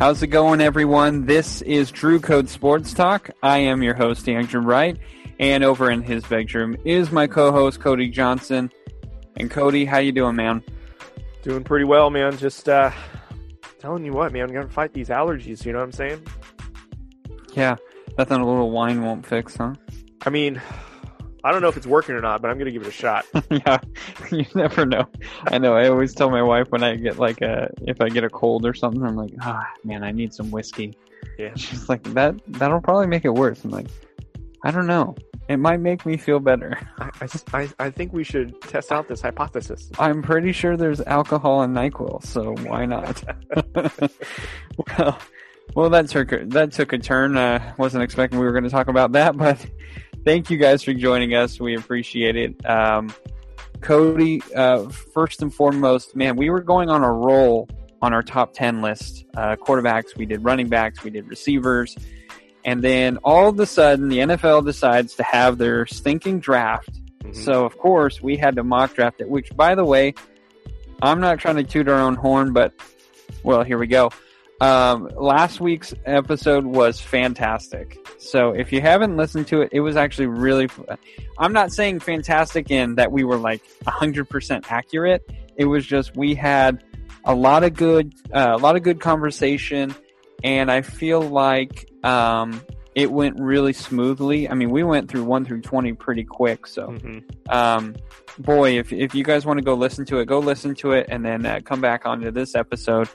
How's 0.00 0.22
it 0.22 0.28
going, 0.28 0.62
everyone? 0.62 1.26
This 1.26 1.60
is 1.60 1.90
Drew 1.90 2.20
Code 2.20 2.48
Sports 2.48 2.94
Talk. 2.94 3.28
I 3.42 3.58
am 3.58 3.82
your 3.82 3.92
host, 3.92 4.30
Andrew 4.30 4.62
Wright, 4.62 4.96
and 5.38 5.62
over 5.62 5.90
in 5.90 6.00
his 6.00 6.24
bedroom 6.24 6.74
is 6.86 7.12
my 7.12 7.26
co-host 7.26 7.80
Cody 7.80 8.08
Johnson. 8.08 8.72
And 9.36 9.50
Cody, 9.50 9.84
how 9.84 9.98
you 9.98 10.10
doing, 10.10 10.36
man? 10.36 10.62
Doing 11.42 11.64
pretty 11.64 11.84
well, 11.84 12.08
man. 12.08 12.38
Just 12.38 12.66
uh, 12.66 12.90
telling 13.78 14.02
you 14.06 14.14
what, 14.14 14.32
man. 14.32 14.44
I'm 14.44 14.54
gonna 14.54 14.70
fight 14.70 14.94
these 14.94 15.10
allergies. 15.10 15.66
You 15.66 15.74
know 15.74 15.80
what 15.80 15.84
I'm 15.84 15.92
saying? 15.92 16.26
Yeah, 17.52 17.76
nothing 18.16 18.40
a 18.40 18.46
little 18.46 18.70
wine 18.70 19.02
won't 19.02 19.26
fix, 19.26 19.54
huh? 19.56 19.74
I 20.22 20.30
mean, 20.30 20.62
I 21.44 21.52
don't 21.52 21.62
know 21.62 21.68
if 21.68 21.76
it's 21.76 21.86
working 21.86 22.14
or 22.14 22.20
not, 22.20 22.42
but 22.42 22.50
I'm 22.50 22.58
gonna 22.58 22.70
give 22.70 22.82
it 22.82 22.88
a 22.88 22.92
shot. 22.92 23.26
yeah, 23.50 23.78
you 24.30 24.44
never 24.54 24.84
know. 24.84 25.06
I 25.46 25.58
know. 25.58 25.74
I 25.74 25.88
always 25.88 26.14
tell 26.14 26.30
my 26.30 26.42
wife 26.42 26.66
when 26.70 26.82
I 26.82 26.96
get 26.96 27.18
like 27.18 27.40
a 27.40 27.72
if 27.82 28.00
I 28.00 28.08
get 28.08 28.24
a 28.24 28.30
cold 28.30 28.66
or 28.66 28.74
something, 28.74 29.02
I'm 29.02 29.16
like, 29.16 29.32
ah, 29.40 29.66
man, 29.84 30.04
I 30.04 30.12
need 30.12 30.34
some 30.34 30.50
whiskey. 30.50 30.94
Yeah. 31.38 31.52
She's 31.56 31.88
like, 31.88 32.02
that 32.14 32.40
that'll 32.48 32.80
probably 32.80 33.06
make 33.06 33.24
it 33.24 33.34
worse. 33.34 33.64
I'm 33.64 33.70
like, 33.70 33.88
I 34.64 34.70
don't 34.70 34.86
know. 34.86 35.14
It 35.48 35.56
might 35.56 35.80
make 35.80 36.06
me 36.06 36.16
feel 36.16 36.38
better. 36.38 36.78
I, 36.98 37.10
I, 37.52 37.68
I 37.80 37.90
think 37.90 38.12
we 38.12 38.22
should 38.22 38.60
test 38.62 38.92
out 38.92 39.08
this 39.08 39.20
hypothesis. 39.20 39.90
I'm 39.98 40.22
pretty 40.22 40.52
sure 40.52 40.76
there's 40.76 41.00
alcohol 41.00 41.62
in 41.62 41.72
Nyquil, 41.72 42.24
so 42.24 42.54
why 42.68 42.86
not? 42.86 43.24
well, 44.96 45.18
well, 45.74 45.90
that 45.90 46.08
took 46.08 46.30
that 46.50 46.72
took 46.72 46.92
a 46.92 46.98
turn. 46.98 47.36
Uh, 47.36 47.74
wasn't 47.78 48.02
expecting 48.02 48.38
we 48.38 48.44
were 48.44 48.52
going 48.52 48.64
to 48.64 48.70
talk 48.70 48.88
about 48.88 49.12
that, 49.12 49.36
but 49.36 49.64
thank 50.24 50.50
you 50.50 50.56
guys 50.56 50.82
for 50.82 50.92
joining 50.92 51.34
us. 51.34 51.60
We 51.60 51.76
appreciate 51.76 52.36
it. 52.36 52.66
Um, 52.66 53.12
Cody, 53.80 54.42
uh, 54.54 54.88
first 54.88 55.42
and 55.42 55.52
foremost, 55.52 56.14
man, 56.14 56.36
we 56.36 56.50
were 56.50 56.60
going 56.60 56.90
on 56.90 57.02
a 57.02 57.12
roll 57.12 57.68
on 58.02 58.12
our 58.12 58.22
top 58.22 58.52
10 58.52 58.82
list. 58.82 59.24
Uh, 59.36 59.56
quarterbacks, 59.56 60.16
we 60.16 60.26
did 60.26 60.44
running 60.44 60.68
backs, 60.68 61.02
we 61.02 61.10
did 61.10 61.28
receivers. 61.28 61.96
And 62.64 62.82
then 62.82 63.16
all 63.18 63.48
of 63.48 63.58
a 63.58 63.66
sudden, 63.66 64.08
the 64.08 64.18
NFL 64.18 64.66
decides 64.66 65.14
to 65.14 65.22
have 65.22 65.56
their 65.58 65.86
stinking 65.86 66.40
draft. 66.40 66.92
Mm-hmm. 66.92 67.32
So, 67.32 67.64
of 67.64 67.78
course, 67.78 68.22
we 68.22 68.36
had 68.36 68.56
to 68.56 68.64
mock 68.64 68.94
draft 68.94 69.20
it, 69.20 69.28
which, 69.28 69.54
by 69.56 69.74
the 69.74 69.84
way, 69.84 70.14
I'm 71.00 71.20
not 71.20 71.38
trying 71.38 71.56
to 71.56 71.64
toot 71.64 71.88
our 71.88 71.98
own 71.98 72.16
horn, 72.16 72.52
but, 72.52 72.74
well, 73.42 73.62
here 73.62 73.78
we 73.78 73.86
go. 73.86 74.10
Um, 74.60 75.08
last 75.16 75.60
week's 75.60 75.94
episode 76.04 76.66
was 76.66 77.00
fantastic. 77.00 78.06
So 78.18 78.50
if 78.50 78.72
you 78.72 78.82
haven't 78.82 79.16
listened 79.16 79.46
to 79.48 79.62
it, 79.62 79.70
it 79.72 79.80
was 79.80 79.96
actually 79.96 80.26
really. 80.26 80.68
I'm 81.38 81.52
not 81.52 81.72
saying 81.72 82.00
fantastic 82.00 82.70
in 82.70 82.96
that 82.96 83.10
we 83.10 83.24
were 83.24 83.38
like 83.38 83.62
100% 83.84 84.64
accurate. 84.70 85.28
It 85.56 85.64
was 85.64 85.86
just 85.86 86.14
we 86.14 86.34
had 86.34 86.84
a 87.24 87.34
lot 87.34 87.64
of 87.64 87.74
good, 87.74 88.14
uh, 88.32 88.52
a 88.52 88.58
lot 88.58 88.76
of 88.76 88.82
good 88.82 89.00
conversation, 89.00 89.94
and 90.44 90.70
I 90.70 90.82
feel 90.82 91.22
like 91.22 91.90
um, 92.04 92.60
it 92.94 93.10
went 93.10 93.40
really 93.40 93.72
smoothly. 93.72 94.48
I 94.48 94.54
mean, 94.54 94.70
we 94.70 94.82
went 94.82 95.10
through 95.10 95.24
one 95.24 95.46
through 95.46 95.62
20 95.62 95.94
pretty 95.94 96.24
quick. 96.24 96.66
So, 96.66 96.88
mm-hmm. 96.88 97.20
um, 97.48 97.96
boy, 98.38 98.78
if 98.78 98.92
if 98.92 99.14
you 99.14 99.24
guys 99.24 99.46
want 99.46 99.58
to 99.58 99.64
go 99.64 99.72
listen 99.72 100.04
to 100.06 100.18
it, 100.18 100.26
go 100.26 100.38
listen 100.38 100.74
to 100.76 100.92
it, 100.92 101.06
and 101.08 101.24
then 101.24 101.46
uh, 101.46 101.60
come 101.64 101.80
back 101.80 102.04
onto 102.04 102.30
this 102.30 102.54
episode 102.54 103.08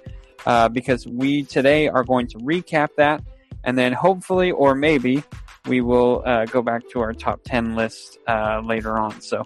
uh, 0.45 0.69
because 0.69 1.05
we 1.07 1.43
today 1.43 1.87
are 1.87 2.03
going 2.03 2.27
to 2.27 2.37
recap 2.39 2.89
that, 2.97 3.23
and 3.63 3.77
then 3.77 3.93
hopefully, 3.93 4.51
or 4.51 4.75
maybe, 4.75 5.23
we 5.67 5.81
will 5.81 6.23
uh, 6.25 6.45
go 6.45 6.61
back 6.61 6.87
to 6.89 6.99
our 6.99 7.13
top 7.13 7.41
ten 7.43 7.75
list 7.75 8.17
uh, 8.27 8.61
later 8.63 8.97
on. 8.97 9.19
So, 9.21 9.43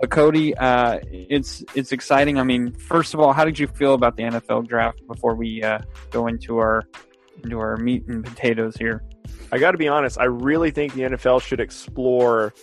but 0.00 0.10
Cody, 0.10 0.56
uh, 0.56 1.00
it's 1.10 1.62
it's 1.74 1.92
exciting. 1.92 2.38
I 2.38 2.42
mean, 2.42 2.72
first 2.72 3.14
of 3.14 3.20
all, 3.20 3.32
how 3.32 3.44
did 3.44 3.58
you 3.58 3.66
feel 3.66 3.94
about 3.94 4.16
the 4.16 4.24
NFL 4.24 4.68
draft 4.68 5.06
before 5.06 5.34
we 5.34 5.62
uh, 5.62 5.80
go 6.10 6.26
into 6.26 6.58
our 6.58 6.84
into 7.44 7.58
our 7.58 7.76
meat 7.76 8.06
and 8.08 8.24
potatoes 8.24 8.76
here? 8.76 9.02
I 9.52 9.58
got 9.58 9.72
to 9.72 9.78
be 9.78 9.88
honest. 9.88 10.18
I 10.18 10.24
really 10.24 10.70
think 10.70 10.94
the 10.94 11.02
NFL 11.02 11.42
should 11.42 11.60
explore 11.60 12.54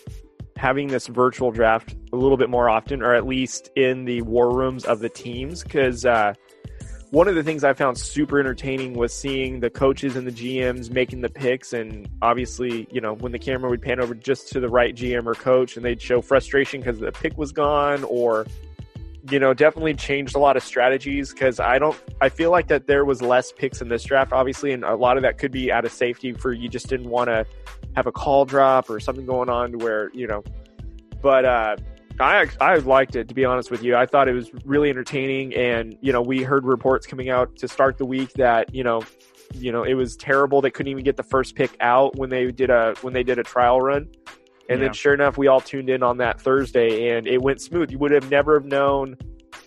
having 0.56 0.88
this 0.88 1.08
virtual 1.08 1.52
draft 1.52 1.96
a 2.12 2.16
little 2.16 2.38
bit 2.38 2.50
more 2.50 2.70
often, 2.70 3.02
or 3.02 3.14
at 3.14 3.26
least 3.26 3.70
in 3.76 4.06
the 4.06 4.22
war 4.24 4.56
rooms 4.56 4.86
of 4.86 5.00
the 5.00 5.10
teams, 5.10 5.64
because 5.64 6.06
uh, 6.06 6.34
one 7.12 7.28
of 7.28 7.36
the 7.36 7.44
things 7.44 7.64
I 7.64 7.74
found 7.74 7.98
super 7.98 8.40
entertaining 8.40 8.94
was 8.94 9.14
seeing 9.14 9.62
the 9.62 9.70
coaches 9.70 10.16
and 10.16 10.28
the 10.28 10.32
GMs 10.32 10.92
making 10.92 11.22
the 11.22 11.30
picks. 11.30 11.72
And 11.72 12.08
obviously, 12.22 12.88
you 12.92 13.00
know, 13.00 13.14
when 13.14 13.32
the 13.32 13.40
camera 13.40 13.70
would 13.70 13.82
pan 13.82 14.02
over 14.02 14.14
just 14.14 14.50
to 14.50 14.60
the 14.60 14.68
right 14.68 14.94
GM 14.94 15.26
or 15.26 15.34
coach 15.34 15.78
and 15.78 15.86
they'd 15.86 16.02
show 16.02 16.22
frustration 16.22 16.82
because 16.82 17.00
the 17.00 17.12
pick 17.12 17.38
was 17.38 17.54
gone 17.54 18.04
or, 18.04 18.46
you 19.30 19.40
know, 19.40 19.54
definitely 19.54 19.94
changed 19.94 20.36
a 20.36 20.40
lot 20.40 20.58
of 20.58 20.64
strategies 20.64 21.32
because 21.32 21.62
I 21.62 21.80
don't, 21.80 21.98
I 22.20 22.28
feel 22.28 22.52
like 22.52 22.68
that 22.68 22.88
there 22.88 23.06
was 23.06 23.22
less 23.22 23.54
picks 23.54 23.82
in 23.82 23.88
this 23.88 24.04
draft, 24.04 24.34
obviously. 24.34 24.74
And 24.74 24.84
a 24.84 24.96
lot 24.96 25.16
of 25.16 25.24
that 25.24 25.38
could 25.38 25.52
be 25.52 25.72
out 25.72 25.86
of 25.86 25.94
safety 25.94 26.34
for 26.34 26.52
you 26.52 26.68
just 26.68 26.90
didn't 26.90 27.10
want 27.10 27.30
to 27.30 27.46
have 27.96 28.08
a 28.08 28.12
call 28.12 28.44
drop 28.44 28.90
or 28.90 29.00
something 29.00 29.26
going 29.26 29.50
on 29.50 29.80
where, 29.80 30.12
you 30.14 30.28
know, 30.28 30.44
but, 31.22 31.46
uh, 31.46 31.78
I 32.20 32.48
I 32.60 32.76
liked 32.78 33.16
it 33.16 33.28
to 33.28 33.34
be 33.34 33.46
honest 33.46 33.72
with 33.72 33.84
you. 33.84 33.96
I 33.96 34.06
thought 34.06 34.28
it 34.28 34.34
was 34.34 34.52
really 34.66 34.90
entertaining, 34.90 35.54
and 35.56 35.98
you 36.02 36.12
know 36.12 36.22
we 36.22 36.44
heard 36.44 36.66
reports 36.66 37.06
coming 37.06 37.30
out 37.30 37.56
to 37.58 37.68
start 37.68 37.98
the 37.98 38.06
week 38.06 38.34
that 38.34 38.74
you 38.74 38.84
know 38.84 39.04
you 39.54 39.72
know 39.72 39.84
it 39.84 39.94
was 39.94 40.16
terrible. 40.16 40.62
They 40.62 40.72
couldn't 40.72 40.92
even 40.92 41.04
get 41.04 41.18
the 41.18 41.24
first 41.24 41.56
pick 41.56 41.76
out 41.80 42.16
when 42.18 42.30
they 42.30 42.52
did 42.52 42.70
a 42.70 42.96
when 43.02 43.14
they 43.14 43.24
did 43.24 43.40
a 43.40 43.44
trial 43.44 43.82
run, 43.82 44.10
and 44.70 44.80
yeah. 44.80 44.86
then 44.86 44.94
sure 44.94 45.14
enough, 45.14 45.38
we 45.38 45.48
all 45.48 45.62
tuned 45.62 45.90
in 45.90 46.04
on 46.04 46.18
that 46.18 46.42
Thursday, 46.42 47.18
and 47.18 47.28
it 47.28 47.42
went 47.42 47.62
smooth. 47.62 47.92
You 47.92 48.00
would 48.00 48.12
have 48.12 48.30
never 48.30 48.56
have 48.56 48.66
known 48.66 49.18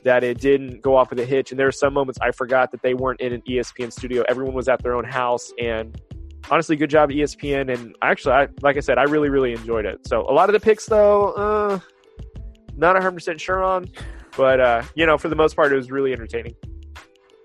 that 0.05 0.25
it 0.25 0.41
didn't 0.41 0.83
go 0.83 0.97
off 0.97 1.11
with 1.11 1.19
a 1.21 1.25
hitch. 1.25 1.51
And 1.51 1.61
there 1.61 1.67
are 1.67 1.73
some 1.73 1.93
moments 1.93 2.19
I 2.23 2.31
forgot 2.31 2.71
that 2.73 2.83
they 2.83 2.95
weren't 2.95 3.21
in 3.21 3.33
an 3.33 3.43
ESPN 3.49 3.93
studio. 3.93 4.25
Everyone 4.29 4.55
was 4.55 4.69
at 4.69 4.83
their 4.83 4.95
own 4.95 5.05
house, 5.05 5.53
and 5.59 6.01
honestly, 6.51 6.77
good 6.77 6.91
job 6.91 7.11
ESPN. 7.11 7.73
And 7.73 7.95
actually, 8.03 8.35
I, 8.35 8.49
like 8.63 8.77
I 8.77 8.81
said, 8.81 8.99
I 8.99 9.05
really 9.05 9.29
really 9.29 9.53
enjoyed 9.53 9.87
it. 9.87 10.07
So 10.07 10.23
a 10.29 10.33
lot 10.33 10.49
of 10.49 10.53
the 10.53 10.61
picks 10.61 10.87
though. 10.87 11.33
Uh, 11.33 11.81
not 12.77 12.97
100% 12.97 13.41
sure 13.41 13.63
on, 13.63 13.91
but, 14.37 14.61
uh, 14.61 14.83
you 14.95 15.07
know, 15.07 15.19
for 15.19 15.29
the 15.29 15.37
most 15.37 15.57
part, 15.57 15.73
it 15.73 15.77
was 15.77 15.91
really 15.91 16.13
entertaining. 16.13 16.55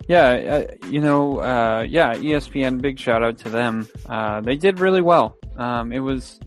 Yeah, 0.08 0.30
uh, 0.30 0.88
you 0.88 1.02
know, 1.02 1.40
uh, 1.40 1.86
yeah, 1.88 2.14
ESPN, 2.14 2.80
big 2.80 3.00
shout 3.00 3.24
out 3.24 3.40
to 3.40 3.50
them. 3.50 3.88
Uh, 4.08 4.40
they 4.42 4.56
did 4.56 4.80
really 4.80 5.02
well. 5.02 5.36
Um, 5.58 5.92
it 5.92 6.00
was, 6.00 6.40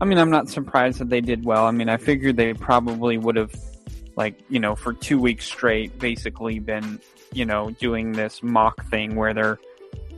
I 0.00 0.04
mean, 0.06 0.18
I'm 0.18 0.30
not 0.30 0.48
surprised 0.48 0.98
that 0.98 1.08
they 1.08 1.20
did 1.20 1.44
well. 1.44 1.66
I 1.66 1.70
mean, 1.70 1.88
I 1.88 1.98
figured 1.98 2.36
they 2.36 2.52
probably 2.52 3.16
would 3.16 3.36
have, 3.36 3.54
like, 4.16 4.40
you 4.48 4.58
know, 4.58 4.74
for 4.74 4.92
two 4.92 5.20
weeks 5.20 5.44
straight, 5.44 5.98
basically 6.00 6.58
been, 6.58 6.98
you 7.32 7.44
know, 7.44 7.70
doing 7.78 8.12
this 8.12 8.42
mock 8.42 8.84
thing 8.86 9.14
where 9.14 9.34
they're 9.34 9.60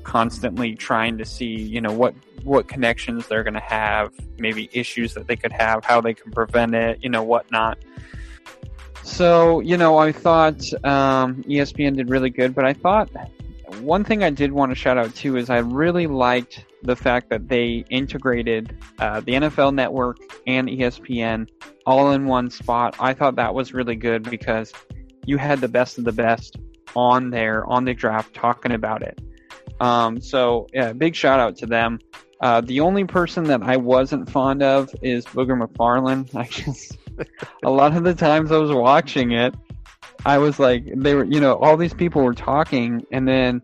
constantly 0.04 0.74
trying 0.74 1.18
to 1.18 1.24
see, 1.24 1.54
you 1.54 1.80
know, 1.80 1.92
what 1.92 2.14
what 2.44 2.68
connections 2.68 3.28
they're 3.28 3.44
going 3.44 3.54
to 3.54 3.60
have, 3.60 4.12
maybe 4.38 4.68
issues 4.72 5.14
that 5.14 5.28
they 5.28 5.36
could 5.36 5.52
have, 5.52 5.84
how 5.84 6.00
they 6.00 6.12
can 6.14 6.32
prevent 6.32 6.74
it, 6.74 6.98
you 7.02 7.08
know, 7.08 7.22
whatnot. 7.22 7.78
So, 9.04 9.60
you 9.60 9.76
know, 9.76 9.98
I 9.98 10.12
thought 10.12 10.62
um, 10.84 11.42
ESPN 11.44 11.96
did 11.96 12.08
really 12.08 12.30
good, 12.30 12.54
but 12.54 12.64
I 12.64 12.72
thought 12.72 13.10
one 13.80 14.04
thing 14.04 14.22
I 14.22 14.30
did 14.30 14.52
want 14.52 14.70
to 14.70 14.76
shout 14.76 14.98
out 14.98 15.14
too 15.14 15.36
is 15.36 15.50
I 15.50 15.58
really 15.58 16.06
liked 16.06 16.64
the 16.82 16.96
fact 16.96 17.30
that 17.30 17.48
they 17.48 17.84
integrated 17.90 18.76
uh, 18.98 19.20
the 19.20 19.32
NFL 19.32 19.74
Network 19.74 20.18
and 20.46 20.68
ESPN 20.68 21.48
all 21.86 22.12
in 22.12 22.26
one 22.26 22.50
spot. 22.50 22.96
I 23.00 23.14
thought 23.14 23.36
that 23.36 23.54
was 23.54 23.72
really 23.72 23.96
good 23.96 24.28
because 24.28 24.72
you 25.26 25.36
had 25.38 25.60
the 25.60 25.68
best 25.68 25.98
of 25.98 26.04
the 26.04 26.12
best 26.12 26.56
on 26.94 27.30
there 27.30 27.64
on 27.66 27.84
the 27.84 27.94
draft 27.94 28.34
talking 28.34 28.72
about 28.72 29.02
it. 29.02 29.20
Um, 29.82 30.20
so 30.20 30.68
yeah, 30.72 30.92
big 30.92 31.16
shout 31.16 31.40
out 31.40 31.56
to 31.58 31.66
them. 31.66 31.98
Uh, 32.40 32.60
the 32.60 32.80
only 32.80 33.04
person 33.04 33.44
that 33.44 33.62
I 33.62 33.76
wasn't 33.76 34.30
fond 34.30 34.62
of 34.62 34.90
is 35.02 35.24
Booger 35.26 35.60
McFarland. 35.60 36.34
I 36.36 36.44
just 36.46 36.98
a 37.64 37.70
lot 37.70 37.96
of 37.96 38.04
the 38.04 38.14
times 38.14 38.52
I 38.52 38.58
was 38.58 38.70
watching 38.70 39.32
it, 39.32 39.54
I 40.24 40.38
was 40.38 40.60
like, 40.60 40.84
they 40.96 41.14
were, 41.14 41.24
you 41.24 41.40
know, 41.40 41.56
all 41.56 41.76
these 41.76 41.94
people 41.94 42.22
were 42.22 42.34
talking, 42.34 43.04
and 43.10 43.26
then 43.26 43.60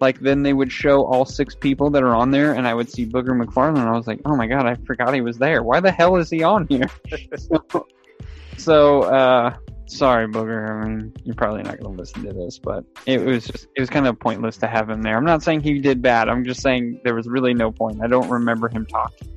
like 0.00 0.20
then 0.20 0.44
they 0.44 0.52
would 0.52 0.70
show 0.70 1.04
all 1.04 1.24
six 1.24 1.56
people 1.56 1.90
that 1.90 2.02
are 2.04 2.14
on 2.14 2.30
there, 2.30 2.52
and 2.54 2.66
I 2.68 2.74
would 2.74 2.88
see 2.88 3.04
Booger 3.04 3.40
McFarland, 3.40 3.78
and 3.78 3.88
I 3.88 3.92
was 3.92 4.06
like, 4.06 4.20
oh 4.24 4.36
my 4.36 4.46
god, 4.46 4.66
I 4.66 4.76
forgot 4.86 5.14
he 5.14 5.20
was 5.20 5.36
there. 5.36 5.64
Why 5.64 5.80
the 5.80 5.90
hell 5.90 6.16
is 6.16 6.30
he 6.30 6.44
on 6.44 6.68
here? 6.68 6.88
so, 7.36 7.86
so 8.56 9.02
uh, 9.02 9.56
sorry, 9.86 10.28
Booger. 10.28 10.82
I 10.82 10.86
mean, 10.86 11.12
you're 11.24 11.34
probably 11.34 11.62
not 11.62 11.78
going 11.80 11.94
to 11.96 12.00
listen 12.00 12.24
to 12.24 12.32
this, 12.32 12.58
but 12.58 12.84
it 13.06 13.20
was 13.20 13.46
just, 13.46 13.68
it 13.74 13.80
was 13.80 13.90
kind 13.90 14.06
of 14.06 14.18
pointless 14.18 14.56
to 14.58 14.66
have 14.66 14.90
him 14.90 15.02
there. 15.02 15.16
I'm 15.16 15.24
not 15.24 15.42
saying 15.42 15.60
he 15.60 15.78
did 15.78 16.02
bad. 16.02 16.28
I'm 16.28 16.44
just 16.44 16.60
saying 16.60 17.00
there 17.04 17.14
was 17.14 17.26
really 17.28 17.54
no 17.54 17.70
point. 17.70 18.02
I 18.02 18.06
don't 18.06 18.28
remember 18.28 18.68
him 18.68 18.86
talking. 18.86 19.28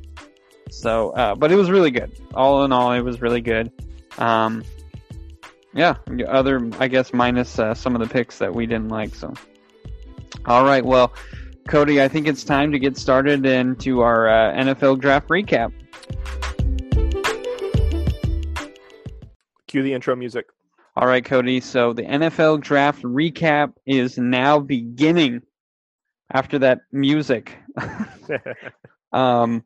So, 0.69 1.11
uh, 1.11 1.35
but 1.35 1.51
it 1.51 1.55
was 1.55 1.69
really 1.69 1.91
good. 1.91 2.11
All 2.33 2.63
in 2.65 2.71
all, 2.71 2.91
it 2.91 3.01
was 3.01 3.21
really 3.21 3.41
good. 3.41 3.71
Um, 4.17 4.63
yeah, 5.73 5.95
other, 6.27 6.69
I 6.79 6.87
guess, 6.87 7.13
minus 7.13 7.59
uh, 7.59 7.73
some 7.73 7.95
of 7.95 8.01
the 8.01 8.11
picks 8.11 8.37
that 8.39 8.53
we 8.53 8.65
didn't 8.65 8.89
like. 8.89 9.15
So, 9.15 9.33
all 10.45 10.63
right. 10.63 10.83
Well, 10.83 11.13
Cody, 11.67 12.01
I 12.01 12.07
think 12.07 12.27
it's 12.27 12.43
time 12.43 12.71
to 12.71 12.79
get 12.79 12.97
started 12.97 13.45
into 13.45 14.01
our 14.01 14.27
uh, 14.27 14.53
NFL 14.53 14.99
draft 14.99 15.27
recap. 15.29 15.71
Cue 19.69 19.83
the 19.83 19.93
intro 19.93 20.15
music. 20.15 20.47
All 20.95 21.07
right, 21.07 21.23
Cody. 21.23 21.61
So 21.61 21.93
the 21.93 22.01
NFL 22.01 22.59
draft 22.61 23.03
recap 23.03 23.73
is 23.85 24.17
now 24.17 24.59
beginning. 24.59 25.43
after 26.33 26.59
that 26.59 26.81
music. 26.91 27.57
um, 29.13 29.63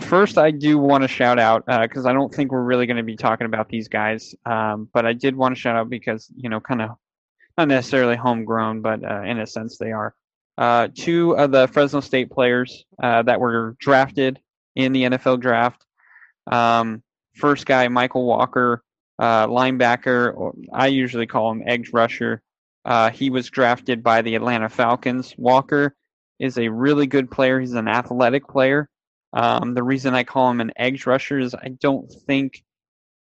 first, 0.00 0.36
I 0.38 0.50
do 0.50 0.78
want 0.78 1.02
to 1.02 1.08
shout 1.08 1.38
out 1.38 1.64
because 1.66 2.04
uh, 2.04 2.10
I 2.10 2.12
don't 2.12 2.32
think 2.32 2.52
we're 2.52 2.62
really 2.62 2.86
going 2.86 2.98
to 2.98 3.02
be 3.02 3.16
talking 3.16 3.46
about 3.46 3.68
these 3.70 3.88
guys, 3.88 4.34
um, 4.44 4.88
but 4.92 5.06
I 5.06 5.14
did 5.14 5.34
want 5.34 5.54
to 5.54 5.60
shout 5.60 5.76
out 5.76 5.88
because 5.88 6.30
you 6.36 6.48
know, 6.50 6.60
kind 6.60 6.82
of 6.82 6.90
not 7.56 7.68
necessarily 7.68 8.16
homegrown, 8.16 8.82
but 8.82 9.02
uh, 9.02 9.22
in 9.22 9.38
a 9.40 9.46
sense 9.46 9.78
they 9.78 9.92
are. 9.92 10.14
Uh, 10.58 10.88
two 10.94 11.36
of 11.36 11.50
the 11.52 11.68
Fresno 11.68 12.00
State 12.00 12.30
players 12.30 12.84
uh, 13.02 13.22
that 13.22 13.40
were 13.40 13.76
drafted 13.78 14.40
in 14.74 14.92
the 14.92 15.04
NFL 15.04 15.40
draft. 15.40 15.84
Um, 16.50 17.02
first 17.34 17.66
guy, 17.66 17.88
Mykal 17.88 18.24
Walker, 18.24 18.82
uh, 19.18 19.46
linebacker, 19.46 20.34
or 20.36 20.54
I 20.72 20.88
usually 20.88 21.26
call 21.26 21.50
him 21.50 21.62
edge 21.66 21.90
rusher. 21.92 22.42
Uh, 22.84 23.10
he 23.10 23.30
was 23.30 23.50
drafted 23.50 24.02
by 24.02 24.22
the 24.22 24.34
Atlanta 24.34 24.68
Falcons. 24.68 25.34
Walker 25.36 25.94
is 26.38 26.58
a 26.58 26.68
really 26.68 27.06
good 27.06 27.30
player. 27.30 27.58
He's 27.58 27.72
an 27.72 27.88
athletic 27.88 28.46
player. 28.46 28.88
Um, 29.32 29.74
the 29.74 29.82
reason 29.82 30.14
I 30.14 30.24
call 30.24 30.50
him 30.50 30.60
an 30.60 30.72
edge 30.76 31.06
rusher 31.06 31.38
is 31.38 31.54
I 31.54 31.68
don't 31.80 32.10
think, 32.26 32.62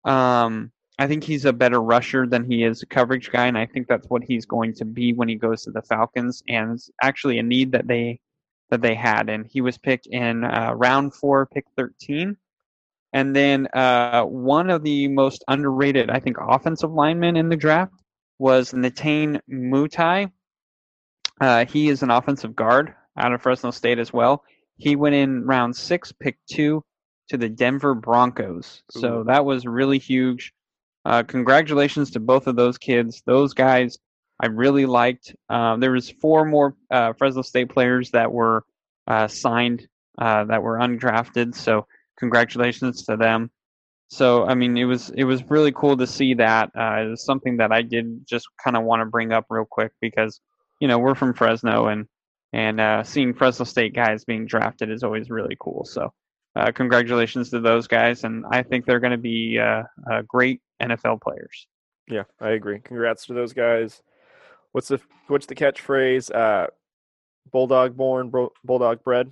um, 0.05 0.71
I 0.97 1.07
think 1.07 1.23
he's 1.23 1.45
a 1.45 1.53
better 1.53 1.81
rusher 1.81 2.27
than 2.27 2.43
he 2.49 2.63
is 2.63 2.81
a 2.81 2.85
coverage 2.85 3.31
guy, 3.31 3.47
and 3.47 3.57
I 3.57 3.65
think 3.65 3.87
that's 3.87 4.07
what 4.07 4.23
he's 4.23 4.45
going 4.45 4.73
to 4.75 4.85
be 4.85 5.13
when 5.13 5.27
he 5.27 5.35
goes 5.35 5.63
to 5.63 5.71
the 5.71 5.81
Falcons. 5.81 6.43
And 6.47 6.73
it's 6.73 6.89
actually 7.01 7.39
a 7.39 7.43
need 7.43 7.71
that 7.71 7.87
they 7.87 8.19
that 8.69 8.81
they 8.81 8.95
had, 8.95 9.29
and 9.29 9.45
he 9.51 9.61
was 9.61 9.77
picked 9.77 10.07
in 10.07 10.45
uh, 10.45 10.73
round 10.75 11.13
four, 11.13 11.45
pick 11.47 11.65
thirteen. 11.75 12.37
And 13.13 13.35
then 13.35 13.67
uh, 13.73 14.23
one 14.23 14.69
of 14.69 14.83
the 14.83 15.07
most 15.07 15.43
underrated, 15.47 16.09
I 16.09 16.19
think, 16.19 16.37
offensive 16.39 16.91
linemen 16.91 17.35
in 17.35 17.49
the 17.49 17.57
draft 17.57 17.93
was 18.39 18.71
Netane 18.71 19.39
Muti. 19.47 20.31
Uh, 21.39 21.65
he 21.65 21.89
is 21.89 22.03
an 22.03 22.11
offensive 22.11 22.55
guard 22.55 22.93
out 23.17 23.33
of 23.33 23.41
Fresno 23.41 23.71
State 23.71 23.99
as 23.99 24.13
well. 24.13 24.43
He 24.77 24.95
went 24.95 25.15
in 25.15 25.45
round 25.45 25.75
six, 25.75 26.11
pick 26.11 26.37
two 26.49 26.83
to 27.29 27.37
the 27.37 27.49
Denver 27.49 27.93
Broncos. 27.93 28.83
Ooh. 28.95 28.99
So 28.99 29.23
that 29.27 29.45
was 29.45 29.65
really 29.65 29.99
huge. 29.99 30.53
Uh, 31.03 31.23
congratulations 31.23 32.11
to 32.11 32.19
both 32.19 32.47
of 32.47 32.55
those 32.55 32.77
kids. 32.77 33.23
Those 33.25 33.53
guys 33.53 33.97
I 34.39 34.47
really 34.47 34.85
liked. 34.85 35.35
Uh, 35.49 35.77
there 35.77 35.91
was 35.91 36.09
four 36.09 36.45
more 36.45 36.75
uh, 36.89 37.13
Fresno 37.13 37.43
State 37.43 37.69
players 37.69 38.11
that 38.11 38.31
were 38.31 38.65
uh, 39.07 39.27
signed 39.27 39.87
uh, 40.17 40.45
that 40.45 40.63
were 40.63 40.77
undrafted. 40.77 41.55
So 41.55 41.85
congratulations 42.21 43.03
to 43.05 43.17
them 43.17 43.51
so 44.11 44.45
I 44.45 44.55
mean, 44.55 44.77
it 44.77 44.83
was 44.83 45.09
it 45.11 45.23
was 45.23 45.49
really 45.49 45.71
cool 45.71 45.95
to 45.95 46.05
see 46.05 46.33
that. 46.33 46.69
Uh, 46.77 47.03
it 47.05 47.09
was 47.11 47.23
something 47.23 47.55
that 47.57 47.71
I 47.71 47.81
did 47.81 48.27
just 48.27 48.45
kind 48.61 48.75
of 48.75 48.83
want 48.83 48.99
to 48.99 49.05
bring 49.05 49.31
up 49.31 49.45
real 49.49 49.63
quick 49.63 49.93
because 50.01 50.41
you 50.81 50.89
know 50.89 50.99
we're 50.99 51.15
from 51.15 51.33
Fresno 51.33 51.87
and 51.87 52.07
and 52.51 52.81
uh, 52.81 53.03
seeing 53.05 53.33
Fresno 53.33 53.63
State 53.63 53.95
guys 53.95 54.25
being 54.25 54.45
drafted 54.45 54.91
is 54.91 55.03
always 55.03 55.29
really 55.29 55.55
cool. 55.61 55.85
So 55.85 56.11
uh, 56.57 56.73
congratulations 56.73 57.51
to 57.51 57.61
those 57.61 57.87
guys, 57.87 58.25
and 58.25 58.43
I 58.51 58.63
think 58.63 58.85
they're 58.85 58.99
going 58.99 59.11
to 59.11 59.17
be 59.17 59.57
uh, 59.57 59.83
uh, 60.11 60.23
great 60.27 60.59
NFL 60.83 61.21
players. 61.21 61.67
Yeah, 62.09 62.23
I 62.41 62.49
agree. 62.49 62.81
Congrats 62.81 63.27
to 63.27 63.33
those 63.33 63.53
guys. 63.53 64.03
What's 64.73 64.89
the 64.89 64.99
what's 65.27 65.45
the 65.45 65.55
catchphrase? 65.55 66.35
Uh, 66.35 66.67
bulldog 67.49 67.95
born, 67.95 68.29
bulldog 68.65 69.05
bred. 69.05 69.31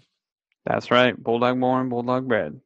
That's 0.65 0.89
right. 0.89 1.21
Bulldog 1.21 1.59
born, 1.59 1.89
bulldog 1.89 2.29
bred. 2.29 2.61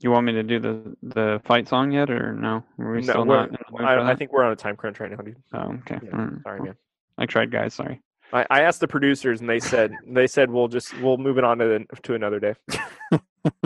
You 0.00 0.10
want 0.10 0.26
me 0.26 0.32
to 0.32 0.42
do 0.42 0.58
the 0.58 0.96
the 1.02 1.40
fight 1.44 1.68
song 1.68 1.90
yet, 1.90 2.10
or 2.10 2.34
no? 2.34 2.62
Are 2.78 2.92
we 2.92 3.00
no, 3.00 3.12
still 3.12 3.24
not? 3.24 3.50
I, 3.80 4.10
I, 4.10 4.14
think 4.14 4.30
we're 4.30 4.44
on 4.44 4.52
a 4.52 4.56
time 4.56 4.76
crunch 4.76 5.00
right 5.00 5.10
now, 5.10 5.16
dude. 5.16 5.36
Oh, 5.54 5.72
okay. 5.72 5.98
Yeah, 6.02 6.10
mm. 6.10 6.42
Sorry, 6.42 6.60
man. 6.60 6.76
I 7.16 7.24
tried, 7.24 7.50
guys. 7.50 7.72
Sorry. 7.72 8.02
I, 8.32 8.44
I 8.50 8.60
asked 8.62 8.80
the 8.80 8.88
producers, 8.88 9.40
and 9.40 9.48
they 9.48 9.58
said 9.58 9.92
they 10.06 10.26
said 10.26 10.50
we'll 10.50 10.68
just 10.68 10.98
we'll 11.00 11.16
move 11.16 11.38
it 11.38 11.44
on 11.44 11.58
to 11.58 11.86
to 12.02 12.14
another 12.14 12.40
day. 12.40 12.54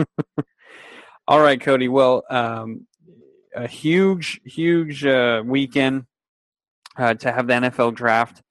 All 1.27 1.41
right, 1.41 1.59
Cody. 1.59 1.87
Well, 1.87 2.23
um, 2.29 2.87
a 3.55 3.67
huge, 3.67 4.39
huge 4.45 5.05
uh, 5.05 5.43
weekend 5.45 6.05
uh, 6.97 7.13
to 7.15 7.31
have 7.31 7.47
the 7.47 7.53
NFL 7.53 7.95
draft. 7.95 8.41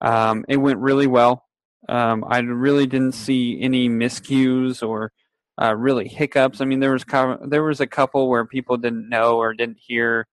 Um, 0.00 0.44
it 0.48 0.56
went 0.56 0.78
really 0.78 1.06
well. 1.06 1.44
Um, 1.88 2.24
I 2.26 2.38
really 2.40 2.86
didn't 2.86 3.12
see 3.12 3.60
any 3.60 3.88
miscues 3.88 4.86
or 4.86 5.12
uh, 5.60 5.74
really 5.76 6.08
hiccups. 6.08 6.60
I 6.60 6.64
mean, 6.64 6.80
there 6.80 6.92
was 6.92 7.04
co- 7.04 7.38
there 7.46 7.62
was 7.62 7.80
a 7.80 7.86
couple 7.86 8.28
where 8.28 8.44
people 8.44 8.76
didn't 8.76 9.08
know 9.08 9.36
or 9.36 9.52
didn't 9.52 9.78
hear 9.78 10.26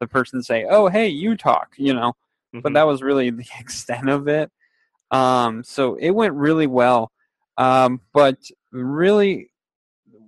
the 0.00 0.06
person 0.06 0.42
say, 0.42 0.66
"Oh, 0.68 0.88
hey, 0.88 1.08
you 1.08 1.36
talk," 1.36 1.74
you 1.76 1.92
know, 1.92 2.10
mm-hmm. 2.54 2.60
but 2.60 2.72
that 2.74 2.86
was 2.86 3.02
really 3.02 3.30
the 3.30 3.46
extent 3.58 4.08
of 4.08 4.28
it. 4.28 4.50
Um, 5.10 5.62
so 5.64 5.96
it 5.96 6.10
went 6.10 6.34
really 6.34 6.66
well, 6.66 7.10
um, 7.58 8.00
but 8.14 8.38
really, 8.72 9.50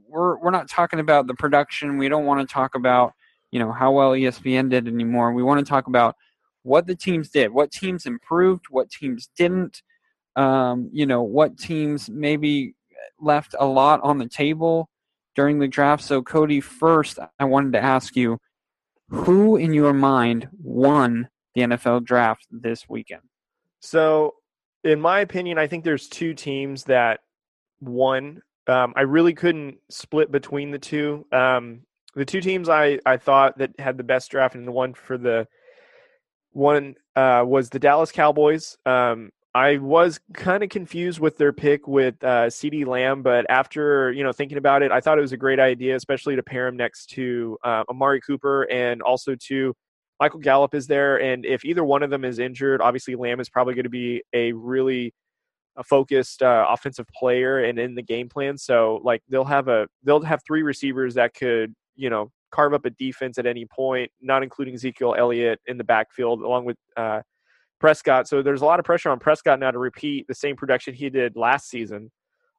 we're 0.09 0.39
we're 0.39 0.51
not 0.51 0.69
talking 0.69 1.01
about 1.01 1.27
the 1.27 1.35
production. 1.35 1.97
We 1.97 2.09
don't 2.09 2.27
want 2.27 2.47
to 2.47 2.53
talk 2.53 2.75
about 2.75 3.15
you 3.53 3.59
know 3.59 3.73
how 3.73 3.93
well 3.93 4.11
ESPN 4.13 4.69
did 4.71 4.87
anymore. 4.87 5.33
We 5.33 5.43
want 5.43 5.65
to 5.65 5.71
talk 5.71 5.87
about 5.87 6.17
what 6.63 6.87
the 6.87 6.95
teams 6.95 7.31
did, 7.31 7.53
what 7.53 7.73
teams 7.73 8.07
improved, 8.07 8.67
what 8.69 8.91
teams 8.91 9.31
didn't. 9.37 9.83
Um, 10.35 10.89
you 10.93 11.05
know, 11.05 11.23
what 11.23 11.59
teams 11.59 12.09
maybe 12.09 12.75
left 13.21 13.55
a 13.59 13.67
lot 13.67 14.01
on 14.03 14.19
the 14.19 14.29
table 14.29 14.89
during 15.35 15.59
the 15.59 15.69
draft. 15.69 16.03
So, 16.03 16.23
Cody, 16.23 16.61
first, 16.61 17.19
I 17.39 17.45
wanted 17.45 17.73
to 17.73 17.83
ask 17.83 18.17
you 18.17 18.39
who 19.09 19.57
in 19.57 19.75
your 19.75 19.93
mind 19.93 20.49
won 20.63 21.29
the 21.55 21.63
NFL 21.63 22.05
draft 22.05 22.47
this 22.51 22.89
weekend? 22.89 23.23
So, 23.81 24.35
in 24.85 25.01
my 25.01 25.21
opinion, 25.21 25.59
I 25.59 25.67
think 25.67 25.85
there's 25.85 26.09
two 26.09 26.35
teams 26.35 26.85
that 26.85 27.21
won. 27.81 28.43
Um, 28.67 28.93
I 28.97 29.03
really 29.03 29.35
couldn't 29.35 29.79
split 29.91 30.31
between 30.31 30.71
the 30.71 30.79
two. 30.79 31.27
Um, 31.33 31.83
the 32.15 32.25
two 32.25 32.41
teams 32.41 32.69
I, 32.69 32.99
I 33.05 33.17
thought 33.17 33.59
that 33.59 33.79
had 33.79 33.97
the 33.97 34.05
best 34.05 34.31
draft 34.31 34.55
and 34.55 34.67
the 34.67 34.73
one 34.73 34.95
for 34.95 35.19
the 35.19 35.47
one 36.53 36.95
uh, 37.17 37.45
was 37.47 37.71
the 37.71 37.79
Dallas 37.79 38.13
Cowboys. 38.13 38.77
Um, 38.87 39.31
I 39.55 39.77
was 39.77 40.19
kind 40.33 40.63
of 40.63 40.71
confused 40.71 41.21
with 41.21 41.37
their 41.37 41.53
pick 41.53 41.87
with 41.87 42.15
uh, 42.25 42.47
CeeDee 42.47 42.87
Lamb, 42.87 43.23
but 43.23 43.45
after 43.51 44.11
you 44.13 44.25
know 44.25 44.33
thinking 44.33 44.57
about 44.57 44.83
it, 44.83 44.91
I 44.91 45.01
thought 45.01 45.19
it 45.19 45.23
was 45.23 45.33
a 45.33 45.37
great 45.37 45.61
idea, 45.61 45.95
especially 45.95 46.37
to 46.37 46.43
pair 46.43 46.67
him 46.67 46.77
next 46.77 47.07
to 47.11 47.59
uh, 47.63 47.85
Amari 47.91 48.21
Cooper 48.23 48.63
and 48.71 49.03
also 49.03 49.35
to 49.49 49.75
Michael 50.19 50.41
Gallup 50.41 50.75
is 50.75 50.87
there, 50.87 51.21
and 51.21 51.45
if 51.45 51.65
either 51.65 51.85
one 51.85 52.03
of 52.03 52.09
them 52.09 52.25
is 52.25 52.39
injured, 52.39 52.81
obviously 52.81 53.15
Lamb 53.15 53.41
is 53.41 53.51
probably 53.51 53.75
going 53.75 53.85
to 53.85 53.91
be 53.91 54.23
a 54.33 54.53
really 54.53 55.13
a 55.77 55.85
focused 55.85 56.43
uh, 56.43 56.67
offensive 56.69 57.07
player 57.15 57.65
and 57.65 57.79
in 57.79 57.95
the 57.95 58.03
game 58.03 58.29
plan. 58.29 58.57
So 58.57 59.01
like 59.05 59.23
they'll 59.29 59.45
have 59.45 59.69
a 59.69 59.87
they'll 60.03 60.23
have 60.23 60.41
three 60.47 60.63
receivers 60.63 61.15
that 61.15 61.35
could 61.35 61.75
you 61.95 62.09
know 62.09 62.31
carve 62.51 62.75
up 62.75 62.85
a 62.87 62.91
defense 62.91 63.39
at 63.39 63.47
any 63.47 63.67
point, 63.67 64.11
not 64.21 64.43
including 64.43 64.75
Ezekiel 64.75 65.15
Elliott 65.19 65.61
in 65.67 65.77
the 65.77 65.85
backfield, 65.85 66.41
along 66.43 66.65
with 66.65 66.77
uh, 66.97 67.21
Prescott. 67.83 68.29
So 68.29 68.43
there's 68.43 68.63
a 68.63 68.65
lot 68.65 68.79
of 68.79 68.85
pressure 68.85 69.11
on 69.11 69.19
Prescott 69.19 69.59
now 69.59 69.73
to 69.73 69.79
repeat 69.79 70.27
the 70.29 70.35
same 70.35 70.55
production 70.55 70.95
he 70.95 71.11
did 71.11 71.37
last 71.37 71.69
season. 71.69 72.13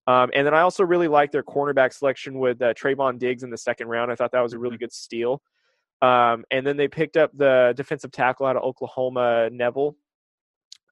Um, 0.05 0.29
and 0.33 0.45
then 0.45 0.53
I 0.53 0.59
also 0.59 0.83
really 0.83 1.07
like 1.07 1.31
their 1.31 1.43
cornerback 1.43 1.93
selection 1.93 2.39
with 2.39 2.61
uh, 2.61 2.73
Trevon 2.73 3.17
Diggs 3.17 3.41
in 3.41 3.49
the 3.49 3.57
second 3.57 3.87
round. 3.87 4.11
I 4.11 4.15
thought 4.15 4.33
that 4.33 4.41
was 4.41 4.51
a 4.51 4.59
really 4.59 4.75
mm-hmm. 4.75 4.83
good 4.83 4.91
steal. 4.91 5.41
Um, 6.01 6.43
and 6.51 6.67
then 6.67 6.75
they 6.75 6.89
picked 6.89 7.15
up 7.15 7.31
the 7.33 7.73
defensive 7.77 8.11
tackle 8.11 8.45
out 8.45 8.57
of 8.57 8.63
Oklahoma, 8.63 9.49
Neville. 9.49 9.95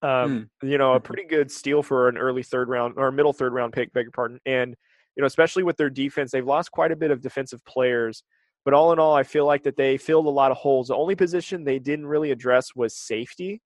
Um, 0.01 0.49
mm. 0.63 0.69
You 0.69 0.77
know, 0.77 0.93
a 0.93 0.95
mm-hmm. 0.95 1.05
pretty 1.05 1.25
good 1.25 1.51
steal 1.51 1.83
for 1.83 2.07
an 2.07 2.17
early 2.17 2.41
third 2.41 2.69
round 2.69 2.93
or 2.95 3.11
middle 3.11 3.33
third 3.33 3.51
round 3.51 3.73
pick, 3.73 3.91
beg 3.91 4.05
your 4.05 4.11
pardon. 4.11 4.39
And, 4.45 4.77
you 5.17 5.21
know, 5.21 5.27
especially 5.27 5.63
with 5.63 5.75
their 5.75 5.89
defense, 5.89 6.31
they've 6.31 6.47
lost 6.47 6.71
quite 6.71 6.93
a 6.93 6.95
bit 6.95 7.11
of 7.11 7.19
defensive 7.19 7.63
players. 7.65 8.23
But 8.63 8.73
all 8.73 8.93
in 8.93 8.99
all, 8.99 9.13
I 9.13 9.23
feel 9.23 9.45
like 9.45 9.63
that 9.63 9.75
they 9.75 9.97
filled 9.97 10.27
a 10.27 10.29
lot 10.29 10.51
of 10.51 10.57
holes. 10.57 10.87
The 10.87 10.95
only 10.95 11.15
position 11.15 11.65
they 11.65 11.79
didn't 11.79 12.05
really 12.05 12.31
address 12.31 12.73
was 12.73 12.95
safety 12.95 13.61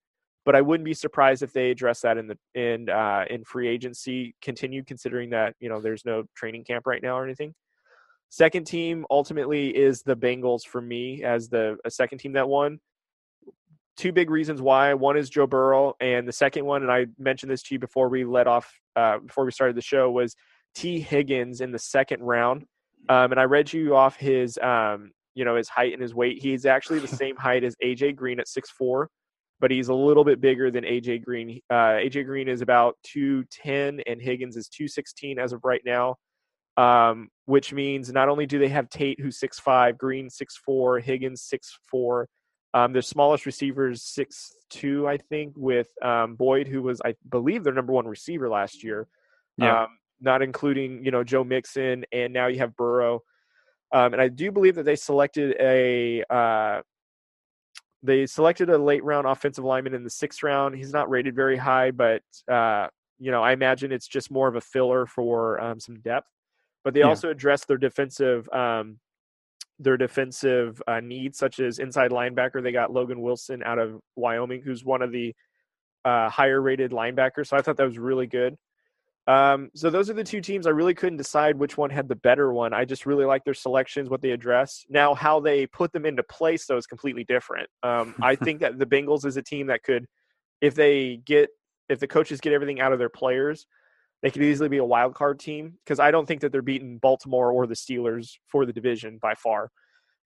but 0.46 0.56
I 0.56 0.62
wouldn't 0.62 0.86
be 0.86 0.94
surprised 0.94 1.42
if 1.42 1.52
they 1.52 1.72
address 1.72 2.02
that 2.02 2.18
in 2.18 2.28
the 2.28 2.38
in 2.54 2.90
uh, 2.90 3.25
in 3.30 3.44
free 3.44 3.68
agency. 3.68 4.36
Continue 4.42 4.84
considering 4.84 5.32
that 5.32 5.56
you 5.60 5.70
know 5.70 5.82
there's 5.82 6.06
no 6.06 6.24
training 6.36 6.64
camp 6.64 6.86
right 6.86 7.02
now 7.02 7.18
or 7.18 7.25
anything. 7.25 7.54
Second 8.30 8.66
team 8.66 9.06
ultimately 9.10 9.70
is 9.75 10.02
the 10.04 10.16
Bengals 10.16 10.64
for 10.64 10.82
me 10.82 11.24
as 11.24 11.50
the 11.50 11.78
a 11.84 11.90
second 11.90 12.20
team 12.20 12.34
that 12.34 12.48
won. 12.48 12.80
Two 13.98 14.12
big 14.12 14.30
reasons 14.30 14.62
why. 14.62 14.94
One 14.94 15.18
is 15.18 15.30
Joe 15.30 15.48
Burrow, 15.48 15.96
and 16.00 16.28
the 16.28 16.34
second 16.34 16.66
one, 16.66 16.84
and 16.84 16.92
I 16.92 17.08
mentioned 17.18 17.52
this 17.52 17.64
to 17.64 17.75
you 17.75 17.80
before 17.80 18.10
we 18.10 18.24
let 18.24 18.46
off 18.46 18.72
uh, 18.96 19.20
before 19.20 19.46
we 19.46 19.52
started 19.52 19.75
the 19.75 19.82
show, 19.82 20.12
was 20.12 20.36
Tee 20.75 21.00
Higgins 21.00 21.62
in 21.62 21.72
the 21.72 21.80
second 21.80 22.22
round. 22.22 22.66
Um, 23.08 23.32
and 23.32 23.40
I 23.40 23.44
read 23.44 23.72
you 23.72 23.96
off 23.96 24.16
his 24.18 24.60
um, 24.60 25.12
you 25.34 25.44
know 25.44 25.56
his 25.56 25.70
height 25.70 25.94
and 25.94 26.02
his 26.02 26.14
weight. 26.14 26.40
He's 26.40 26.68
actually 26.68 27.00
the 27.00 27.08
same 27.24 27.36
height 27.36 27.64
as 27.64 27.75
AJ 27.84 28.16
Green 28.16 28.40
at 28.40 28.48
six 28.48 28.70
four 28.70 29.10
but 29.60 29.72
he's 29.72 29.88
a 29.88 29.94
little 29.94 30.24
bit 30.24 30.42
bigger 30.42 30.70
than 30.72 30.84
AJ 30.84 31.24
Green. 31.24 31.62
Uh, 31.70 31.98
AJ 31.98 32.26
Green 32.26 32.48
is 32.48 32.62
about 32.62 32.98
210 33.04 34.02
and 34.06 34.22
Higgins 34.22 34.58
is 34.58 34.68
216 34.68 35.40
as 35.40 35.54
of 35.54 35.64
right 35.64 35.82
now, 35.86 36.16
um, 36.78 37.30
which 37.46 37.74
means 37.74 38.12
not 38.12 38.30
only 38.30 38.46
do 38.46 38.60
they 38.60 38.68
have 38.68 38.90
Tate 38.90 39.20
who's 39.20 39.40
6'5, 39.40 39.98
Green 39.98 40.30
6'4, 40.30 41.02
Higgins 41.02 41.50
6'4. 41.94 42.26
Um, 42.74 42.92
their 42.92 43.02
smallest 43.02 43.46
receivers 43.46 44.04
six 44.04 44.54
two, 44.70 45.08
I 45.08 45.16
think, 45.16 45.54
with 45.56 45.88
um, 46.04 46.36
Boyd, 46.36 46.68
who 46.68 46.82
was 46.82 47.02
I 47.06 47.16
believe 47.30 47.64
their 47.64 47.72
number 47.72 47.94
one 47.94 48.06
receiver 48.06 48.50
last 48.50 48.84
year. 48.84 49.08
Yeah. 49.58 49.84
Um, 49.84 49.88
not 50.20 50.42
including 50.42 51.06
you 51.06 51.10
know 51.10 51.24
Joe 51.24 51.46
Mixon, 51.46 52.04
and 52.12 52.34
now 52.34 52.48
you 52.48 52.60
have 52.60 52.76
Burrow. 52.76 53.22
Um, 53.94 54.12
and 54.12 54.22
I 54.22 54.28
do 54.28 54.52
believe 54.52 54.76
that 54.76 54.84
they 54.84 54.98
selected 54.98 55.56
a 55.58 56.24
uh, 56.30 56.82
they 58.06 58.26
selected 58.26 58.70
a 58.70 58.78
late 58.78 59.04
round 59.04 59.28
offensive 59.28 59.64
lineman 59.64 59.94
in 59.94 60.04
the 60.04 60.10
sixth 60.10 60.44
round. 60.44 60.76
He's 60.76 60.94
not 60.94 61.10
rated 61.10 61.36
very 61.36 61.58
high, 61.58 61.92
but 61.92 62.22
uh, 62.52 62.88
you 63.20 63.32
know 63.32 63.44
I 63.44 63.54
imagine 63.54 63.92
it's 63.92 64.08
just 64.08 64.32
more 64.32 64.48
of 64.48 64.56
a 64.56 64.62
filler 64.62 65.06
for 65.06 65.60
um, 65.62 65.80
some 65.80 66.00
depth. 66.00 66.28
But 66.84 66.94
they 66.94 67.00
Yeah. 67.02 67.08
also 67.08 67.30
addressed 67.30 67.68
their 67.68 67.78
defensive 67.78 68.48
um, 68.50 69.00
their 69.80 69.98
defensive 69.98 70.82
uh, 70.88 71.02
needs, 71.02 71.38
such 71.38 71.60
as 71.60 71.80
inside 71.80 72.12
linebacker. 72.12 72.64
They 72.64 72.72
got 72.72 72.94
Logan 72.94 73.22
Wilson 73.22 73.62
out 73.64 73.80
of 73.80 74.00
Wyoming, 74.16 74.62
who's 74.62 74.86
one 74.86 75.02
of 75.02 75.12
the 75.12 75.36
uh, 76.06 76.30
higher 76.30 76.62
rated 76.62 76.92
linebackers. 76.92 77.48
So 77.48 77.58
I 77.58 77.62
thought 77.62 77.78
that 77.78 77.86
was 77.86 77.98
really 77.98 78.28
good. 78.28 78.56
Um, 79.27 79.72
so 79.74 79.89
those 79.89 80.10
are 80.10 80.13
the 80.13 80.24
two 80.24 80.41
teams. 80.41 80.67
I 80.67 80.72
really 80.72 80.94
couldn't 80.94 81.17
decide 81.17 81.58
which 81.58 81.77
one 81.77 81.89
had 81.89 82.08
the 82.08 82.15
better 82.15 82.53
one. 82.53 82.74
I 82.74 82.86
just 82.86 83.05
really 83.05 83.25
like 83.25 83.44
their 83.44 83.55
selections, 83.55 84.10
what 84.10 84.22
they 84.22 84.32
address. 84.32 84.86
Now, 84.89 85.15
how 85.15 85.39
they 85.39 85.65
put 85.65 85.91
them 85.94 86.05
into 86.05 86.22
place, 86.24 86.65
though, 86.67 86.77
is 86.77 86.86
completely 86.86 87.24
different. 87.24 87.67
Um, 87.82 88.13
I 88.22 88.36
think 88.36 88.60
that 88.60 88.77
the 88.77 88.86
Bengals 88.86 89.25
is 89.25 89.38
a 89.38 89.41
team 89.41 89.67
that 89.67 89.84
could, 89.84 90.05
if 90.62 90.75
they 90.75 91.17
get, 91.17 91.50
if 91.89 92.00
the 92.00 92.08
coaches 92.08 92.39
get 92.39 92.53
everything 92.53 92.79
out 92.79 92.94
of 92.94 93.00
their 93.00 93.10
players, 93.10 93.65
they 94.22 94.32
could 94.32 94.44
easily 94.44 94.70
be 94.70 94.77
a 94.77 94.86
wild 94.86 95.13
card 95.15 95.39
team 95.39 95.77
because 95.84 96.00
I 96.00 96.12
don't 96.12 96.27
think 96.27 96.41
that 96.41 96.51
they're 96.51 96.62
beating 96.62 96.98
Baltimore 96.98 97.51
or 97.51 97.67
the 97.67 97.75
Steelers 97.75 98.34
for 98.48 98.65
the 98.65 98.74
division 98.74 99.20
by 99.22 99.36
far. 99.36 99.72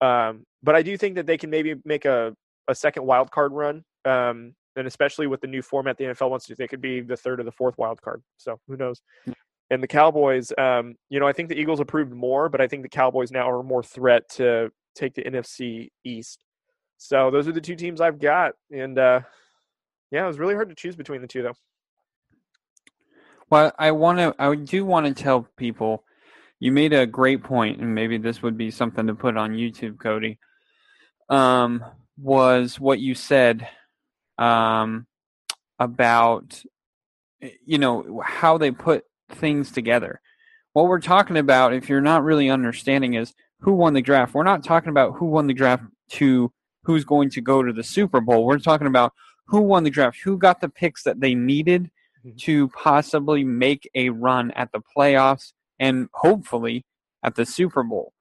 Um, 0.01 0.45
but 0.63 0.75
I 0.75 0.83
do 0.83 0.97
think 0.97 1.17
that 1.17 1.27
they 1.27 1.39
can 1.39 1.51
maybe 1.51 1.75
make 1.85 2.05
a, 2.05 2.35
a 2.69 2.75
second 2.75 3.07
wild 3.07 3.31
card 3.31 3.53
run. 3.53 3.85
Um, 4.05 4.55
and 4.77 4.87
especially 4.87 5.27
with 5.27 5.41
the 5.41 5.47
new 5.47 5.63
format 5.63 5.97
the 5.99 6.05
NFL 6.05 6.31
wants 6.31 6.47
to, 6.47 6.53
do, 6.53 6.57
they 6.57 6.69
could 6.69 6.81
be 6.81 7.01
the 7.01 7.17
third 7.17 7.41
or 7.41 7.43
the 7.43 7.53
fourth 7.53 7.77
wild 7.79 8.01
card. 8.01 8.23
So 8.37 8.59
who 8.69 8.77
knows? 8.77 9.03
And 9.71 9.83
the 9.83 9.89
Cowboys, 9.89 10.53
um, 10.59 10.97
you 11.09 11.19
know, 11.21 11.27
I 11.27 11.33
think 11.33 11.49
the 11.49 11.59
Eagles 11.59 11.81
improved 11.81 12.13
more, 12.13 12.49
but 12.49 12.61
I 12.61 12.69
think 12.69 12.83
the 12.83 12.89
Cowboys 12.89 13.31
now 13.31 13.51
are 13.51 13.63
more 13.63 13.83
threat 13.83 14.29
to 14.33 14.71
take 14.95 15.15
the 15.15 15.23
NFC 15.23 15.91
East. 16.05 16.45
So 16.99 17.31
those 17.31 17.49
are 17.49 17.53
the 17.53 17.61
two 17.61 17.75
teams 17.75 18.01
I've 18.01 18.21
got, 18.21 18.53
and 18.71 18.99
uh, 18.99 19.21
yeah, 20.11 20.25
it 20.25 20.27
was 20.27 20.39
really 20.39 20.55
hard 20.55 20.69
to 20.69 20.75
choose 20.75 20.95
between 20.95 21.21
the 21.21 21.27
two, 21.27 21.43
though. 21.43 21.57
Well, 23.51 23.73
I 23.79 23.91
want 23.91 24.19
to. 24.19 24.35
I 24.39 24.55
do 24.55 24.85
want 24.85 25.07
to 25.07 25.15
tell 25.15 25.49
people. 25.57 26.05
You 26.61 26.71
made 26.71 26.93
a 26.93 27.07
great 27.07 27.43
point, 27.43 27.81
and 27.81 27.93
maybe 27.93 28.19
this 28.19 28.41
would 28.41 28.57
be 28.57 28.71
something 28.71 29.09
to 29.09 29.15
put 29.15 29.37
on 29.37 29.53
YouTube, 29.53 29.99
Cody. 29.99 30.39
Um, 31.29 31.85
was 32.17 32.79
what 32.79 33.01
you 33.01 33.15
said, 33.15 33.67
um, 34.39 35.07
about, 35.79 36.63
you 37.65 37.79
know, 37.79 38.23
how 38.25 38.59
they 38.59 38.71
put 38.71 39.05
things 39.31 39.71
together. 39.71 40.21
What 40.73 40.87
we're 40.87 41.01
talking 41.01 41.37
about, 41.37 41.75
if 41.75 41.89
you're 41.89 42.01
not 42.01 42.25
really 42.25 42.49
understanding, 42.49 43.15
is 43.15 43.35
who 43.61 43.73
won 43.73 43.95
the 43.95 44.03
draft. 44.03 44.35
We're 44.35 44.43
not 44.43 44.65
talking 44.65 44.91
about 44.91 45.17
who 45.17 45.27
won 45.27 45.47
the 45.47 45.55
draft 45.55 45.85
to 46.11 46.53
who's 46.85 47.05
going 47.05 47.31
to 47.31 47.41
go 47.41 47.63
to 47.63 47.73
the 47.73 47.83
Super 47.83 48.21
Bowl. 48.21 48.45
We're 48.45 48.59
talking 48.59 48.87
about 48.87 49.13
who 49.47 49.61
won 49.61 49.85
the 49.85 49.91
draft, 49.91 50.19
who 50.23 50.39
got 50.39 50.61
the 50.61 50.69
picks 50.69 51.03
that 51.05 51.21
they 51.21 51.35
needed 51.35 51.91
to 52.39 52.69
possibly 52.69 53.45
make 53.45 53.89
a 53.95 54.11
run 54.11 54.51
at 54.53 54.71
the 54.73 54.81
playoffs 54.97 55.53
and 55.79 56.09
hopefully 56.13 56.85
at 57.23 57.35
the 57.35 57.47
Super 57.47 57.83
Bowl. 57.83 58.13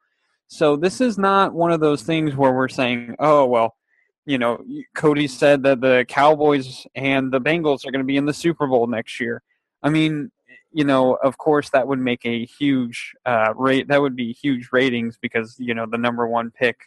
So 0.48 0.76
this 0.76 1.00
is 1.00 1.18
not 1.18 1.54
one 1.54 1.72
of 1.72 1.80
those 1.80 2.04
things 2.04 2.36
where 2.36 2.52
we're 2.52 2.68
saying, 2.68 3.16
"Oh, 3.20 3.46
well, 3.46 3.76
you 4.26 4.38
know, 4.38 4.64
Cody 4.96 5.28
said 5.28 5.64
that 5.64 5.82
the 5.82 6.06
Cowboys 6.08 6.86
and 6.96 7.32
the 7.32 7.42
Bengals 7.42 7.86
are 7.86 7.92
going 7.92 8.04
to 8.04 8.06
be 8.06 8.18
in 8.18 8.26
the 8.26 8.34
Super 8.34 8.68
Bowl 8.68 8.88
next 8.88 9.20
year." 9.20 9.42
I 9.84 9.90
mean, 9.90 10.32
you 10.72 10.84
know, 10.84 11.16
of 11.16 11.38
course 11.38 11.70
that 11.72 11.88
would 11.88 12.00
make 12.00 12.26
a 12.26 12.46
huge 12.46 13.14
uh, 13.26 13.54
rate. 13.56 13.88
That 13.88 14.02
would 14.02 14.16
be 14.16 14.34
huge 14.34 14.70
ratings 14.72 15.18
because 15.22 15.56
you 15.60 15.74
know 15.74 15.86
the 15.90 15.98
number 15.98 16.28
one 16.28 16.52
pick 16.52 16.78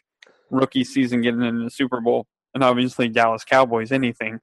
rookie 0.50 0.84
season 0.84 1.22
getting 1.22 1.42
in 1.42 1.64
the 1.64 1.70
Super 1.70 2.00
Bowl, 2.00 2.26
and 2.54 2.64
obviously 2.64 3.08
Dallas 3.08 3.44
Cowboys 3.44 3.92
anything 3.92 4.40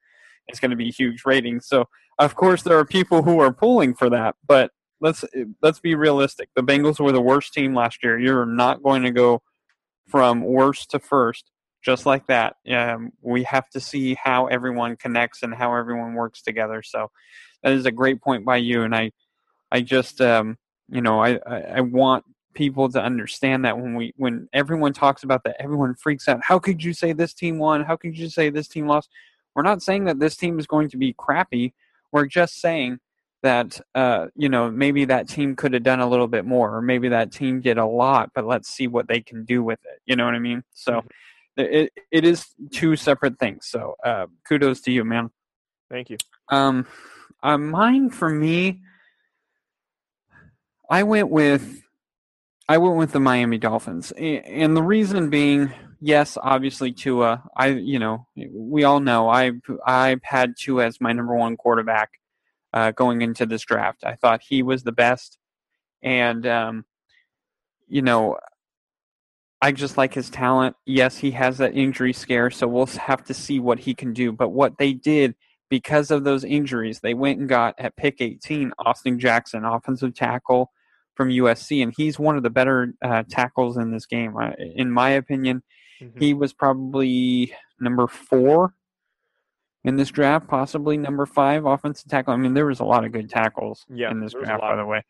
is 0.49 0.59
going 0.59 0.71
to 0.71 0.77
be 0.77 0.91
huge 0.91 1.23
ratings. 1.25 1.67
So 1.67 1.87
of 2.19 2.35
course 2.35 2.61
there 2.63 2.77
are 2.77 2.85
people 2.85 3.23
who 3.23 3.39
are 3.39 3.53
pulling 3.53 3.95
for 3.95 4.09
that, 4.09 4.35
but 4.47 4.71
let's 4.99 5.25
let's 5.61 5.79
be 5.79 5.95
realistic. 5.95 6.49
The 6.55 6.63
Bengals 6.63 6.99
were 6.99 7.11
the 7.11 7.21
worst 7.21 7.53
team 7.53 7.73
last 7.73 8.03
year. 8.03 8.19
You're 8.19 8.45
not 8.45 8.83
going 8.83 9.03
to 9.03 9.11
go 9.11 9.41
from 10.07 10.41
worst 10.43 10.91
to 10.91 10.99
first 10.99 11.51
just 11.81 12.05
like 12.05 12.27
that. 12.27 12.55
Um, 12.71 13.11
we 13.21 13.43
have 13.43 13.69
to 13.71 13.79
see 13.79 14.15
how 14.15 14.47
everyone 14.47 14.95
connects 14.95 15.43
and 15.43 15.53
how 15.53 15.75
everyone 15.75 16.13
works 16.13 16.41
together. 16.41 16.83
So 16.83 17.11
that 17.63 17.73
is 17.73 17.85
a 17.85 17.91
great 17.91 18.21
point 18.21 18.45
by 18.45 18.57
you, 18.57 18.83
and 18.83 18.95
I 18.95 19.11
I 19.71 19.81
just 19.81 20.21
um, 20.21 20.57
you 20.89 21.01
know 21.01 21.21
I, 21.21 21.39
I 21.47 21.61
I 21.75 21.81
want 21.81 22.25
people 22.53 22.89
to 22.89 23.01
understand 23.01 23.65
that 23.65 23.77
when 23.77 23.95
we 23.95 24.13
when 24.17 24.47
everyone 24.53 24.93
talks 24.93 25.23
about 25.23 25.43
that 25.43 25.55
everyone 25.59 25.95
freaks 25.95 26.27
out 26.27 26.41
how 26.43 26.59
could 26.59 26.83
you 26.83 26.93
say 26.93 27.13
this 27.13 27.33
team 27.33 27.57
won 27.57 27.83
how 27.83 27.95
could 27.95 28.17
you 28.17 28.29
say 28.29 28.49
this 28.49 28.67
team 28.67 28.87
lost 28.87 29.09
we're 29.55 29.63
not 29.63 29.81
saying 29.81 30.05
that 30.05 30.19
this 30.19 30.35
team 30.35 30.59
is 30.59 30.67
going 30.67 30.89
to 30.89 30.97
be 30.97 31.13
crappy 31.13 31.73
we're 32.11 32.25
just 32.25 32.59
saying 32.59 32.99
that 33.41 33.79
uh, 33.95 34.27
you 34.35 34.49
know 34.49 34.69
maybe 34.69 35.05
that 35.05 35.27
team 35.27 35.55
could 35.55 35.73
have 35.73 35.83
done 35.83 35.99
a 35.99 36.07
little 36.07 36.27
bit 36.27 36.45
more 36.45 36.75
or 36.75 36.81
maybe 36.81 37.09
that 37.09 37.31
team 37.31 37.61
did 37.61 37.77
a 37.77 37.85
lot 37.85 38.29
but 38.35 38.45
let's 38.45 38.69
see 38.69 38.87
what 38.87 39.07
they 39.07 39.21
can 39.21 39.45
do 39.45 39.63
with 39.63 39.79
it 39.85 40.01
you 40.05 40.15
know 40.15 40.25
what 40.25 40.35
i 40.35 40.39
mean 40.39 40.63
so 40.73 41.01
it, 41.61 41.93
it 42.11 42.25
is 42.25 42.47
two 42.71 42.95
separate 42.95 43.37
things 43.39 43.67
so 43.67 43.95
uh, 44.03 44.25
kudos 44.47 44.81
to 44.81 44.91
you 44.91 45.03
man 45.03 45.29
Thank 45.91 46.09
you. 46.09 46.17
um, 46.49 46.87
uh, 47.43 47.57
mine 47.57 48.09
for 48.09 48.29
me, 48.29 48.81
I 50.89 51.03
went 51.03 51.29
with 51.29 51.81
I 52.69 52.77
went 52.77 52.95
with 52.95 53.11
the 53.11 53.19
Miami 53.19 53.57
Dolphins, 53.57 54.11
and 54.13 54.77
the 54.77 54.81
reason 54.83 55.29
being, 55.29 55.73
yes, 55.99 56.37
obviously 56.41 56.93
Tua. 56.93 57.43
I 57.57 57.67
you 57.67 57.99
know 57.99 58.27
we 58.53 58.85
all 58.85 59.01
know 59.01 59.27
I 59.29 59.51
I've 59.85 60.23
had 60.23 60.55
Tua 60.57 60.85
as 60.85 61.01
my 61.01 61.11
number 61.11 61.35
one 61.35 61.57
quarterback 61.57 62.11
uh, 62.71 62.91
going 62.91 63.21
into 63.21 63.45
this 63.45 63.63
draft. 63.63 64.05
I 64.05 64.15
thought 64.15 64.41
he 64.41 64.63
was 64.63 64.83
the 64.83 64.93
best, 64.93 65.37
and 66.01 66.45
um, 66.47 66.85
you 67.87 68.01
know. 68.01 68.37
I 69.61 69.71
just 69.71 69.97
like 69.97 70.13
his 70.13 70.29
talent. 70.29 70.75
Yes, 70.85 71.17
he 71.17 71.31
has 71.31 71.57
that 71.59 71.75
injury 71.77 72.13
scare, 72.13 72.49
so 72.49 72.67
we'll 72.67 72.87
have 72.87 73.23
to 73.25 73.33
see 73.33 73.59
what 73.59 73.79
he 73.79 73.93
can 73.93 74.11
do. 74.13 74.31
But 74.31 74.49
what 74.49 74.77
they 74.77 74.93
did 74.93 75.35
because 75.69 76.11
of 76.11 76.23
those 76.23 76.43
injuries, 76.43 76.99
they 76.99 77.13
went 77.13 77.39
and 77.39 77.47
got 77.47 77.75
at 77.77 77.95
pick 77.95 78.19
18 78.19 78.73
Austin 78.79 79.19
Jackson, 79.19 79.63
offensive 79.63 80.15
tackle 80.15 80.71
from 81.15 81.29
USC, 81.29 81.83
and 81.83 81.93
he's 81.95 82.17
one 82.17 82.37
of 82.37 82.43
the 82.43 82.49
better 82.49 82.93
uh, 83.03 83.23
tackles 83.29 83.77
in 83.77 83.91
this 83.91 84.05
game. 84.05 84.35
Uh, 84.35 84.51
in 84.57 84.89
my 84.91 85.11
opinion, 85.11 85.61
Mhm. 86.01 86.19
he 86.19 86.33
was 86.33 86.51
probably 86.53 87.53
number 87.79 88.07
four 88.07 88.73
in 89.83 89.95
this 89.97 90.09
draft, 90.09 90.47
possibly 90.47 90.97
number 90.97 91.25
five 91.27 91.65
offensive 91.65 92.09
tackle. 92.09 92.33
I 92.33 92.37
mean, 92.37 92.53
there 92.55 92.65
was 92.65 92.79
a 92.79 92.85
lot 92.85 93.05
of 93.05 93.11
good 93.11 93.29
tackles 93.29 93.85
Yeah, 93.89 94.09
in 94.09 94.19
this 94.19 94.31
there 94.31 94.41
was 94.41 94.47
a 94.49 94.51
draft, 94.51 94.61
by 94.61 94.75
the 94.75 94.85
way. 94.85 95.03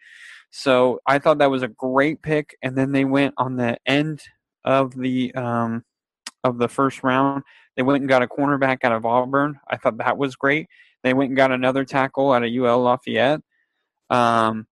So 0.50 1.00
I 1.06 1.20
thought 1.20 1.38
that 1.38 1.50
was 1.52 1.64
a 1.64 1.70
great 1.70 2.22
pick, 2.22 2.58
and 2.62 2.78
then 2.78 2.92
they 2.92 3.06
went 3.06 3.34
on 3.38 3.56
the 3.56 3.78
end 3.86 4.22
of 4.64 4.96
the 4.96 5.34
um, 5.36 5.84
of 6.44 6.58
the 6.58 6.68
first 6.68 7.04
round. 7.04 7.44
They 7.76 7.84
went 7.84 8.02
and 8.02 8.10
got 8.10 8.24
a 8.24 8.28
cornerback 8.28 8.84
out 8.84 8.92
of 8.92 9.06
Auburn. 9.06 9.60
I 9.68 9.78
thought 9.78 9.98
that 9.98 10.18
was 10.18 10.36
great. 10.36 10.68
They 11.04 11.14
went 11.14 11.30
and 11.30 11.38
got 11.38 11.52
another 11.52 11.86
tackle 11.86 12.32
out 12.32 12.44
of 12.44 12.52
UL 12.52 12.82
Lafayette. 12.82 13.42
Um, 14.10 14.68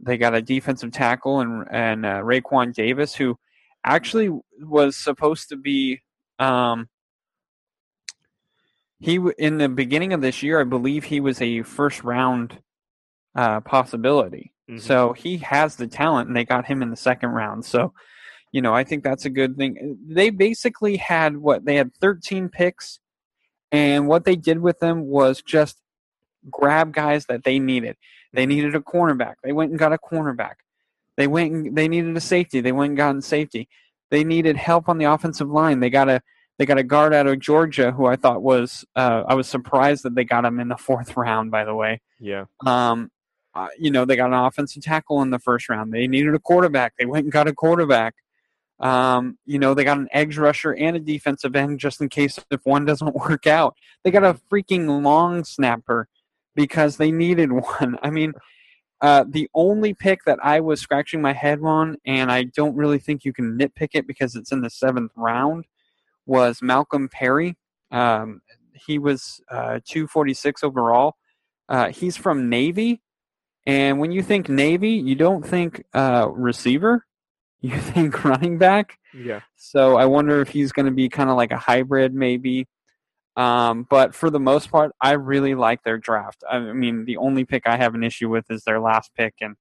they 0.00 0.16
got 0.16 0.34
a 0.34 0.42
defensive 0.42 0.92
tackle 0.92 1.40
and 1.40 1.66
and 1.70 2.06
uh, 2.06 2.20
Raekwon 2.20 2.74
Davis, 2.74 3.14
who 3.14 3.38
actually 3.84 4.30
was 4.60 4.96
supposed 4.96 5.48
to 5.50 5.56
be. 5.56 6.00
Um, 6.38 6.88
he 9.00 9.20
in 9.38 9.58
the 9.58 9.68
beginning 9.68 10.12
of 10.12 10.20
this 10.20 10.42
year, 10.42 10.60
I 10.60 10.64
believe 10.64 11.04
he 11.04 11.20
was 11.20 11.40
a 11.40 11.62
first 11.62 12.02
round 12.02 12.58
uh, 13.34 13.60
possibility. 13.60 14.52
Mhm. 14.68 14.80
So 14.80 15.12
he 15.12 15.38
has 15.38 15.76
the 15.76 15.86
talent, 15.86 16.28
and 16.28 16.36
they 16.36 16.44
got 16.44 16.66
him 16.66 16.82
in 16.82 16.90
the 16.90 16.96
second 16.96 17.30
round. 17.30 17.64
So, 17.64 17.92
you 18.52 18.62
know, 18.62 18.74
I 18.74 18.84
think 18.84 19.04
that's 19.04 19.24
a 19.24 19.30
good 19.30 19.56
thing. 19.56 19.98
They 20.06 20.30
basically 20.30 20.96
had 20.96 21.36
what 21.36 21.64
they 21.64 21.76
had 21.76 21.94
13 22.00 22.48
picks, 22.48 23.00
and 23.70 24.08
what 24.08 24.24
they 24.24 24.36
did 24.36 24.60
with 24.60 24.78
them 24.80 25.06
was 25.06 25.42
just 25.42 25.78
grab 26.50 26.92
guys 26.92 27.26
that 27.26 27.44
they 27.44 27.58
needed. 27.58 27.96
They 28.32 28.46
needed 28.46 28.74
a 28.74 28.80
cornerback. 28.80 29.34
They 29.42 29.52
went 29.52 29.70
and 29.70 29.78
got 29.78 29.92
a 29.92 29.98
cornerback. 29.98 30.54
They 31.16 31.26
went 31.26 31.52
and 31.52 31.76
they 31.76 31.88
needed 31.88 32.16
a 32.16 32.20
safety. 32.20 32.60
They 32.60 32.72
went 32.72 32.90
and 32.90 32.96
got 32.96 33.16
a 33.16 33.22
safety. 33.22 33.68
They 34.10 34.24
needed 34.24 34.56
help 34.56 34.88
on 34.88 34.98
the 34.98 35.06
offensive 35.06 35.50
line. 35.50 35.80
They 35.80 35.90
got 35.90 36.08
a 36.08 36.22
they 36.58 36.66
got 36.66 36.78
a 36.78 36.82
guard 36.82 37.12
out 37.14 37.26
of 37.26 37.38
Georgia 37.38 37.92
who 37.92 38.06
I 38.06 38.16
thought 38.16 38.42
was 38.42 38.84
uh, 38.96 39.24
I 39.26 39.34
was 39.34 39.48
surprised 39.48 40.04
that 40.04 40.14
they 40.14 40.24
got 40.24 40.44
him 40.44 40.60
in 40.60 40.68
the 40.68 40.76
fourth 40.76 41.16
round. 41.16 41.50
By 41.50 41.64
the 41.64 41.74
way, 41.74 42.00
Yeah. 42.20 42.44
um, 42.66 43.10
uh, 43.54 43.68
you 43.78 43.90
know, 43.90 44.04
they 44.04 44.16
got 44.16 44.28
an 44.28 44.34
offensive 44.34 44.82
tackle 44.82 45.22
in 45.22 45.30
the 45.30 45.38
first 45.38 45.68
round. 45.68 45.92
They 45.92 46.06
needed 46.06 46.34
a 46.34 46.38
quarterback. 46.38 46.94
They 46.98 47.06
went 47.06 47.24
and 47.24 47.32
got 47.32 47.48
a 47.48 47.52
quarterback. 47.52 48.14
Um, 48.80 49.38
you 49.44 49.58
know, 49.58 49.74
they 49.74 49.84
got 49.84 49.98
an 49.98 50.08
edge 50.12 50.38
rusher 50.38 50.72
and 50.72 50.96
a 50.96 51.00
defensive 51.00 51.56
end 51.56 51.80
just 51.80 52.00
in 52.00 52.08
case 52.08 52.38
if 52.50 52.60
one 52.64 52.84
doesn't 52.84 53.14
work 53.28 53.46
out. 53.46 53.76
They 54.04 54.10
got 54.10 54.24
a 54.24 54.38
freaking 54.50 55.02
long 55.02 55.44
snapper 55.44 56.08
because 56.54 56.96
they 56.96 57.10
needed 57.10 57.52
one. 57.80 57.98
I 58.02 58.10
mean, 58.10 58.32
uh, 59.00 59.24
the 59.28 59.48
only 59.54 59.94
pick 59.94 60.24
that 60.24 60.38
I 60.42 60.60
was 60.60 60.80
scratching 60.80 61.22
my 61.22 61.32
head 61.32 61.60
on, 61.62 61.96
and 62.04 62.32
I 62.32 62.44
don't 62.44 62.76
really 62.76 62.98
think 62.98 63.24
you 63.24 63.32
can 63.32 63.56
nitpick 63.56 63.90
it 63.94 64.06
because 64.06 64.34
it's 64.34 64.50
in 64.50 64.60
the 64.60 64.70
seventh 64.70 65.12
round, 65.16 65.66
was 66.26 66.60
Malcolm 66.62 67.08
Perry. 67.08 67.56
Um, 67.90 68.42
he 68.74 68.98
was 68.98 69.40
uh, 69.50 69.80
246 69.84 70.64
overall. 70.64 71.16
Uh, 71.68 71.90
he's 71.90 72.16
from 72.16 72.48
Navy. 72.48 73.00
And 73.66 73.98
when 73.98 74.12
you 74.12 74.22
think 74.22 74.48
Navy, 74.48 74.92
you 74.92 75.14
don't 75.14 75.46
think 75.46 75.84
uh, 75.92 76.28
receiver, 76.32 77.04
you 77.60 77.76
think 77.78 78.24
running 78.24 78.58
back. 78.58 78.98
Yeah. 79.14 79.40
So 79.56 79.96
I 79.96 80.04
wonder 80.06 80.40
if 80.40 80.48
he's 80.48 80.72
going 80.72 80.86
to 80.86 80.92
be 80.92 81.08
kind 81.08 81.30
of 81.30 81.36
like 81.36 81.50
a 81.50 81.56
hybrid, 81.56 82.14
maybe. 82.14 82.66
Um, 83.36 83.86
but 83.88 84.14
for 84.14 84.30
the 84.30 84.40
most 84.40 84.70
part, 84.70 84.92
I 85.00 85.12
really 85.12 85.54
like 85.54 85.82
their 85.84 85.98
draft. 85.98 86.42
I 86.50 86.58
mean, 86.58 87.04
the 87.04 87.16
only 87.18 87.44
pick 87.44 87.64
I 87.66 87.76
have 87.76 87.94
an 87.94 88.02
issue 88.02 88.28
with 88.28 88.50
is 88.50 88.64
their 88.64 88.80
last 88.80 89.12
pick, 89.16 89.34
and 89.40 89.54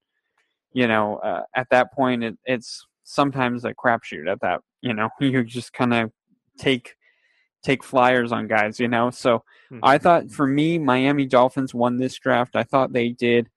you 0.74 0.88
know, 0.88 1.18
uh, 1.18 1.44
at 1.56 1.68
that 1.70 1.94
point, 1.94 2.24
it, 2.24 2.38
it's 2.46 2.86
sometimes 3.04 3.66
a 3.66 3.74
crapshoot. 3.74 4.30
At 4.30 4.42
that, 4.42 4.62
you 4.82 4.94
know, 4.94 5.10
you 5.20 5.44
just 5.44 5.74
kind 5.74 5.94
of 5.94 6.12
take 6.58 6.96
take 7.64 7.84
flyers 7.84 8.32
on 8.32 8.48
guys, 8.48 8.80
you 8.80 8.88
know. 8.88 9.10
So 9.10 9.44
Mhm. 9.72 9.80
I 9.84 9.98
thought 9.98 10.32
for 10.32 10.48
me, 10.48 10.78
Miami 10.80 11.26
Dolphins 11.26 11.74
won 11.74 11.98
this 11.98 12.18
draft. 12.18 12.56
I 12.56 12.64
thought 12.64 12.94
they 12.94 13.10
did 13.10 13.50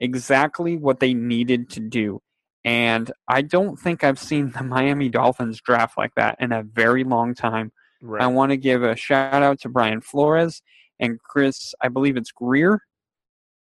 exactly 0.00 0.76
what 0.76 1.00
they 1.00 1.14
needed 1.14 1.68
to 1.70 1.80
do. 1.80 2.20
And 2.68 3.10
I 3.26 3.40
don't 3.40 3.78
think 3.78 4.04
I've 4.04 4.18
seen 4.18 4.50
the 4.50 4.62
Miami 4.62 5.08
Dolphins 5.08 5.58
draft 5.58 5.96
like 5.96 6.14
that 6.16 6.36
in 6.38 6.52
a 6.52 6.62
very 6.62 7.02
long 7.02 7.34
time. 7.34 7.72
Right. 8.02 8.22
I 8.22 8.26
want 8.26 8.50
to 8.50 8.58
give 8.58 8.82
a 8.82 8.94
shout 8.94 9.42
out 9.42 9.58
to 9.60 9.70
Brian 9.70 10.02
Flores 10.02 10.60
and 11.00 11.18
Chris, 11.18 11.74
I 11.80 11.88
believe 11.88 12.18
it's 12.18 12.30
Grier, 12.30 12.82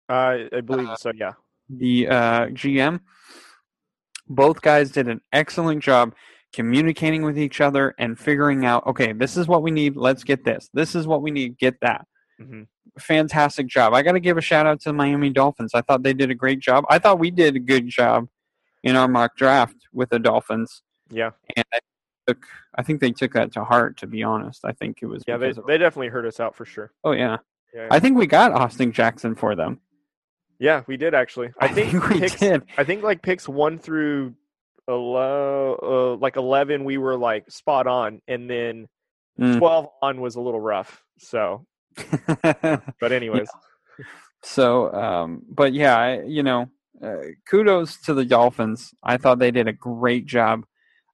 uh, 0.10 0.38
I 0.52 0.62
believe 0.66 0.90
uh, 0.90 0.96
so. 0.96 1.12
Yeah. 1.14 1.34
the 1.70 2.08
uh, 2.08 2.46
GM. 2.48 3.02
Both 4.28 4.64
guys 4.64 4.90
did 4.90 5.08
an 5.08 5.22
excellent 5.32 5.84
job 5.84 6.16
communicating 6.52 7.22
with 7.22 7.38
each 7.38 7.62
other 7.62 7.94
and 8.00 8.18
figuring 8.18 8.66
out, 8.66 8.88
okay, 8.88 9.14
this 9.14 9.38
is 9.38 9.48
what 9.48 9.62
we 9.62 9.70
need. 9.70 9.96
Let's 9.96 10.24
get 10.24 10.44
this. 10.44 10.68
This 10.74 10.96
is 10.96 11.06
what 11.06 11.22
we 11.22 11.30
need. 11.30 11.60
Get 11.60 11.76
that. 11.82 12.08
hmm 12.40 12.64
Fantastic 12.98 13.68
job. 13.68 13.94
I 13.94 14.02
got 14.02 14.14
to 14.14 14.20
give 14.20 14.38
a 14.38 14.42
shout 14.42 14.66
out 14.66 14.80
to 14.82 14.90
the 14.90 14.94
Miami 14.94 15.30
Dolphins. 15.30 15.76
I 15.76 15.82
thought 15.82 16.02
they 16.02 16.14
did 16.14 16.32
a 16.32 16.36
great 16.36 16.60
job. 16.60 16.86
I 16.90 16.98
thought 16.98 17.20
we 17.20 17.30
did 17.30 17.56
a 17.56 17.60
good 17.60 17.88
job 17.88 18.30
in 18.86 18.96
our 18.96 19.08
mock 19.10 19.36
draft 19.36 19.76
with 19.92 20.10
the 20.12 20.20
Dolphins, 20.20 20.82
Yeah. 21.10 21.32
and 21.58 21.66
I 21.74 21.80
took. 22.28 22.46
I 22.76 22.84
think 22.84 23.02
they 23.02 23.12
took 23.12 23.34
that 23.34 23.52
to 23.54 23.64
heart. 23.66 23.98
To 23.98 24.08
be 24.08 24.24
honest, 24.24 24.64
I 24.64 24.72
think 24.72 25.00
it 25.02 25.08
was. 25.08 25.24
Yeah. 25.28 25.36
they 25.38 25.52
they 25.68 25.78
definitely 25.78 26.08
heard 26.08 26.26
us 26.26 26.40
out 26.40 26.56
for 26.56 26.64
sure. 26.66 26.92
oh 27.04 27.12
yeah. 27.12 27.38
Yeah. 27.74 27.88
I 27.92 28.00
think 28.00 28.18
we 28.18 28.26
got 28.26 28.54
Austin 28.54 28.94
Jackson 28.94 29.36
for 29.36 29.54
them. 29.54 29.82
yeah, 30.60 30.84
we 30.88 30.96
did 30.96 31.14
actually. 31.14 31.50
I 31.60 31.68
think, 31.68 31.92
we 32.10 32.20
picks, 32.22 32.36
did. 32.40 32.64
I 32.78 32.86
think 32.86 33.04
like 33.04 33.22
picks 33.22 33.50
one 33.50 33.78
through 33.78 34.34
ele- 34.88 35.78
uh, 35.84 36.16
like 36.16 36.38
eleven, 36.38 36.86
we 36.86 36.98
were 36.98 37.18
like 37.18 37.52
spot 37.52 37.88
on, 37.88 38.22
and 38.30 38.50
then 38.50 38.88
Mm. 39.38 39.58
twelve 39.58 39.90
on 40.02 40.22
was 40.22 40.36
a 40.36 40.42
little 40.42 40.62
rough. 40.62 41.04
So, 41.20 41.66
but 42.44 43.12
anyways, 43.12 43.50
so, 44.44 44.94
um, 44.94 45.42
but 45.50 45.74
yeah, 45.74 45.98
I, 45.98 46.22
you 46.24 46.42
know, 46.44 46.70
uh, 47.02 47.18
kudos 47.50 47.98
to 48.02 48.14
the 48.14 48.26
Dolphins. 48.26 48.94
I 49.04 49.18
thought 49.18 49.40
they 49.40 49.52
did 49.52 49.68
a 49.68 49.74
great 49.74 50.26
job. 50.26 50.66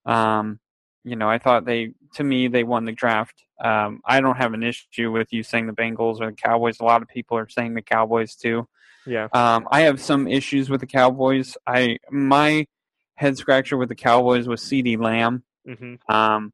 Um, 0.06 0.60
you 1.04 1.16
know, 1.16 1.30
I 1.30 1.38
thought 1.40 1.66
they, 1.66 1.94
to 2.16 2.24
me, 2.24 2.48
they 2.48 2.64
won 2.64 2.86
the 2.86 2.92
draft. 2.92 3.44
Um, 3.64 4.02
I 4.06 4.22
don't 4.22 4.38
have 4.38 4.54
an 4.54 4.64
issue 4.64 5.12
with 5.12 5.32
you 5.32 5.44
saying 5.44 5.68
the 5.68 5.74
Bengals 5.74 6.20
or 6.20 6.28
the 6.28 6.36
Cowboys. 6.36 6.80
A 6.80 6.84
lot 6.84 7.02
of 7.02 7.08
people 7.08 7.38
are 7.38 7.50
saying 7.50 7.74
the 7.74 7.82
Cowboys 7.82 8.36
too. 8.36 8.68
yeah, 9.06 9.28
Um, 9.34 9.68
I 9.72 9.82
have 9.82 10.02
some 10.02 10.28
issues 10.28 10.70
with 10.70 10.80
the 10.82 10.88
Cowboys. 10.88 11.58
I 11.66 11.98
my 12.10 12.68
head 13.16 13.38
scratcher 13.38 13.78
with 13.78 13.90
the 13.90 13.96
Cowboys 13.96 14.48
was 14.48 14.62
CeeDee 14.62 15.00
Lamb. 15.00 15.44
hmm 15.66 15.96
Um, 16.10 16.54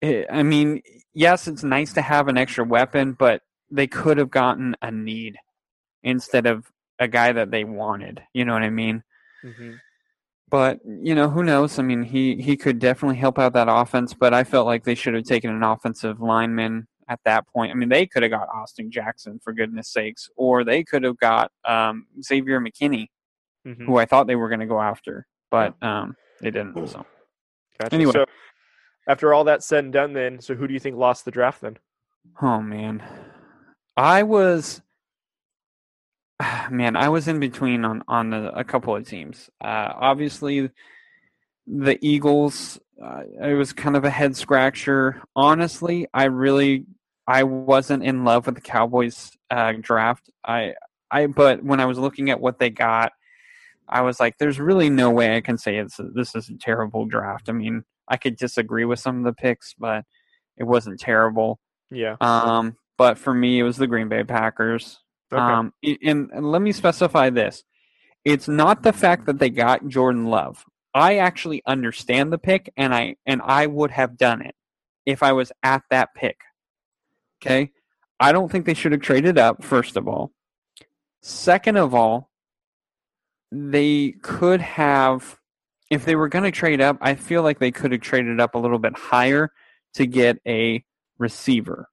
it, 0.00 0.26
I 0.30 0.42
mean, 0.42 0.82
yes, 1.12 1.46
it's 1.46 1.62
nice 1.62 1.92
to 1.94 2.02
have 2.02 2.28
an 2.28 2.38
extra 2.38 2.64
weapon, 2.64 3.12
but 3.12 3.42
they 3.70 3.86
could 3.86 4.16
have 4.16 4.30
gotten 4.30 4.74
a 4.80 4.90
need 4.90 5.36
instead 6.02 6.46
of 6.46 6.70
a 7.00 7.08
guy 7.08 7.32
that 7.32 7.50
they 7.50 7.64
wanted. 7.64 8.22
You 8.32 8.44
know 8.44 8.52
what 8.52 8.62
I 8.62 8.70
mean? 8.70 9.02
hmm 9.42 9.72
But 10.48 10.78
you 10.84 11.14
know, 11.14 11.28
who 11.28 11.42
knows? 11.42 11.78
I 11.78 11.82
mean, 11.82 12.04
he 12.04 12.36
he 12.36 12.56
could 12.56 12.78
definitely 12.78 13.16
help 13.16 13.38
out 13.38 13.54
that 13.54 13.68
offense. 13.68 14.14
But 14.14 14.34
I 14.34 14.44
felt 14.44 14.66
like 14.66 14.84
they 14.84 14.94
should 14.94 15.14
have 15.14 15.24
taken 15.24 15.50
an 15.50 15.62
offensive 15.62 16.20
lineman 16.20 16.86
at 17.08 17.20
that 17.24 17.48
point. 17.48 17.72
I 17.72 17.74
mean, 17.74 17.88
they 17.88 18.06
could 18.06 18.22
have 18.22 18.30
got 18.30 18.48
Austin 18.48 18.90
Jackson 18.90 19.40
for 19.42 19.52
goodness 19.52 19.92
sakes, 19.92 20.28
or 20.36 20.62
they 20.62 20.84
could 20.84 21.02
have 21.02 21.18
got 21.18 21.50
um, 21.64 22.06
Xavier 22.22 22.60
McKinney, 22.60 23.08
hmm 23.64 23.84
who 23.84 23.96
I 23.96 24.04
thought 24.04 24.26
they 24.26 24.36
were 24.36 24.48
going 24.48 24.60
to 24.60 24.66
go 24.66 24.80
after, 24.80 25.26
but 25.50 25.74
um, 25.82 26.14
they 26.40 26.50
didn't. 26.50 26.88
So. 26.88 27.04
Gotcha. 27.80 27.94
Anyway. 27.94 28.12
So, 28.12 28.26
after 29.08 29.32
all 29.32 29.44
that 29.44 29.64
said 29.64 29.84
and 29.84 29.92
done, 29.92 30.12
then, 30.12 30.40
so 30.40 30.54
who 30.54 30.68
do 30.68 30.74
you 30.74 30.80
think 30.80 30.96
lost 30.96 31.24
the 31.24 31.30
draft 31.30 31.62
then? 31.62 31.78
Oh 32.42 32.60
man, 32.60 33.02
I 33.96 34.22
was 34.22 34.82
man, 36.70 36.96
I 36.96 37.08
was 37.08 37.28
in 37.28 37.40
between 37.40 37.84
on 37.84 38.02
on 38.08 38.30
the, 38.30 38.52
a 38.56 38.64
couple 38.64 38.94
of 38.94 39.06
teams. 39.06 39.50
Uh, 39.60 39.92
obviously, 39.94 40.70
the 41.66 41.98
Eagles. 42.00 42.78
Uh, 43.02 43.22
it 43.42 43.54
was 43.54 43.72
kind 43.72 43.96
of 43.96 44.04
a 44.04 44.10
head 44.10 44.36
scratcher. 44.36 45.22
Honestly, 45.34 46.06
I 46.12 46.24
really 46.24 46.84
I 47.26 47.44
wasn't 47.44 48.04
in 48.04 48.24
love 48.24 48.46
with 48.46 48.56
the 48.56 48.60
Cowboys 48.60 49.30
uh, 49.50 49.72
draft. 49.80 50.30
I 50.44 50.74
I 51.10 51.26
but 51.26 51.62
when 51.64 51.80
I 51.80 51.86
was 51.86 51.98
looking 51.98 52.30
at 52.30 52.40
what 52.40 52.58
they 52.58 52.70
got, 52.70 53.12
I 53.88 54.02
was 54.02 54.20
like, 54.20 54.36
"There's 54.38 54.60
really 54.60 54.90
no 54.90 55.10
way 55.10 55.36
I 55.36 55.40
can 55.40 55.56
say 55.56 55.76
it's 55.76 55.98
this 56.14 56.34
is 56.34 56.48
a 56.50 56.58
terrible 56.58 57.06
draft." 57.06 57.48
I 57.48 57.52
mean, 57.52 57.84
I 58.08 58.16
could 58.16 58.36
disagree 58.36 58.84
with 58.84 58.98
some 58.98 59.18
of 59.18 59.24
the 59.24 59.32
picks, 59.32 59.74
but 59.74 60.04
it 60.58 60.64
wasn't 60.64 61.00
terrible. 61.00 61.58
Yeah. 61.90 62.16
Um, 62.20 62.76
but 62.98 63.16
for 63.16 63.32
me, 63.32 63.58
it 63.58 63.62
was 63.62 63.78
the 63.78 63.86
Green 63.86 64.08
Bay 64.08 64.24
Packers. 64.24 64.98
Okay. 65.32 65.40
Um, 65.40 65.72
and, 65.82 66.30
and 66.32 66.50
let 66.50 66.62
me 66.62 66.72
specify 66.72 67.30
this: 67.30 67.64
it's 68.24 68.48
not 68.48 68.82
the 68.82 68.92
fact 68.92 69.26
that 69.26 69.38
they 69.38 69.50
got 69.50 69.86
Jordan 69.88 70.26
Love. 70.26 70.64
I 70.92 71.18
actually 71.18 71.62
understand 71.66 72.32
the 72.32 72.38
pick, 72.38 72.72
and 72.76 72.94
I 72.94 73.16
and 73.26 73.40
I 73.44 73.66
would 73.66 73.90
have 73.92 74.16
done 74.16 74.42
it 74.42 74.54
if 75.06 75.22
I 75.22 75.32
was 75.32 75.52
at 75.62 75.82
that 75.90 76.14
pick. 76.14 76.40
Okay, 77.40 77.70
I 78.18 78.32
don't 78.32 78.50
think 78.50 78.66
they 78.66 78.74
should 78.74 78.92
have 78.92 79.00
traded 79.00 79.38
up. 79.38 79.62
First 79.62 79.96
of 79.96 80.08
all, 80.08 80.32
second 81.22 81.76
of 81.76 81.94
all, 81.94 82.30
they 83.52 84.14
could 84.22 84.60
have, 84.60 85.38
if 85.90 86.04
they 86.04 86.16
were 86.16 86.28
going 86.28 86.44
to 86.44 86.50
trade 86.50 86.80
up, 86.80 86.98
I 87.00 87.14
feel 87.14 87.42
like 87.42 87.58
they 87.58 87.70
could 87.70 87.92
have 87.92 88.00
traded 88.00 88.40
up 88.40 88.54
a 88.54 88.58
little 88.58 88.78
bit 88.78 88.96
higher 88.96 89.52
to 89.94 90.06
get 90.06 90.38
a 90.46 90.84
receiver 91.18 91.88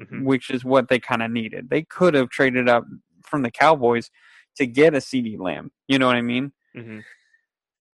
Mhm. 0.00 0.24
which 0.24 0.50
is 0.50 0.64
what 0.64 0.88
they 0.88 0.98
kind 0.98 1.22
of 1.22 1.30
needed. 1.30 1.70
They 1.70 1.82
could 1.82 2.14
have 2.14 2.28
traded 2.28 2.68
up 2.68 2.84
from 3.22 3.42
the 3.42 3.50
Cowboys 3.50 4.10
to 4.56 4.66
get 4.66 4.94
a 4.94 4.98
CeeDee 4.98 5.38
Lamb. 5.38 5.70
You 5.88 5.98
know 5.98 6.06
what 6.06 6.16
I 6.16 6.22
mean? 6.22 6.52
Mhm. 6.76 7.02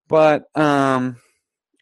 But 0.07 0.45
um, 0.57 1.17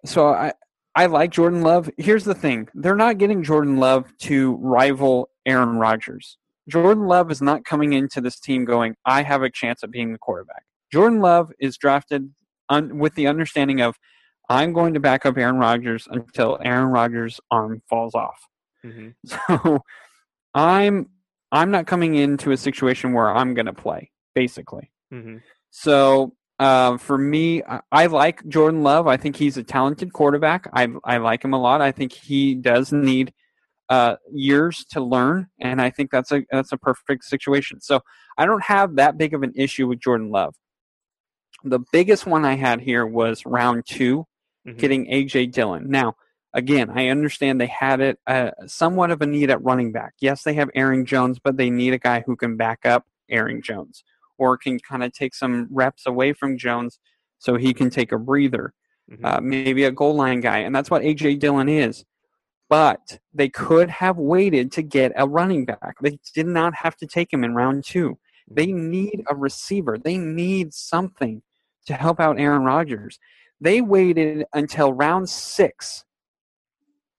so 0.05 0.27
I 0.29 0.53
I 0.95 1.05
like 1.05 1.31
Jordan 1.31 1.61
Love. 1.61 1.89
Here's 1.97 2.25
the 2.25 2.35
thing: 2.35 2.67
they're 2.73 2.95
not 2.95 3.17
getting 3.17 3.43
Jordan 3.43 3.77
Love 3.77 4.15
to 4.19 4.55
rival 4.57 5.29
Aaron 5.45 5.77
Rodgers. 5.77 6.37
Jordan 6.67 7.05
Love 7.07 7.31
is 7.31 7.41
not 7.41 7.65
coming 7.65 7.93
into 7.93 8.21
this 8.21 8.39
team 8.39 8.65
going, 8.65 8.95
"I 9.05 9.23
have 9.23 9.41
a 9.41 9.49
chance 9.49 9.83
at 9.83 9.91
being 9.91 10.11
the 10.11 10.19
quarterback." 10.19 10.63
Jordan 10.91 11.19
Love 11.21 11.51
is 11.59 11.77
drafted 11.77 12.33
un- 12.69 12.97
with 12.99 13.15
the 13.15 13.27
understanding 13.27 13.81
of, 13.81 13.97
"I'm 14.49 14.73
going 14.73 14.93
to 14.93 14.99
back 14.99 15.25
up 15.25 15.37
Aaron 15.37 15.57
Rodgers 15.57 16.07
until 16.11 16.59
Aaron 16.63 16.89
Rodgers' 16.89 17.39
arm 17.49 17.81
falls 17.89 18.13
off." 18.15 18.47
Mhm. 18.85 19.15
So 19.25 19.83
I'm 20.53 21.09
I'm 21.51 21.71
not 21.71 21.87
coming 21.87 22.15
into 22.15 22.51
a 22.51 22.57
situation 22.57 23.13
where 23.13 23.29
I'm 23.35 23.53
going 23.53 23.65
to 23.65 23.73
play, 23.73 24.11
basically. 24.35 24.91
Mhm. 25.13 25.41
So 25.71 26.35
uh, 26.59 26.97
for 26.97 27.17
me, 27.17 27.63
I, 27.63 27.79
I 27.91 28.05
like 28.07 28.45
Jordan 28.47 28.83
Love. 28.83 29.07
I 29.07 29.15
think 29.17 29.35
he's 29.37 29.57
a 29.57 29.63
talented 29.63 30.13
quarterback. 30.13 30.69
I 30.73 30.87
I 31.03 31.17
like 31.17 31.43
him 31.43 31.53
a 31.53 31.59
lot. 31.59 31.81
I 31.81 31.91
think 31.91 32.11
he 32.11 32.53
does 32.55 32.91
need 32.91 33.33
uh, 33.89 34.17
years 34.31 34.85
to 34.91 35.01
learn, 35.01 35.47
and 35.59 35.81
I 35.81 35.89
think 35.89 36.11
that's 36.11 36.31
a 36.31 36.43
that's 36.51 36.71
a 36.71 36.77
perfect 36.77 37.23
situation. 37.23 37.79
So 37.81 38.01
I 38.37 38.45
don't 38.45 38.63
have 38.63 38.95
that 38.97 39.17
big 39.17 39.33
of 39.33 39.41
an 39.41 39.53
issue 39.55 39.87
with 39.87 39.99
Jordan 39.99 40.29
Love. 40.29 40.53
The 41.63 41.79
biggest 41.91 42.25
one 42.25 42.45
I 42.45 42.55
had 42.55 42.81
here 42.81 43.05
was 43.05 43.45
round 43.45 43.85
two, 43.87 44.25
Mhm. 44.67 44.77
getting 44.77 45.05
AJ 45.11 45.47
Dillon. 45.51 45.89
Now, 45.89 46.15
again, 46.53 46.89
I 46.93 47.07
understand 47.09 47.59
they 47.59 47.67
had 47.67 47.99
it 48.01 48.19
uh, 48.27 48.51
somewhat 48.67 49.11
of 49.11 49.21
a 49.21 49.25
need 49.25 49.49
at 49.49 49.63
running 49.63 49.91
back. 49.91 50.13
Yes, 50.19 50.43
they 50.43 50.53
have 50.53 50.69
Aaron 50.75 51.05
Jones, 51.05 51.39
but 51.43 51.57
they 51.57 51.69
need 51.69 51.93
a 51.93 51.99
guy 51.99 52.23
who 52.25 52.35
can 52.35 52.57
back 52.57 52.85
up 52.85 53.05
Aaron 53.29 53.61
Jones 53.61 54.03
or 54.37 54.57
can 54.57 54.79
kind 54.79 55.03
of 55.03 55.13
take 55.13 55.35
some 55.35 55.67
reps 55.69 56.05
away 56.05 56.33
from 56.33 56.57
Jones 56.57 56.99
so 57.37 57.55
he 57.55 57.73
can 57.73 57.89
take 57.89 58.11
a 58.11 58.17
breather. 58.17 58.73
Mhm. 59.11 59.25
uh, 59.25 59.41
maybe 59.41 59.85
a 59.85 59.91
goal 59.91 60.13
line 60.13 60.39
guy, 60.39 60.59
and 60.59 60.75
that's 60.75 60.91
what 60.91 61.01
AJ 61.01 61.39
Dillon 61.39 61.67
is. 61.67 62.05
But 62.69 63.19
they 63.33 63.49
could 63.49 63.89
have 63.89 64.17
waited 64.17 64.71
to 64.73 64.83
get 64.83 65.11
a 65.15 65.27
running 65.27 65.65
back. 65.65 65.95
They 66.01 66.19
did 66.35 66.45
not 66.45 66.75
have 66.75 66.95
to 66.97 67.07
take 67.07 67.33
him 67.33 67.43
in 67.43 67.55
round 67.55 67.83
two. 67.83 68.19
They 68.47 68.67
need 68.67 69.23
a 69.27 69.35
receiver. 69.35 69.97
They 69.97 70.17
need 70.19 70.73
something 70.75 71.41
to 71.87 71.93
help 71.95 72.19
out 72.19 72.39
Aaron 72.39 72.61
Rodgers. 72.63 73.19
They 73.59 73.81
waited 73.81 74.45
until 74.53 74.93
round 74.93 75.27
six. 75.29 76.05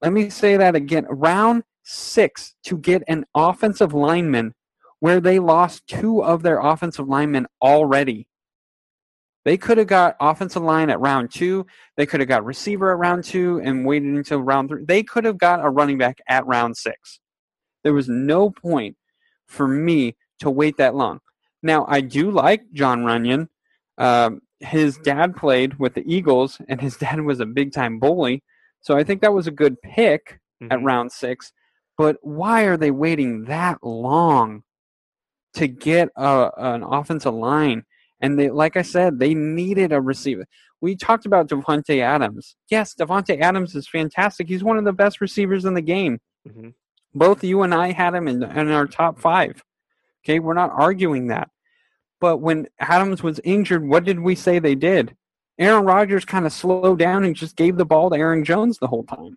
Let 0.03 0.13
me 0.13 0.31
say 0.31 0.57
that 0.57 0.75
again. 0.75 1.07
Round 1.09 1.63
six 1.83 2.55
to 2.65 2.79
get 2.79 3.03
an 3.09 3.25
offensive 3.35 3.93
lineman 3.93 4.55
where 5.01 5.21
they 5.21 5.39
lost 5.39 5.87
two 5.87 6.23
of 6.23 6.43
their 6.43 6.61
offensive 6.61 7.09
linemen 7.09 7.47
already. 7.63 8.27
They 9.45 9.57
could 9.57 9.79
have 9.79 9.87
got 9.87 10.17
offensive 10.21 10.63
line 10.63 10.91
at 10.91 11.01
round 11.01 11.31
two. 11.31 11.67
They 11.97 12.05
could 12.05 12.21
have 12.21 12.29
got 12.29 12.45
receiver 12.45 12.93
at 12.93 12.99
round 12.99 13.25
two 13.25 13.61
and 13.65 13.87
waited 13.87 14.15
until 14.15 14.43
round 14.43 14.69
three. 14.69 14.85
They 14.85 15.03
could 15.03 15.25
have 15.25 15.39
got 15.39 15.65
a 15.65 15.71
running 15.71 15.97
back 15.97 16.21
at 16.29 16.47
round 16.47 16.77
six. 16.77 17.21
There 17.83 17.95
was 17.95 18.09
no 18.09 18.51
point 18.51 18.97
for 19.47 19.67
me 19.67 20.17
to 20.41 20.51
wait 20.51 20.77
that 20.77 20.95
long. 20.95 21.21
Now, 21.63 21.87
I 21.89 22.03
do 22.03 22.31
like 22.31 22.71
Jon 22.73 23.05
Runyan. 23.05 23.49
Um, 23.97 24.41
his 24.61 24.99
dad 24.99 25.37
played 25.37 25.79
with 25.79 25.95
the 25.95 26.05
Eagles, 26.07 26.61
and 26.69 26.81
his 26.81 26.97
dad 26.99 27.23
was 27.23 27.41
a 27.41 27.47
big 27.47 27.73
time 27.73 27.99
bully. 27.99 28.43
So 28.81 28.97
I 28.97 29.05
think 29.05 29.21
that 29.21 29.33
was 29.35 29.47
a 29.47 29.51
good 29.53 29.81
pick 29.83 30.41
at 30.63 30.79
Mhm. 30.79 30.85
round 30.85 31.13
six. 31.13 31.53
But 31.99 32.17
why 32.23 32.63
are 32.63 32.77
they 32.77 32.91
waiting 32.91 33.45
that 33.45 33.79
long 33.83 34.63
to 35.55 35.67
get 35.69 36.09
a, 36.17 36.51
an 36.57 36.83
offensive 36.83 37.35
line? 37.35 37.85
And 38.21 38.39
they, 38.39 38.51
like 38.51 38.77
I 38.77 38.83
said, 38.83 39.19
they 39.19 39.35
needed 39.35 39.93
a 39.93 40.01
receiver. 40.01 40.47
We 40.81 40.97
talked 40.97 41.27
about 41.27 41.49
Davante 41.49 42.01
Adams. 42.01 42.57
Yes, 42.71 42.95
Davante 42.95 43.39
Adams 43.41 43.75
is 43.75 43.89
fantastic. 43.89 44.49
He's 44.49 44.65
one 44.65 44.79
of 44.79 44.85
the 44.85 44.93
best 44.93 45.21
receivers 45.21 45.65
in 45.65 45.75
the 45.75 45.83
game. 45.83 46.21
Mhm. 46.49 46.75
Both 47.15 47.43
you 47.45 47.63
and 47.63 47.75
I 47.75 47.93
had 47.93 48.15
him 48.15 48.29
in, 48.29 48.43
in 48.43 48.71
our 48.71 48.87
top 48.87 49.19
five. 49.19 49.63
Okay, 50.25 50.39
we're 50.39 50.55
not 50.55 50.71
arguing 50.71 51.27
that. 51.29 51.51
But 52.21 52.39
when 52.39 52.69
Adams 52.79 53.23
was 53.23 53.41
injured, 53.45 53.87
what 53.87 54.05
did 54.05 54.21
we 54.21 54.35
say 54.35 54.59
they 54.59 54.75
did? 54.75 55.17
Aaron 55.61 55.85
Rodgers 55.85 56.25
kind 56.25 56.47
of 56.47 56.53
slowed 56.53 56.99
down 56.99 57.23
and 57.23 57.37
just 57.37 57.55
gave 57.55 57.77
the 57.77 57.85
ball 57.85 58.11
to 58.11 58.17
Aaron 58.17 58.45
Jones 58.45 58.79
the 58.79 58.87
whole 58.87 59.05
time. 59.05 59.37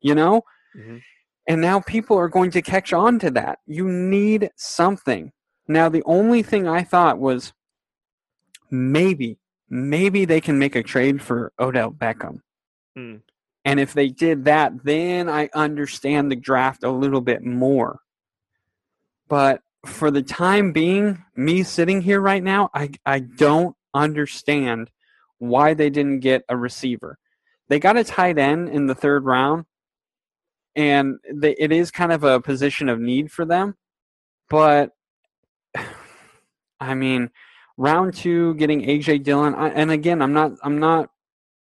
You 0.00 0.14
know? 0.14 0.42
Mhm. 0.74 1.02
And 1.46 1.60
now 1.60 1.80
people 1.80 2.16
are 2.16 2.28
going 2.28 2.50
to 2.52 2.62
catch 2.62 2.92
on 2.92 3.18
to 3.20 3.30
that. 3.32 3.58
You 3.66 3.86
need 3.88 4.50
something. 4.56 5.32
Now, 5.68 5.88
the 5.88 6.02
only 6.04 6.42
thing 6.42 6.66
I 6.66 6.82
thought 6.82 7.18
was 7.18 7.52
maybe, 8.70 9.38
maybe 9.68 10.24
they 10.24 10.40
can 10.40 10.58
make 10.58 10.74
a 10.74 10.82
trade 10.82 11.20
for 11.20 11.52
Odell 11.58 11.92
Beckham. 11.92 12.40
Hmm. 12.96 13.16
And 13.64 13.78
if 13.78 13.92
they 13.92 14.08
did 14.08 14.44
that, 14.46 14.84
then 14.84 15.28
I 15.28 15.50
understand 15.54 16.30
the 16.30 16.36
draft 16.36 16.82
a 16.82 16.90
little 16.90 17.20
bit 17.20 17.44
more. 17.44 18.00
But 19.28 19.60
for 19.84 20.10
the 20.10 20.22
time 20.22 20.72
being, 20.72 21.24
me 21.36 21.62
sitting 21.62 22.00
here 22.00 22.20
right 22.20 22.42
now, 22.42 22.70
I, 22.74 22.90
I 23.04 23.20
don't 23.20 23.76
understand 23.92 24.90
why 25.40 25.74
they 25.74 25.90
didn't 25.90 26.20
get 26.20 26.44
a 26.48 26.56
receiver. 26.56 27.18
They 27.68 27.80
got 27.80 27.96
a 27.96 28.04
tight 28.04 28.38
end 28.38 28.68
in 28.68 28.86
the 28.86 28.94
third 28.94 29.24
round, 29.24 29.64
and 30.76 31.16
they, 31.32 31.54
it 31.58 31.72
is 31.72 31.90
kind 31.90 32.12
of 32.12 32.22
a 32.22 32.40
position 32.40 32.88
of 32.88 33.00
need 33.00 33.32
for 33.32 33.44
them. 33.44 33.74
But 34.48 34.92
I 36.80 36.94
mean, 36.94 37.30
round 37.76 38.14
two, 38.14 38.54
getting 38.54 38.82
AJ 38.82 39.24
Dillon, 39.24 39.54
I, 39.54 39.68
and 39.70 39.90
again, 39.90 40.22
I'm 40.22 40.32
not, 40.32 40.52
I'm 40.62 40.78
not, 40.78 41.10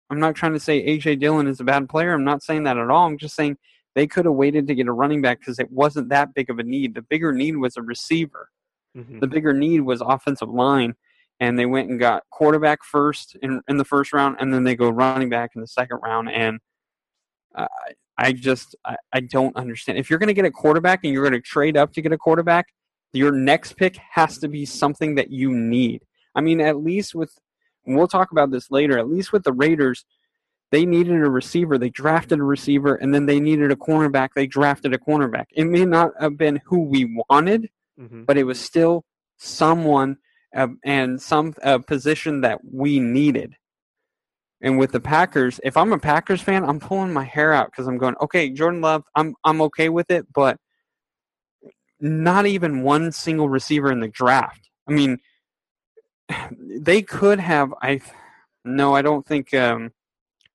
I'm 0.09 0.19
not 0.19 0.35
trying 0.35 0.53
to 0.53 0.59
say 0.59 0.85
AJ 0.85 1.19
Dillon 1.19 1.47
is 1.47 1.59
a 1.59 1.63
bad 1.63 1.88
player. 1.89 2.13
I'm 2.13 2.23
not 2.23 2.43
saying 2.43 2.63
that 2.63 2.77
at 2.77 2.89
all. 2.89 3.07
I'm 3.07 3.17
just 3.17 3.35
saying 3.35 3.57
they 3.95 4.07
could 4.07 4.25
have 4.25 4.33
waited 4.35 4.67
to 4.67 4.75
get 4.75 4.88
a 4.88 4.91
running 4.91 5.21
back 5.21 5.39
because 5.39 5.57
it 5.59 5.71
wasn't 5.71 6.09
that 6.09 6.33
big 6.33 6.49
of 6.49 6.59
a 6.59 6.63
need. 6.63 6.95
The 6.95 7.01
bigger 7.01 7.31
need 7.31 7.57
was 7.57 7.77
a 7.77 7.81
receiver. 7.81 8.49
Mhm. 8.95 9.19
The 9.19 9.27
bigger 9.27 9.53
need 9.53 9.81
was 9.81 10.01
offensive 10.01 10.49
line, 10.49 10.95
and 11.39 11.60
they 11.60 11.65
went 11.65 11.89
and 11.89 12.00
got 12.00 12.24
quarterback 12.30 12.84
first 12.84 13.36
in 13.41 13.62
in 13.67 13.78
the 13.78 13.86
first 13.86 14.13
round, 14.13 14.38
and 14.39 14.54
then 14.54 14.63
they 14.63 14.76
go 14.76 14.89
running 14.89 15.30
back 15.30 15.52
in 15.56 15.62
the 15.62 15.67
second 15.67 16.00
round. 16.04 16.30
And 16.30 16.60
uh, 17.54 17.67
I 18.17 18.32
just 18.34 18.76
I, 18.86 18.95
I 19.13 19.19
don't 19.21 19.56
understand. 19.56 19.98
If 19.98 20.10
you're 20.10 20.19
going 20.19 20.28
to 20.28 20.34
get 20.34 20.45
a 20.45 20.52
quarterback 20.52 21.04
and 21.04 21.13
you're 21.13 21.24
going 21.24 21.34
to 21.34 21.41
trade 21.41 21.78
up 21.78 21.93
to 21.93 22.02
get 22.02 22.12
a 22.12 22.17
quarterback, 22.17 22.67
your 23.13 23.32
next 23.32 23.78
pick 23.78 23.98
has 24.12 24.38
to 24.39 24.48
be 24.48 24.65
something 24.65 25.15
that 25.15 25.32
you 25.32 25.52
need. 25.54 26.04
I 26.34 26.41
mean, 26.41 26.62
at 26.62 26.78
least 26.78 27.15
with 27.15 27.32
and 27.86 27.95
we'll 27.95 28.08
talk 28.08 28.32
about 28.32 28.52
this 28.52 28.71
later. 28.71 28.98
At 28.98 29.10
least 29.10 29.32
with 29.32 29.43
the 29.43 29.54
Raiders, 29.54 30.06
they 30.71 30.86
needed 30.86 31.21
a 31.21 31.30
receiver. 31.30 31.78
They 31.78 31.89
drafted 31.89 32.39
a 32.39 32.43
receiver, 32.43 32.95
and 32.95 33.13
then 33.13 33.26
they 33.26 33.39
needed 33.39 33.71
a 33.71 33.76
cornerback. 33.76 34.30
They 34.36 34.48
drafted 34.48 34.93
a 34.93 34.98
cornerback. 34.98 35.45
It 35.52 35.65
may 35.65 35.86
not 35.86 36.12
have 36.19 36.38
been 36.38 36.62
who 36.65 36.82
we 36.82 37.21
wanted, 37.30 37.69
Mhm. 38.00 38.26
but 38.26 38.38
it 38.38 38.43
was 38.43 38.60
still 38.60 39.06
someone 39.38 40.17
uh, 40.55 40.67
and 40.83 41.21
some 41.21 41.53
uh, 41.63 41.77
position 41.79 42.41
that 42.41 42.59
we 42.63 42.99
needed. 42.99 43.55
And 44.61 44.79
with 44.79 44.93
the 44.93 45.01
Packers, 45.01 45.59
if 45.63 45.77
I'm 45.77 45.93
a 45.93 45.99
Packers 45.99 46.41
fan, 46.41 46.63
I'm 46.63 46.79
pulling 46.79 47.13
my 47.13 47.25
hair 47.25 47.53
out 47.53 47.67
because 47.71 47.87
I'm 47.87 47.97
going, 47.97 48.15
okay, 48.21 48.49
Jordan 48.49 48.81
Love, 48.81 49.03
I'm 49.13 49.35
I'm 49.43 49.61
okay 49.63 49.89
with 49.89 50.09
it, 50.09 50.25
but 50.33 50.57
not 51.99 52.45
even 52.45 52.81
one 52.81 53.11
single 53.11 53.49
receiver 53.49 53.91
in 53.91 53.99
the 53.99 54.07
draft. 54.07 54.69
I 54.87 54.93
mean, 54.93 55.19
they 56.57 57.01
could 57.01 57.39
have. 57.39 57.73
I 57.81 58.01
no, 58.63 58.95
I 58.95 59.01
don't 59.01 59.25
think 59.25 59.53
um, 59.53 59.91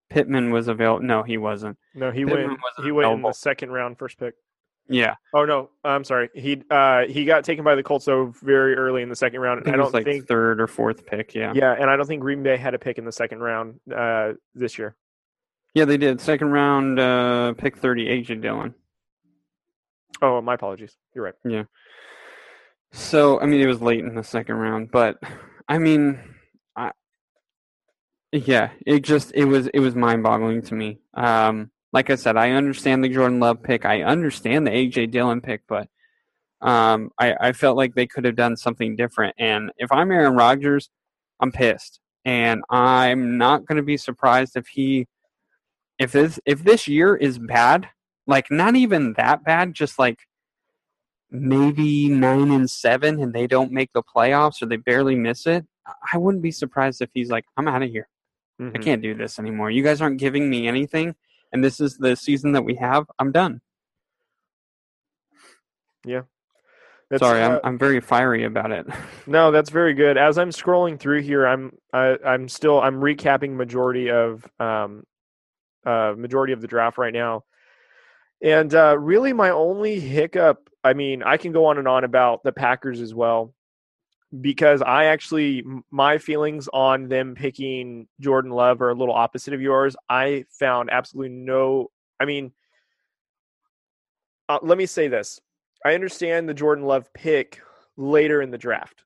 Pittman 0.09 0.51
was 0.51 0.67
available. 0.67 1.05
No, 1.05 1.23
he 1.23 1.37
wasn't. 1.39 1.79
No, 1.95 2.11
he 2.11 2.25
Pittman 2.25 2.49
went. 2.49 2.61
He 2.83 2.91
went 2.91 3.13
in 3.13 3.23
the 3.23 3.33
second 3.33 3.71
round, 3.71 3.99
first 3.99 4.19
pick. 4.19 4.35
Yeah, 4.91 5.15
Oh 5.33 5.45
no, 5.45 5.71
I'm 5.85 6.03
sorry. 6.05 6.29
He 6.35 6.63
uh 6.71 7.03
he 7.07 7.25
got 7.25 7.45
taken 7.45 7.65
by 7.65 7.77
the 7.77 7.83
Colts 7.83 8.05
so 8.05 8.33
very 8.43 8.75
early 8.75 9.03
in 9.03 9.09
the 9.09 9.17
second 9.17 9.41
round. 9.41 9.61
I 9.61 9.63
think 9.63 9.75
I 9.75 9.77
don't 9.79 9.95
like 9.95 10.05
think. 10.05 10.27
third 10.27 10.61
or 10.61 10.67
fourth 10.67 11.07
pick. 11.07 11.35
Yeah. 11.35 11.53
Yeah, 11.55 11.73
and 11.79 11.89
I 11.89 11.97
don't 11.97 12.07
think 12.07 12.21
Green 12.21 12.43
Bay 12.43 12.57
had 12.57 12.75
a 12.75 12.79
pick 12.79 12.99
in 12.99 13.05
the 13.05 13.13
second 13.13 13.39
round 13.39 13.79
uh 13.95 14.33
this 14.55 14.79
year. 14.79 14.97
Yeah, 15.75 15.85
they 15.85 15.97
did. 15.97 16.21
Second 16.21 16.51
round, 16.51 16.99
uh, 16.99 17.53
pick 17.57 17.77
30, 17.79 18.07
AJ 18.07 18.41
Dillon. 18.43 18.75
Oh, 20.21 20.41
my 20.41 20.55
apologies. 20.55 20.97
You're 21.15 21.25
right. 21.25 21.35
Yeah. 21.45 21.63
So, 22.93 23.41
I 23.41 23.47
mean, 23.47 23.61
it 23.61 23.67
was 23.69 23.81
late 23.81 24.01
in 24.01 24.17
the 24.17 24.25
second 24.25 24.57
round, 24.57 24.91
but 24.91 25.19
I 25.69 25.79
mean, 25.79 26.19
I, 26.75 26.91
yeah, 28.33 28.71
it 28.85 29.03
just, 29.03 29.31
it 29.33 29.45
was, 29.45 29.69
it 29.69 29.79
was 29.79 29.95
mind 29.95 30.25
boggling 30.25 30.63
to 30.63 30.75
me. 30.75 30.99
Um, 31.15 31.71
like 31.93 32.11
I 32.11 32.15
said, 32.15 32.37
I 32.37 32.51
understand 32.53 33.03
the 33.03 33.09
Jordan 33.09 33.41
Love 33.41 33.63
pick. 33.63 33.85
I 33.85 34.03
understand 34.03 34.67
the 34.67 34.71
AJ 34.71 35.11
Dillon 35.11 35.41
pick, 35.41 35.63
but, 35.69 35.89
um, 36.61 37.11
I, 37.19 37.35
I 37.41 37.53
felt 37.53 37.77
like 37.77 37.95
they 37.95 38.07
could 38.07 38.25
have 38.25 38.37
done 38.37 38.57
something 38.57 38.95
different. 38.97 39.35
And 39.39 39.73
if 39.79 39.91
I'm 39.91 40.11
Aaron 40.13 40.35
Rodgers, 40.37 40.91
I'm 41.41 41.51
pissed. 41.53 42.01
And 42.25 42.63
I'm 42.69 43.39
not 43.39 43.65
going 43.65 43.77
to 43.77 43.83
be 43.83 43.97
surprised 43.97 44.57
if 44.57 44.67
he, 44.69 45.07
if 45.99 46.13
this, 46.13 46.39
if 46.45 46.63
this 46.63 46.87
year 46.87 47.17
is 47.17 47.39
bad, 47.39 47.89
like 48.27 48.51
not 48.51 48.77
even 48.77 49.15
that 49.15 49.43
bad, 49.43 49.73
just 49.75 49.99
like 49.99 50.19
maybe 51.31 52.09
nine 52.09 52.51
and 52.51 52.69
seven 52.71 53.21
and 53.23 53.33
they 53.33 53.47
don't 53.47 53.73
make 53.73 53.93
the 53.93 54.03
playoffs 54.03 54.63
or 54.63 54.67
they 54.67 54.77
barely 54.77 55.15
miss 55.15 55.47
it, 55.47 55.65
I 56.13 56.19
wouldn't 56.19 56.43
be 56.43 56.51
surprised 56.53 57.01
if 57.01 57.11
he's 57.15 57.31
like, 57.31 57.45
I'm 57.57 57.69
out 57.69 57.83
of 57.83 57.91
here. 57.91 58.09
I 58.61 58.65
Mhm. 58.65 58.83
can't 58.83 59.03
do 59.03 59.15
this 59.15 59.39
anymore. 59.39 59.71
You 59.71 59.83
guys 59.83 60.01
aren't 60.03 60.19
giving 60.19 60.51
me 60.51 60.69
anything, 60.69 61.15
and 61.53 61.63
this 61.63 61.81
is 61.81 61.97
the 61.97 62.17
season 62.17 62.53
that 62.53 62.63
we 62.63 62.75
have. 62.77 63.07
I'm 63.19 63.33
done. 63.33 63.61
That's, 67.11 67.23
Sorry, 67.23 67.43
uh, 67.43 67.55
I'm 67.55 67.61
I'm 67.65 67.79
very 67.79 68.01
fiery 68.01 68.45
about 68.45 68.71
it. 68.71 68.87
No, 69.27 69.53
that's 69.53 69.71
very 69.71 69.95
good. 69.95 70.17
As 70.17 70.39
I'm 70.39 70.51
scrolling 70.51 70.99
through 70.99 71.23
here, 71.23 71.47
I'm 71.47 71.73
I, 71.93 72.17
I'm 72.25 72.49
still 72.49 72.81
I'm 72.81 73.01
recapping 73.01 73.53
majority 73.53 74.11
of 74.11 74.45
um 74.59 75.05
uh 75.85 76.15
majority 76.17 76.53
of 76.53 76.61
the 76.61 76.67
draft 76.67 76.99
right 76.99 77.13
now. 77.13 77.45
And 78.43 78.75
uh 78.75 78.97
really 78.99 79.33
my 79.33 79.51
only 79.51 80.01
hiccup, 80.01 80.69
I 80.83 80.95
mean, 80.95 81.23
I 81.23 81.37
can 81.37 81.53
go 81.53 81.67
on 81.67 81.79
and 81.79 81.87
on 81.87 82.05
about 82.05 82.43
the 82.43 82.53
Packers 82.53 83.01
as 83.01 83.15
well 83.15 83.55
because 84.41 84.81
I 84.83 85.07
actually 85.07 85.65
my 85.91 86.19
feelings 86.19 86.69
on 86.73 87.09
them 87.09 87.35
picking 87.35 88.07
Jordan 88.21 88.51
Love 88.53 88.81
are 88.81 88.91
a 88.91 88.95
little 88.95 89.15
opposite 89.15 89.55
of 89.55 89.61
yours. 89.61 89.97
I 90.09 90.45
found 90.51 90.91
absolutely 90.91 91.35
no 91.35 91.91
I 92.21 92.25
mean 92.27 92.53
uh, 94.49 94.59
let 94.63 94.79
me 94.79 94.87
say 94.87 95.09
this. 95.09 95.41
I 95.85 95.95
understand 95.95 96.49
the 96.49 96.55
Jordan 96.55 96.85
Love 96.85 97.13
pick 97.15 97.61
later 97.97 98.43
in 98.43 98.51
the 98.51 98.59
draft. 98.59 99.05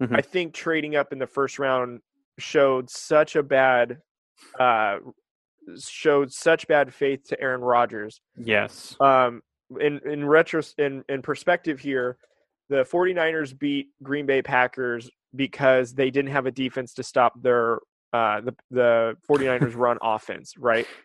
Mhm. 0.00 0.16
I 0.16 0.20
think 0.20 0.54
trading 0.54 0.96
up 0.96 1.12
in 1.12 1.18
the 1.18 1.26
first 1.26 1.58
round 1.58 2.00
showed 2.38 2.90
such 2.90 3.36
a 3.36 3.42
bad 3.42 3.98
uh 4.58 4.98
showed 5.80 6.32
such 6.32 6.68
bad 6.68 6.92
faith 6.94 7.24
to 7.28 7.40
Aaron 7.40 7.60
Rodgers. 7.60 8.20
yes. 8.36 8.96
Um 9.00 9.42
in 9.80 10.00
in 10.04 10.24
retro 10.24 10.62
in 10.78 11.04
in 11.08 11.22
perspective 11.22 11.80
here, 11.80 12.18
the 12.68 12.84
49ers 12.84 13.56
beat 13.58 13.88
Green 14.02 14.26
Bay 14.26 14.42
Packers 14.42 15.10
because 15.34 15.94
they 15.94 16.10
didn't 16.10 16.30
have 16.32 16.46
a 16.46 16.50
defense 16.50 16.94
to 16.94 17.02
stop 17.02 17.40
their 17.42 17.78
uh, 18.12 18.40
the 18.40 18.54
the 18.70 19.16
49ers 19.28 19.76
run 19.76 19.98
offense, 20.02 20.54
right? 20.58 20.86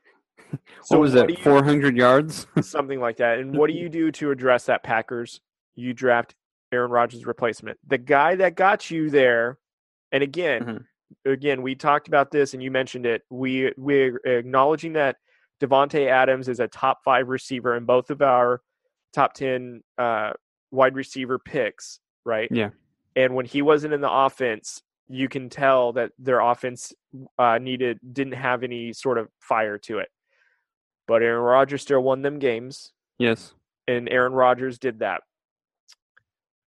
So 0.83 0.97
what 0.97 1.01
was 1.01 1.13
what 1.13 1.23
it? 1.23 1.27
do 1.27 1.33
you- 1.33 1.43
400 1.43 1.95
yards? 1.95 2.45
something 2.61 2.99
like 2.99 3.17
that. 3.17 3.39
And 3.39 3.55
what 3.55 3.67
do 3.67 3.73
you 3.73 3.87
do 3.87 4.11
to 4.13 4.31
address 4.31 4.65
that, 4.65 4.83
Packers? 4.83 5.39
You 5.75 5.93
draft 5.93 6.35
Aaron 6.73 6.91
Rodgers' 6.91 7.25
replacement, 7.25 7.77
the 7.87 7.97
guy 7.97 8.35
that 8.35 8.55
got 8.55 8.91
you 8.91 9.09
there. 9.09 9.59
And 10.11 10.23
again, 10.23 10.85
Mhm. 11.25 11.31
again, 11.31 11.61
we 11.61 11.75
talked 11.75 12.09
about 12.09 12.31
this, 12.31 12.53
and 12.53 12.61
you 12.61 12.69
mentioned 12.69 13.05
it. 13.05 13.21
We 13.29 13.71
we're 13.77 14.17
acknowledging 14.25 14.93
that 14.93 15.15
Davante 15.61 16.07
Adams 16.07 16.49
is 16.49 16.59
a 16.59 16.67
top 16.67 16.99
five 17.05 17.29
receiver 17.29 17.77
in 17.77 17.85
both 17.85 18.09
of 18.09 18.21
our 18.21 18.61
top 19.13 19.33
ten 19.33 19.81
uh, 19.97 20.33
wide 20.71 20.95
receiver 20.95 21.37
picks, 21.39 21.99
right? 22.25 22.49
Yeah. 22.51 22.69
And 23.15 23.35
when 23.35 23.45
he 23.45 23.61
wasn't 23.61 23.93
in 23.93 24.01
the 24.01 24.11
offense, 24.11 24.81
you 25.09 25.27
can 25.27 25.49
tell 25.49 25.93
that 25.93 26.11
their 26.17 26.39
offense 26.39 26.93
uh, 27.37 27.57
needed 27.57 27.99
didn't 28.13 28.33
have 28.33 28.63
any 28.63 28.93
sort 28.93 29.17
of 29.17 29.27
fire 29.39 29.77
to 29.79 29.99
it. 29.99 30.07
But 31.07 31.21
Aaron 31.21 31.43
Rodgers 31.43 31.81
still 31.81 32.01
won 32.01 32.21
them 32.21 32.39
games, 32.39 32.93
yes. 33.19 33.53
and 33.87 34.07
Aaron 34.07 34.31
Rodgers 34.31 34.79
did 34.79 34.99
that. 34.99 35.23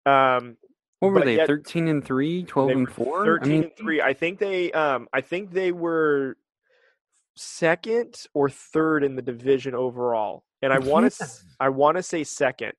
Um, 0.05 0.59
What 0.99 1.13
were 1.13 1.25
they? 1.25 1.37
yet- 1.37 1.47
13 1.47 1.89
and 1.89 2.05
3, 2.05 2.45
12 2.45 2.71
and 2.71 2.91
4? 2.91 3.25
Thirteen 3.25 3.51
I 3.51 3.55
mean, 3.55 3.63
and 3.65 3.77
three. 3.77 4.03
I 4.03 4.13
think 4.13 4.39
they. 4.39 4.71
Um, 4.73 5.09
I 5.13 5.23
think 5.23 5.51
they 5.51 5.73
were 5.73 6.37
second 7.37 8.17
or 8.35 8.51
third 8.51 9.03
in 9.03 9.17
the 9.17 9.23
division 9.23 9.75
overall, 9.75 10.45
and 10.61 10.73
I 10.73 10.79
want 10.79 11.11
to. 11.11 11.27
I 11.59 11.71
want 11.71 11.97
to 11.97 12.03
say 12.03 12.25
second. 12.25 12.75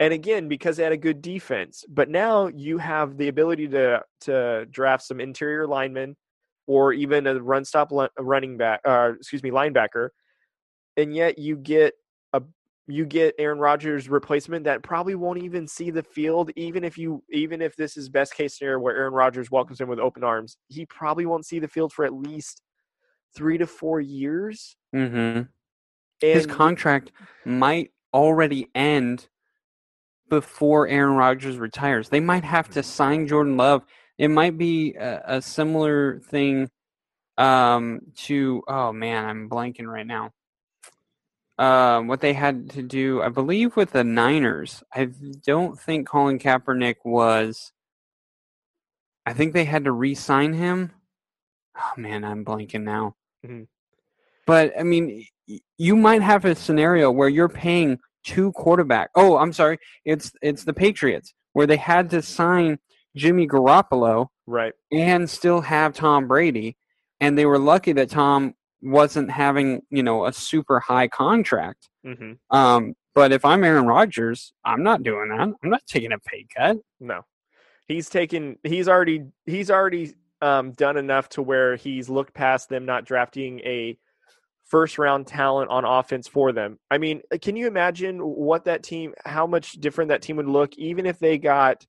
And 0.00 0.12
again, 0.12 0.48
because 0.48 0.76
they 0.76 0.82
had 0.82 0.92
a 0.92 0.96
good 0.96 1.22
defense, 1.22 1.84
but 1.88 2.08
now 2.08 2.48
you 2.48 2.78
have 2.78 3.16
the 3.16 3.28
ability 3.28 3.68
to 3.68 4.02
to 4.22 4.66
draft 4.70 5.04
some 5.04 5.20
interior 5.20 5.66
linemen, 5.66 6.16
or 6.66 6.92
even 6.92 7.26
a 7.26 7.40
run 7.40 7.64
stop 7.64 7.92
running 8.18 8.56
back. 8.56 8.80
Uh, 8.84 9.12
excuse 9.16 9.42
me, 9.42 9.50
linebacker, 9.50 10.08
and 10.96 11.14
yet 11.14 11.38
you 11.38 11.56
get 11.56 11.94
a 12.32 12.42
you 12.86 13.06
get 13.06 13.34
Aaron 13.38 13.58
Rodgers 13.58 14.08
replacement 14.08 14.64
that 14.64 14.82
probably 14.82 15.14
won't 15.14 15.42
even 15.42 15.66
see 15.66 15.90
the 15.90 16.02
field 16.02 16.50
even 16.56 16.84
if 16.84 16.98
you 16.98 17.22
even 17.30 17.62
if 17.62 17.76
this 17.76 17.96
is 17.96 18.08
best 18.08 18.34
case 18.34 18.58
scenario 18.58 18.80
where 18.80 18.96
Aaron 18.96 19.14
Rodgers 19.14 19.50
welcomes 19.50 19.80
him 19.80 19.88
with 19.88 19.98
open 19.98 20.24
arms 20.24 20.56
he 20.68 20.86
probably 20.86 21.24
won't 21.24 21.46
see 21.46 21.58
the 21.58 21.68
field 21.68 21.92
for 21.92 22.04
at 22.04 22.12
least 22.12 22.62
3 23.36 23.58
to 23.58 23.66
4 23.66 24.00
years 24.00 24.76
mhm. 24.94 25.48
his 26.20 26.46
contract 26.46 27.10
might 27.44 27.90
already 28.12 28.68
end 28.74 29.28
before 30.28 30.88
Aaron 30.88 31.16
Rodgers 31.16 31.58
retires. 31.58 32.08
They 32.08 32.20
might 32.20 32.44
have 32.44 32.68
to 32.70 32.82
sign 32.82 33.26
Jordan 33.26 33.56
Love. 33.56 33.84
It 34.18 34.28
might 34.28 34.56
be 34.58 34.94
a, 34.94 35.22
a 35.36 35.42
similar 35.42 36.20
thing 36.20 36.70
um, 37.36 38.00
to 38.16 38.62
oh 38.68 38.92
man, 38.92 39.24
I'm 39.24 39.48
blanking 39.48 39.86
right 39.86 40.06
now. 40.06 40.32
Um, 41.56 42.08
what 42.08 42.20
they 42.20 42.32
had 42.32 42.70
to 42.70 42.82
do, 42.82 43.22
I 43.22 43.28
believe, 43.28 43.76
with 43.76 43.92
the 43.92 44.02
Niners. 44.02 44.82
I 44.92 45.10
don't 45.46 45.78
think 45.78 46.08
Colin 46.08 46.38
Kaepernick 46.38 46.96
was. 47.04 47.72
I 49.24 49.32
think 49.32 49.52
they 49.52 49.64
had 49.64 49.84
to 49.84 49.92
re-sign 49.92 50.52
him. 50.52 50.90
Oh 51.76 51.92
man, 51.96 52.24
I'm 52.24 52.44
blanking 52.44 52.82
now. 52.82 53.16
Mhm. 53.44 53.68
But 54.46 54.72
I 54.78 54.82
mean, 54.82 55.26
you 55.78 55.96
might 55.96 56.22
have 56.22 56.44
a 56.44 56.54
scenario 56.54 57.10
where 57.10 57.28
you're 57.28 57.48
paying 57.48 57.98
two 58.24 58.52
quarterback. 58.52 59.10
Oh, 59.14 59.36
I'm 59.36 59.52
sorry. 59.52 59.78
It's 60.04 60.32
it's 60.42 60.64
the 60.64 60.72
Patriots 60.72 61.34
where 61.52 61.66
they 61.66 61.76
had 61.76 62.10
to 62.10 62.22
sign 62.22 62.78
Jimmy 63.16 63.46
Garoppolo 63.46 64.28
right 64.46 64.72
and 64.92 65.28
still 65.30 65.60
have 65.60 65.94
Tom 65.94 66.26
Brady, 66.26 66.76
and 67.20 67.38
they 67.38 67.46
were 67.46 67.58
lucky 67.58 67.92
that 67.92 68.10
Tom 68.10 68.54
wasn't 68.82 69.30
having 69.30 69.82
you 69.90 70.02
know 70.02 70.26
a 70.26 70.32
super 70.32 70.80
high 70.80 71.08
contract. 71.08 71.88
hmm 72.04 72.32
Um, 72.50 72.94
but 73.14 73.32
if 73.32 73.44
I'm 73.44 73.62
Aaron 73.62 73.86
Rodgers, 73.86 74.52
I'm 74.64 74.82
not 74.82 75.02
doing 75.04 75.28
that. 75.28 75.40
I'm 75.62 75.70
not 75.70 75.86
taking 75.86 76.12
a 76.12 76.18
pay 76.18 76.46
cut. 76.56 76.78
no 77.00 77.22
he's 77.86 78.08
taken 78.08 78.56
he's 78.62 78.88
already 78.88 79.26
he's 79.46 79.70
already 79.70 80.14
um, 80.40 80.72
done 80.72 80.96
enough 80.96 81.28
to 81.30 81.42
where 81.42 81.76
he's 81.76 82.08
looked 82.08 82.34
past 82.34 82.68
them 82.68 82.84
not 82.84 83.04
drafting 83.04 83.60
a 83.60 83.98
first 84.64 84.98
round 84.98 85.26
talent 85.26 85.70
on 85.70 85.84
offense 85.84 86.26
for 86.26 86.52
them. 86.52 86.78
I 86.90 86.98
mean, 86.98 87.20
uh, 87.32 87.38
can 87.40 87.56
you 87.56 87.66
imagine 87.66 88.18
what 88.18 88.64
that 88.64 88.82
team, 88.82 89.14
how 89.24 89.46
much 89.46 89.72
different 89.72 90.08
that 90.08 90.22
team 90.22 90.36
would 90.36 90.48
look, 90.48 90.76
even 90.76 91.06
if 91.06 91.18
they 91.18 91.38
got 91.38 91.84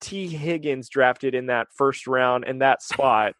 Tee 0.00 0.28
Higgins 0.28 0.88
drafted 0.88 1.34
in 1.34 1.46
that 1.46 1.68
first 1.76 2.06
round 2.06 2.44
in 2.44 2.58
that 2.58 2.82
spot 2.82 3.34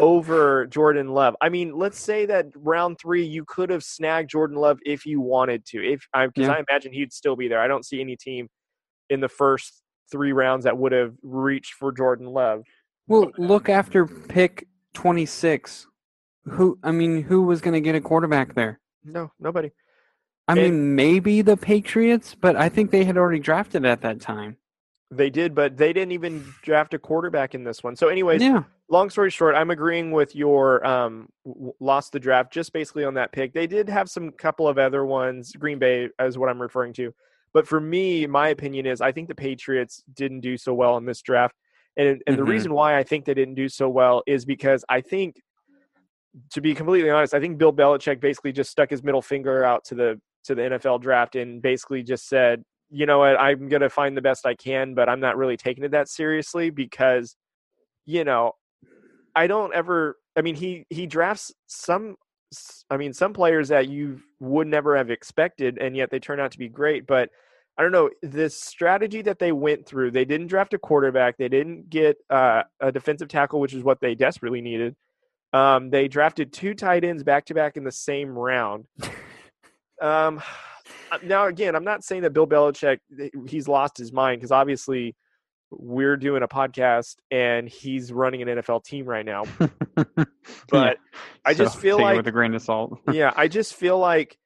over 0.00 0.66
Jordan 0.66 1.08
Love? 1.08 1.36
I 1.40 1.48
mean, 1.50 1.76
let's 1.76 1.98
say 1.98 2.26
that 2.26 2.46
round 2.54 2.98
three, 2.98 3.24
you 3.24 3.44
could 3.44 3.70
have 3.70 3.84
snagged 3.84 4.30
Jordan 4.30 4.56
Love 4.56 4.78
if 4.84 5.04
you 5.04 5.20
wanted 5.20 5.64
to. 5.66 5.84
If 5.84 6.06
I, 6.14 6.26
because 6.26 6.46
Yeah. 6.48 6.54
I 6.54 6.62
imagine 6.68 6.92
he'd 6.92 7.12
still 7.12 7.36
be 7.36 7.48
there. 7.48 7.60
I 7.60 7.68
don't 7.68 7.84
see 7.84 8.00
any 8.00 8.16
team 8.16 8.48
in 9.10 9.20
the 9.20 9.28
first 9.28 9.82
three 10.10 10.32
rounds 10.32 10.64
that 10.64 10.76
would 10.78 10.92
have 10.92 11.14
reached 11.22 11.74
for 11.74 11.92
Jordan 11.92 12.28
Love. 12.28 12.62
Well, 13.06 13.30
look 13.36 13.68
after 13.68 14.06
pick 14.06 14.66
26. 14.94 15.86
Who 16.50 16.78
I 16.82 16.90
mean, 16.92 17.22
who 17.22 17.42
was 17.42 17.60
going 17.60 17.74
to 17.74 17.80
get 17.80 17.94
a 17.94 18.00
quarterback 18.00 18.54
there? 18.54 18.80
No, 19.04 19.32
nobody. 19.38 19.70
I 20.46 20.52
And- 20.52 20.60
mean, 20.60 20.94
maybe 20.94 21.42
the 21.42 21.56
Patriots, 21.56 22.34
but 22.34 22.56
I 22.56 22.68
think 22.68 22.90
they 22.90 23.04
had 23.04 23.16
already 23.16 23.38
drafted 23.40 23.84
at 23.84 24.00
that 24.02 24.20
time. 24.20 24.56
They 25.10 25.30
did, 25.30 25.54
but 25.54 25.76
they 25.76 25.92
didn't 25.92 26.12
even 26.12 26.44
draft 26.62 26.92
a 26.94 26.98
quarterback 26.98 27.54
in 27.54 27.64
this 27.64 27.82
one. 27.82 27.96
So, 27.96 28.08
anyways, 28.08 28.42
Yeah. 28.42 28.64
long 28.90 29.08
story 29.08 29.30
short, 29.30 29.54
I'm 29.54 29.70
agreeing 29.70 30.10
with 30.12 30.36
your 30.36 30.84
um, 30.86 31.28
w- 31.46 31.72
lost 31.80 32.12
the 32.12 32.20
draft 32.20 32.52
just 32.52 32.72
basically 32.74 33.04
on 33.04 33.14
that 33.14 33.32
pick. 33.32 33.54
They 33.54 33.66
did 33.66 33.88
have 33.88 34.10
some 34.10 34.30
couple 34.32 34.68
of 34.68 34.78
other 34.78 35.06
ones. 35.06 35.52
Green 35.52 35.78
Bay 35.78 36.10
is 36.20 36.36
what 36.36 36.50
I'm 36.50 36.60
referring 36.60 36.92
to. 36.94 37.14
But 37.54 37.66
for 37.66 37.80
me, 37.80 38.26
my 38.26 38.48
opinion 38.48 38.84
is 38.84 39.00
I 39.00 39.12
think 39.12 39.28
the 39.28 39.34
Patriots 39.34 40.02
didn't 40.14 40.40
do 40.40 40.58
so 40.58 40.74
well 40.74 40.98
in 40.98 41.06
this 41.06 41.22
draft. 41.22 41.56
And, 41.96 42.22
and 42.26 42.36
the 42.38 42.42
Mhm. 42.42 42.48
reason 42.48 42.72
why 42.74 42.96
I 42.98 43.02
think 43.02 43.24
they 43.24 43.34
didn't 43.34 43.54
do 43.54 43.68
so 43.70 43.88
well 43.88 44.22
is 44.26 44.44
because 44.44 44.84
I 44.90 45.00
think, 45.00 45.42
to 46.52 46.60
be 46.60 46.74
completely 46.74 47.10
honest, 47.10 47.34
I 47.34 47.40
think 47.40 47.58
Bill 47.58 47.72
Belichick 47.72 48.20
basically 48.20 48.52
just 48.52 48.70
stuck 48.70 48.90
his 48.90 49.02
middle 49.02 49.22
finger 49.22 49.64
out 49.64 49.84
to 49.86 49.94
the 49.94 50.20
to 50.44 50.54
the 50.54 50.62
NFL 50.62 51.00
draft 51.00 51.36
and 51.36 51.60
basically 51.60 52.02
just 52.02 52.28
said, 52.28 52.62
you 52.90 53.06
know 53.06 53.18
what, 53.18 53.38
I'm 53.38 53.68
gonna 53.68 53.90
find 53.90 54.16
the 54.16 54.22
best 54.22 54.46
I 54.46 54.54
can, 54.54 54.94
but 54.94 55.08
I'm 55.08 55.20
not 55.20 55.36
really 55.36 55.56
taking 55.56 55.84
it 55.84 55.90
that 55.90 56.08
seriously 56.08 56.70
because, 56.70 57.36
you 58.06 58.24
know, 58.24 58.52
I 59.34 59.46
don't 59.46 59.74
ever. 59.74 60.16
I 60.36 60.42
mean, 60.42 60.54
he 60.54 60.84
he 60.90 61.06
drafts 61.06 61.52
some. 61.66 62.16
I 62.90 62.96
mean, 62.96 63.12
some 63.12 63.34
players 63.34 63.68
that 63.68 63.88
you 63.88 64.20
would 64.40 64.66
never 64.66 64.96
have 64.96 65.10
expected, 65.10 65.78
and 65.78 65.96
yet 65.96 66.10
they 66.10 66.18
turn 66.18 66.40
out 66.40 66.52
to 66.52 66.58
be 66.58 66.68
great. 66.68 67.06
But 67.06 67.30
I 67.76 67.82
don't 67.82 67.92
know 67.92 68.10
this 68.22 68.60
strategy 68.60 69.22
that 69.22 69.38
they 69.38 69.52
went 69.52 69.86
through. 69.86 70.10
They 70.10 70.24
didn't 70.24 70.48
draft 70.48 70.74
a 70.74 70.78
quarterback. 70.78 71.36
They 71.36 71.48
didn't 71.48 71.88
get 71.88 72.16
uh, 72.30 72.64
a 72.80 72.90
defensive 72.90 73.28
tackle, 73.28 73.60
which 73.60 73.74
is 73.74 73.84
what 73.84 74.00
they 74.00 74.16
desperately 74.16 74.60
needed. 74.60 74.96
Um, 75.52 75.90
they 75.90 76.08
drafted 76.08 76.52
two 76.52 76.74
tight 76.74 77.04
ends 77.04 77.22
back 77.22 77.46
to 77.46 77.54
back 77.54 77.76
in 77.76 77.84
the 77.84 77.92
same 77.92 78.30
round. 78.30 78.86
Um, 80.00 80.40
now 81.24 81.46
again, 81.46 81.74
I'm 81.74 81.82
not 81.82 82.04
saying 82.04 82.22
that 82.22 82.32
Bill 82.32 82.46
Belichick 82.46 83.00
he's 83.48 83.66
lost 83.66 83.98
his 83.98 84.12
mind 84.12 84.40
because 84.40 84.52
obviously 84.52 85.16
we're 85.70 86.16
doing 86.16 86.42
a 86.42 86.48
podcast 86.48 87.16
and 87.30 87.68
he's 87.68 88.12
running 88.12 88.42
an 88.42 88.48
NFL 88.48 88.84
team 88.84 89.06
right 89.06 89.26
now. 89.26 89.44
But 90.70 90.98
I 91.44 91.54
just 91.54 91.74
So, 91.74 91.80
feel 91.80 91.98
like 92.00 92.16
with 92.16 92.26
a 92.26 92.32
grain 92.32 92.54
of 92.54 92.62
salt. 92.62 92.98
yeah, 93.12 93.32
I 93.36 93.48
just 93.48 93.74
feel 93.74 93.98
like 93.98 94.38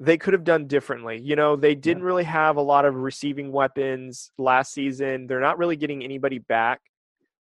they 0.00 0.16
could 0.16 0.32
have 0.32 0.44
done 0.44 0.66
differently. 0.66 1.20
You 1.20 1.36
know, 1.36 1.56
they 1.56 1.74
didn't 1.74 2.02
really 2.02 2.24
have 2.24 2.56
a 2.56 2.62
lot 2.62 2.84
of 2.84 2.94
receiving 2.94 3.52
weapons 3.52 4.30
last 4.38 4.72
season. 4.72 5.26
They're 5.26 5.40
not 5.40 5.58
really 5.58 5.76
getting 5.76 6.02
anybody 6.02 6.38
back. 6.38 6.80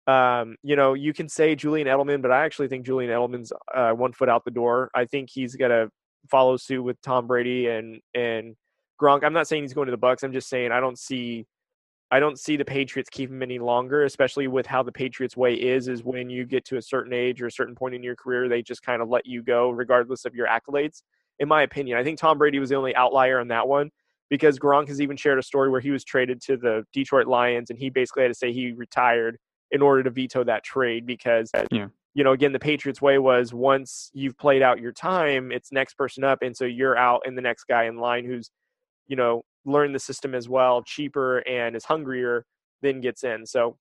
Um, 0.07 0.57
you 0.63 0.77
know, 0.77 0.95
you 0.95 1.13
can 1.13 1.29
say 1.29 1.57
Julian 1.57 1.89
Edelman, 1.89 2.23
but 2.23 2.31
I 2.31 2.45
actually 2.45 2.69
think 2.69 2.87
Julian 2.87 3.11
Edelman's 3.11 3.53
uh, 3.75 3.91
one 3.91 4.13
foot 4.13 4.29
out 4.29 4.45
the 4.45 4.51
door. 4.53 4.91
I 4.95 5.05
think 5.05 5.31
he's 5.33 5.57
gonna 5.57 5.89
follow 6.31 6.57
suit 6.57 6.83
with 6.83 7.01
Tom 7.03 7.27
Brady 7.27 7.69
and 7.69 8.01
and 8.15 8.55
Gronk. 9.01 9.25
I'm 9.25 9.33
not 9.33 9.49
saying 9.49 9.65
he's 9.65 9.75
going 9.75 9.87
to 9.87 9.93
the 9.93 9.97
Bucks. 9.97 10.23
I'm 10.23 10.33
just 10.33 10.49
saying 10.49 10.73
I 10.73 10.81
don't 10.81 10.99
see 10.99 11.47
I 12.11 12.21
don't 12.21 12.39
see 12.39 12.57
the 12.57 12.65
Patriots 12.65 13.11
keep 13.11 13.31
him 13.31 13.43
any 13.43 13.59
longer, 13.59 14.05
especially 14.05 14.47
with 14.47 14.67
how 14.67 14.83
the 14.83 14.93
Patriots 14.93 15.37
way 15.37 15.55
is, 15.55 15.89
is 15.89 16.05
when 16.05 16.31
you 16.31 16.45
get 16.45 16.65
to 16.67 16.77
a 16.77 16.83
certain 16.83 17.13
age 17.13 17.43
or 17.43 17.47
a 17.47 17.53
certain 17.53 17.75
point 17.75 17.97
in 17.97 18.03
your 18.03 18.15
career, 18.15 18.49
they 18.49 18.63
just 18.63 18.83
kind 18.83 19.03
of 19.03 19.09
let 19.09 19.27
you 19.27 19.43
go 19.43 19.71
regardless 19.71 20.25
of 20.25 20.35
your 20.35 20.47
accolades. 20.47 21.03
In 21.41 21.49
my 21.49 21.63
opinion, 21.63 21.99
I 21.99 22.05
think 22.05 22.19
Tom 22.19 22.39
Brady 22.39 22.61
was 22.61 22.69
the 22.69 22.77
only 22.77 22.95
outlier 22.95 23.41
on 23.41 23.49
that 23.49 23.67
one 23.67 23.91
because 24.31 24.59
Gronk 24.59 24.89
has 24.89 25.01
even 25.01 25.17
shared 25.17 25.39
a 25.39 25.43
story 25.43 25.69
where 25.69 25.81
he 25.81 25.91
was 25.91 26.05
traded 26.05 26.41
to 26.43 26.57
the 26.57 26.85
Detroit 26.93 27.27
Lions 27.27 27.71
and 27.71 27.79
he 27.79 27.91
basically 27.91 28.23
had 28.23 28.29
to 28.29 28.35
say 28.35 28.53
he 28.53 28.73
retired 28.73 29.37
in 29.71 29.83
order 29.83 30.03
to 30.03 30.11
veto 30.11 30.45
that 30.45 30.65
trade 30.65 31.07
because 31.07 31.51
Yeah. 31.71 31.89
you 32.15 32.25
know, 32.25 32.33
again, 32.33 32.53
the 32.53 32.59
Patriots 32.59 33.03
way 33.03 33.19
was 33.19 33.53
once 33.53 34.11
you've 34.15 34.39
played 34.39 34.63
out 34.63 34.81
your 34.81 34.93
time, 34.93 35.53
it's 35.53 35.71
next 35.73 35.95
person 35.95 36.25
up. 36.25 36.41
And 36.43 36.57
so 36.57 36.65
you're 36.65 36.97
out 36.97 37.23
and 37.27 37.37
the 37.37 37.43
next 37.43 37.65
guy 37.65 37.85
in 37.85 37.99
line 37.99 38.25
who's, 38.25 38.51
you 39.07 39.17
know, 39.17 39.45
learned 39.65 39.95
the 39.95 39.99
system 39.99 40.35
as 40.35 40.49
well, 40.49 40.83
cheaper 40.83 41.39
and 41.41 41.77
is 41.77 41.85
hungrier, 41.85 42.47
then 42.83 43.01
gets 43.01 43.23
in. 43.25 43.45
So 43.45 43.77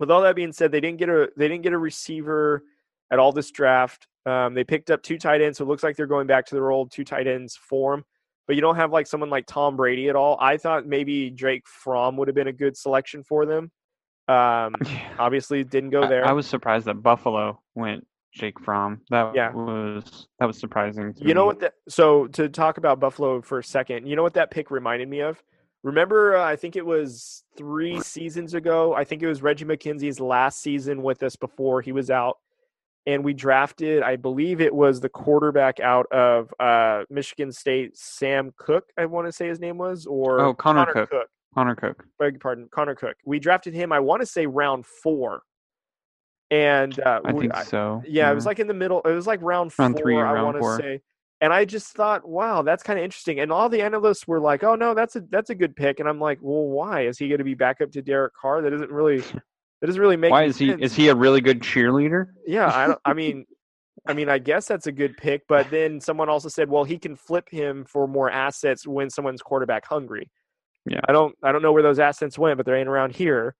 with 0.00 0.10
all 0.10 0.22
that 0.22 0.34
being 0.34 0.52
said, 0.52 0.72
they 0.72 0.80
didn't 0.80 0.98
get 0.98 1.08
a 1.08 1.30
they 1.36 1.46
didn't 1.48 1.62
get 1.62 1.72
a 1.72 1.78
receiver 1.78 2.64
at 3.12 3.18
all 3.18 3.30
this 3.30 3.50
draft. 3.50 4.08
Um, 4.26 4.54
they 4.54 4.64
picked 4.64 4.90
up 4.90 5.02
two 5.02 5.18
tight 5.18 5.40
ends, 5.42 5.58
so 5.58 5.64
it 5.64 5.68
looks 5.68 5.82
like 5.82 5.96
they're 5.96 6.06
going 6.06 6.26
back 6.26 6.46
to 6.46 6.54
their 6.54 6.70
old 6.70 6.90
two 6.90 7.04
tight 7.04 7.26
ends 7.26 7.56
form. 7.56 8.04
But 8.46 8.56
you 8.56 8.62
don't 8.62 8.76
have 8.76 8.90
like 8.90 9.06
someone 9.06 9.30
like 9.30 9.46
Tom 9.46 9.76
Brady 9.76 10.08
at 10.08 10.16
all. 10.16 10.36
I 10.40 10.56
thought 10.56 10.86
maybe 10.86 11.30
Drake 11.30 11.62
Fromm 11.66 12.16
would 12.16 12.26
have 12.28 12.34
been 12.34 12.48
a 12.48 12.52
good 12.52 12.76
selection 12.76 13.22
for 13.22 13.46
them. 13.46 13.70
Um, 14.28 14.74
obviously, 15.18 15.64
didn't 15.64 15.90
go 15.90 16.06
there. 16.06 16.24
I, 16.24 16.30
I 16.30 16.32
was 16.32 16.46
surprised 16.46 16.86
that 16.86 17.02
Buffalo 17.02 17.60
went 17.74 18.06
Jake 18.32 18.58
Fromm. 18.60 19.00
That 19.10 19.34
Yeah. 19.34 19.52
was 19.52 20.28
that 20.38 20.46
was 20.46 20.58
surprising. 20.58 21.14
To 21.14 21.24
You 21.26 21.34
know 21.34 21.46
what? 21.46 21.60
That, 21.60 21.74
so 21.88 22.26
to 22.28 22.48
talk 22.48 22.78
about 22.78 23.00
Buffalo 23.00 23.42
for 23.42 23.58
a 23.58 23.64
second, 23.64 24.06
you 24.06 24.16
know 24.16 24.22
what 24.22 24.34
that 24.34 24.50
pick 24.50 24.70
reminded 24.70 25.08
me 25.08 25.20
of? 25.20 25.42
Remember, 25.84 26.36
uh, 26.36 26.44
I 26.44 26.54
think 26.56 26.76
it 26.76 26.86
was 26.86 27.42
three 27.56 27.98
seasons 28.00 28.54
ago. 28.54 28.94
I 28.94 29.02
think 29.04 29.20
it 29.22 29.26
was 29.26 29.42
Reggie 29.42 29.64
McKenzie's 29.64 30.20
last 30.20 30.62
season 30.62 31.02
with 31.02 31.24
us 31.24 31.34
before 31.34 31.80
he 31.82 31.90
was 31.90 32.08
out, 32.08 32.38
and 33.04 33.24
we 33.24 33.34
drafted. 33.34 34.04
I 34.04 34.14
believe 34.14 34.60
it 34.60 34.72
was 34.72 35.00
the 35.00 35.08
quarterback 35.08 35.80
out 35.80 36.06
of 36.12 36.54
uh, 36.60 37.02
Michigan 37.10 37.50
State, 37.50 37.96
Sam 37.96 38.52
Cook. 38.56 38.84
I 38.96 39.06
want 39.06 39.26
to 39.26 39.32
say 39.32 39.48
his 39.48 39.58
name 39.58 39.76
was, 39.76 40.06
or 40.06 40.38
Oh, 40.40 40.54
Connor 40.54 40.86
Cook. 41.06 41.28
Connor 41.54 41.74
Cook. 41.74 42.04
Beg 42.18 42.34
your 42.34 42.40
pardon, 42.40 42.68
Connor 42.70 42.94
Cook. 42.94 43.16
We 43.24 43.38
drafted 43.38 43.74
him. 43.74 43.92
I 43.92 44.00
want 44.00 44.20
to 44.22 44.26
say 44.26 44.46
round 44.46 44.86
four, 44.86 45.42
and 46.50 46.98
uh, 47.00 47.20
I 47.24 47.32
we- 47.32 47.48
think 47.48 47.56
so. 47.66 48.02
yeah, 48.06 48.30
it 48.30 48.34
was 48.34 48.46
like 48.46 48.58
in 48.58 48.66
the 48.66 48.74
middle. 48.74 49.00
It 49.02 49.12
was 49.12 49.26
like 49.26 49.40
round, 49.42 49.72
Round 49.78 49.94
four, 49.94 50.02
three, 50.02 50.16
I 50.16 50.32
round 50.32 50.58
want 50.58 50.78
to 50.78 50.82
say. 50.82 51.00
And 51.40 51.52
I 51.52 51.64
just 51.64 51.88
thought, 51.88 52.26
wow, 52.26 52.62
that's 52.62 52.84
kind 52.84 53.00
of 53.00 53.04
interesting. 53.04 53.40
And 53.40 53.50
all 53.50 53.68
the 53.68 53.82
analysts 53.82 54.28
were 54.28 54.38
like, 54.38 54.62
"Oh 54.62 54.76
no, 54.76 54.94
that's 54.94 55.16
a 55.16 55.22
that's 55.28 55.50
a 55.50 55.56
good 55.56 55.74
pick." 55.74 55.98
And 55.98 56.08
I'm 56.08 56.20
like, 56.20 56.38
"Well, 56.40 56.68
why 56.68 57.06
is 57.06 57.18
he 57.18 57.26
going 57.26 57.38
to 57.38 57.44
be 57.44 57.54
back 57.54 57.80
up 57.80 57.90
to 57.92 58.02
Derek 58.02 58.32
Carr? 58.34 58.62
That 58.62 58.70
doesn't 58.70 58.92
really 58.92 59.18
that 59.80 59.86
doesn't 59.86 60.00
really 60.00 60.16
make 60.16 60.30
Why 60.30 60.44
is 60.44 60.56
he? 60.56 60.70
Is 60.70 60.94
he 60.94 61.08
a 61.08 61.14
really 61.16 61.40
good 61.40 61.60
cheerleader? 61.60 62.26
Yeah, 62.46 62.68
I 62.68 63.10
I 63.10 63.12
mean, 63.12 63.44
I 64.06 64.14
mean, 64.14 64.28
I 64.28 64.38
guess 64.38 64.68
that's 64.68 64.86
a 64.86 64.92
good 64.92 65.16
pick. 65.16 65.42
But 65.48 65.68
then 65.68 66.00
someone 66.00 66.28
also 66.28 66.48
said, 66.48 66.68
well, 66.68 66.84
he 66.84 66.96
can 66.96 67.16
flip 67.16 67.48
him 67.50 67.84
for 67.86 68.06
more 68.06 68.30
assets 68.30 68.86
when 68.86 69.10
someone's 69.10 69.42
quarterback 69.42 69.84
hungry. 69.84 70.30
Yeah. 70.86 71.00
I 71.08 71.12
don't, 71.12 71.36
I 71.42 71.52
don't 71.52 71.62
know 71.62 71.72
where 71.72 71.82
those 71.82 71.98
assets 71.98 72.38
went, 72.38 72.56
but 72.56 72.66
they 72.66 72.74
ain't 72.78 72.88
around 72.88 73.14
here. 73.14 73.54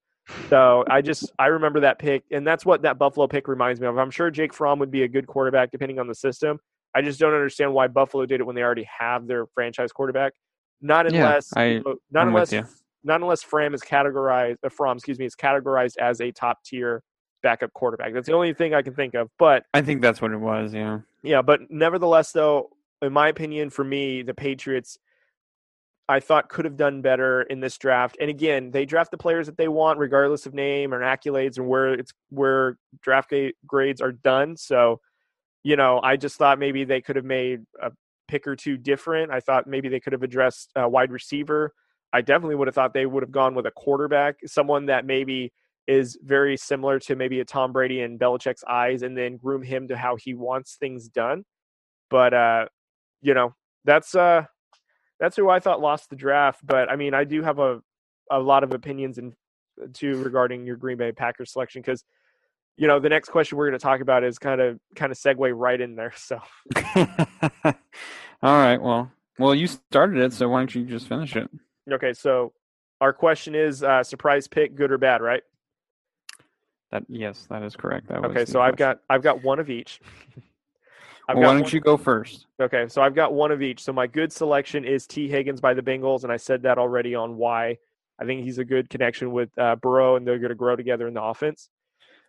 So 0.48 0.84
I 0.88 1.02
just, 1.02 1.32
I 1.38 1.46
remember 1.46 1.80
that 1.80 1.98
pick, 1.98 2.24
and 2.30 2.46
that's 2.46 2.64
what 2.64 2.82
that 2.82 2.98
Buffalo 2.98 3.26
pick 3.26 3.48
reminds 3.48 3.80
me 3.80 3.86
of. 3.86 3.98
I'm 3.98 4.10
sure 4.10 4.30
Jake 4.30 4.54
Fromm 4.54 4.78
would 4.78 4.90
be 4.90 5.02
a 5.02 5.08
good 5.08 5.26
quarterback 5.26 5.70
depending 5.70 5.98
on 5.98 6.06
the 6.06 6.14
system. 6.14 6.58
I 6.94 7.02
just 7.02 7.18
don't 7.18 7.32
understand 7.34 7.72
why 7.72 7.88
Buffalo 7.88 8.26
did 8.26 8.40
it 8.40 8.44
when 8.44 8.54
they 8.54 8.62
already 8.62 8.88
have 8.98 9.26
their 9.26 9.46
franchise 9.46 9.92
quarterback. 9.92 10.32
Not 10.80 11.12
Yeah, 11.12 11.26
unless, 11.26 11.52
I- 11.56 11.80
not 12.10 12.22
I'm 12.22 12.28
unless, 12.28 12.52
not 13.04 13.20
unless 13.20 13.42
Fram 13.42 13.74
is 13.74 13.82
categorized, 13.82 14.56
uh, 14.64 14.68
Fromm, 14.68 14.96
excuse 14.96 15.18
me, 15.18 15.26
is 15.26 15.34
categorized 15.34 15.96
as 15.98 16.20
a 16.20 16.30
top 16.30 16.62
tier 16.64 17.02
backup 17.42 17.72
quarterback. 17.72 18.14
That's 18.14 18.26
the 18.26 18.34
only 18.34 18.54
thing 18.54 18.74
I 18.74 18.82
can 18.82 18.94
think 18.94 19.14
of. 19.14 19.28
But 19.38 19.64
I 19.74 19.82
think 19.82 20.02
that's 20.02 20.20
what 20.22 20.30
it 20.32 20.38
was. 20.38 20.72
Yeah. 20.72 21.00
yeah, 21.22 21.42
but 21.42 21.70
nevertheless, 21.70 22.30
though, 22.32 22.70
in 23.00 23.12
my 23.12 23.28
opinion, 23.28 23.70
for 23.70 23.82
me, 23.84 24.22
the 24.22 24.34
Patriots, 24.34 24.98
I 26.08 26.20
thought 26.20 26.48
could 26.48 26.64
have 26.64 26.76
done 26.76 27.00
better 27.00 27.42
in 27.42 27.60
this 27.60 27.78
draft. 27.78 28.16
And 28.20 28.28
again, 28.28 28.70
they 28.70 28.84
draft 28.84 29.10
the 29.10 29.18
players 29.18 29.46
that 29.46 29.56
they 29.56 29.68
want, 29.68 29.98
regardless 29.98 30.46
of 30.46 30.54
name 30.54 30.92
or 30.92 31.00
accolades 31.00 31.58
and 31.58 31.68
where 31.68 31.94
it's 31.94 32.12
where 32.30 32.76
draft 33.00 33.32
grades 33.66 34.00
are 34.00 34.12
done. 34.12 34.56
So, 34.56 35.00
you 35.62 35.76
know, 35.76 36.00
I 36.02 36.16
just 36.16 36.36
thought 36.36 36.58
maybe 36.58 36.84
they 36.84 37.00
could 37.00 37.16
have 37.16 37.24
made 37.24 37.60
a 37.80 37.92
pick 38.28 38.46
or 38.46 38.56
two 38.56 38.76
different. 38.76 39.30
I 39.30 39.40
thought 39.40 39.66
maybe 39.66 39.88
they 39.88 40.00
could 40.00 40.12
have 40.12 40.22
addressed 40.22 40.70
a 40.74 40.88
wide 40.88 41.12
receiver. 41.12 41.72
I 42.12 42.20
definitely 42.20 42.56
would 42.56 42.68
have 42.68 42.74
thought 42.74 42.92
they 42.92 43.06
would 43.06 43.22
have 43.22 43.32
gone 43.32 43.54
with 43.54 43.66
a 43.66 43.70
quarterback, 43.70 44.36
someone 44.44 44.86
that 44.86 45.06
maybe 45.06 45.52
is 45.86 46.18
very 46.22 46.56
similar 46.56 46.98
to 47.00 47.16
maybe 47.16 47.40
a 47.40 47.44
Tom 47.44 47.72
Brady 47.72 48.00
in 48.00 48.18
Belichick's 48.18 48.64
eyes, 48.68 49.02
and 49.02 49.16
then 49.16 49.36
groom 49.36 49.62
him 49.62 49.88
to 49.88 49.96
how 49.96 50.16
he 50.16 50.34
wants 50.34 50.76
things 50.76 51.08
done. 51.08 51.44
But 52.10 52.34
uh, 52.34 52.66
you 53.22 53.34
know, 53.34 53.54
that's 53.84 54.14
uh, 54.14 54.44
that's 55.22 55.36
who 55.36 55.48
I 55.48 55.60
thought 55.60 55.80
lost 55.80 56.10
the 56.10 56.16
draft. 56.16 56.66
But 56.66 56.90
I 56.90 56.96
mean, 56.96 57.14
I 57.14 57.22
do 57.22 57.42
have 57.42 57.60
a 57.60 57.80
a 58.28 58.40
lot 58.40 58.64
of 58.64 58.72
opinions 58.72 59.18
and 59.18 59.34
too 59.92 60.20
regarding 60.20 60.66
your 60.66 60.76
Green 60.76 60.96
Bay 60.96 61.12
Packers 61.12 61.52
selection 61.52 61.80
because 61.80 62.04
you 62.76 62.88
know 62.88 62.98
the 62.98 63.08
next 63.08 63.28
question 63.28 63.56
we're 63.56 63.68
going 63.68 63.78
to 63.78 63.82
talk 63.82 64.00
about 64.00 64.24
is 64.24 64.40
kind 64.40 64.60
of 64.60 64.80
kind 64.96 65.12
of 65.12 65.18
segue 65.18 65.52
right 65.54 65.80
in 65.80 65.94
there. 65.94 66.12
So 66.16 66.40
All 68.42 68.58
right. 68.58 68.82
Well, 68.82 69.12
well, 69.38 69.54
you 69.54 69.68
started 69.68 70.18
it, 70.18 70.32
so 70.32 70.48
why 70.48 70.58
don't 70.58 70.74
you 70.74 70.84
just 70.84 71.06
finish 71.06 71.36
it? 71.36 71.48
okay, 71.90 72.12
so 72.12 72.52
our 73.00 73.12
question 73.12 73.54
is 73.54 73.84
uh, 73.84 74.02
surprise 74.02 74.48
pick, 74.48 74.74
good 74.74 74.90
or 74.90 74.98
bad, 74.98 75.22
right? 75.22 75.44
That 76.90 77.04
yes, 77.08 77.46
that 77.48 77.62
is 77.62 77.76
correct. 77.76 78.08
That 78.08 78.24
Okay, 78.24 78.44
so 78.44 78.60
I've 78.60 78.76
got 78.76 78.98
I've 79.08 79.22
got 79.22 79.44
one 79.44 79.60
of 79.60 79.70
each. 79.70 80.00
I've 81.28 81.36
Well, 81.36 81.46
why 81.46 81.52
don't 81.54 81.62
one- 81.62 81.70
you 81.72 81.80
go 81.80 81.96
first? 81.96 82.46
Okay, 82.60 82.88
so 82.88 83.00
I've 83.02 83.14
got 83.14 83.32
one 83.32 83.50
of 83.52 83.62
each. 83.62 83.82
So 83.82 83.92
my 83.92 84.06
good 84.06 84.32
selection 84.32 84.84
is 84.84 85.06
Tee 85.06 85.28
Higgins 85.28 85.60
by 85.60 85.74
the 85.74 85.82
Bengals, 85.82 86.24
and 86.24 86.32
I 86.32 86.36
said 86.36 86.62
that 86.62 86.78
already 86.78 87.14
on 87.14 87.36
why 87.36 87.78
I 88.18 88.24
think 88.24 88.42
he's 88.44 88.58
a 88.58 88.64
good 88.64 88.90
connection 88.90 89.32
with 89.32 89.56
uh, 89.58 89.76
Burrow, 89.76 90.16
and 90.16 90.26
they're 90.26 90.38
going 90.38 90.50
to 90.50 90.54
grow 90.54 90.76
together 90.76 91.06
in 91.08 91.14
the 91.14 91.22
offense. 91.22 91.68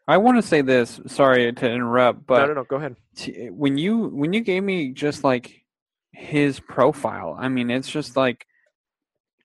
I 0.08 0.17
want 0.17 0.38
to 0.38 0.41
say 0.41 0.62
this. 0.62 0.99
Sorry 1.08 1.51
to 1.51 1.69
interrupt, 1.71 2.25
but 2.25 2.39
no, 2.41 2.47
no, 2.47 2.53
no, 2.56 2.63
go 2.65 2.75
ahead. 2.75 2.95
t- 3.15 3.47
when 3.49 3.77
you 3.77 4.08
when 4.10 4.34
you 4.34 4.41
gave 4.41 4.62
me 4.63 4.89
just 4.91 5.23
like 5.23 5.63
his 6.12 6.60
profile, 6.60 7.36
I 7.39 7.47
mean, 7.47 7.71
it's 7.71 7.89
just 7.89 8.15
like, 8.17 8.45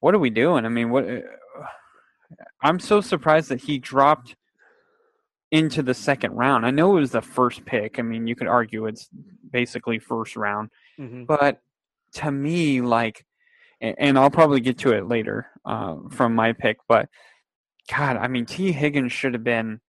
what 0.00 0.14
are 0.14 0.18
we 0.18 0.30
doing? 0.30 0.64
I 0.66 0.68
mean, 0.68 0.90
what? 0.90 1.08
uh, 1.08 1.20
I'm 2.60 2.80
so 2.80 3.00
surprised 3.00 3.48
that 3.50 3.60
he 3.60 3.78
dropped 3.78 4.36
into 5.50 5.82
the 5.82 5.94
second 5.94 6.32
round. 6.32 6.66
I 6.66 6.70
know 6.70 6.96
it 6.96 7.00
was 7.00 7.12
the 7.12 7.22
first 7.22 7.64
pick. 7.64 7.98
I 7.98 8.02
mean, 8.02 8.26
you 8.26 8.34
could 8.36 8.48
argue 8.48 8.86
it's 8.86 9.08
basically 9.50 9.98
first 9.98 10.36
round, 10.36 10.70
Mm-hmm. 10.98 11.24
but 11.24 11.60
to 12.14 12.30
me, 12.30 12.80
like, 12.80 13.24
and 13.80 14.18
I'll 14.18 14.30
probably 14.30 14.60
get 14.60 14.78
to 14.78 14.92
it 14.92 15.06
later 15.06 15.46
uh, 15.64 15.96
from 16.10 16.34
my 16.34 16.52
pick, 16.52 16.78
but 16.88 17.08
God, 17.88 18.16
I 18.16 18.26
mean, 18.28 18.44
Tee 18.44 18.72
Higgins 18.72 19.12
should 19.12 19.34
have 19.34 19.44
been. 19.44 19.80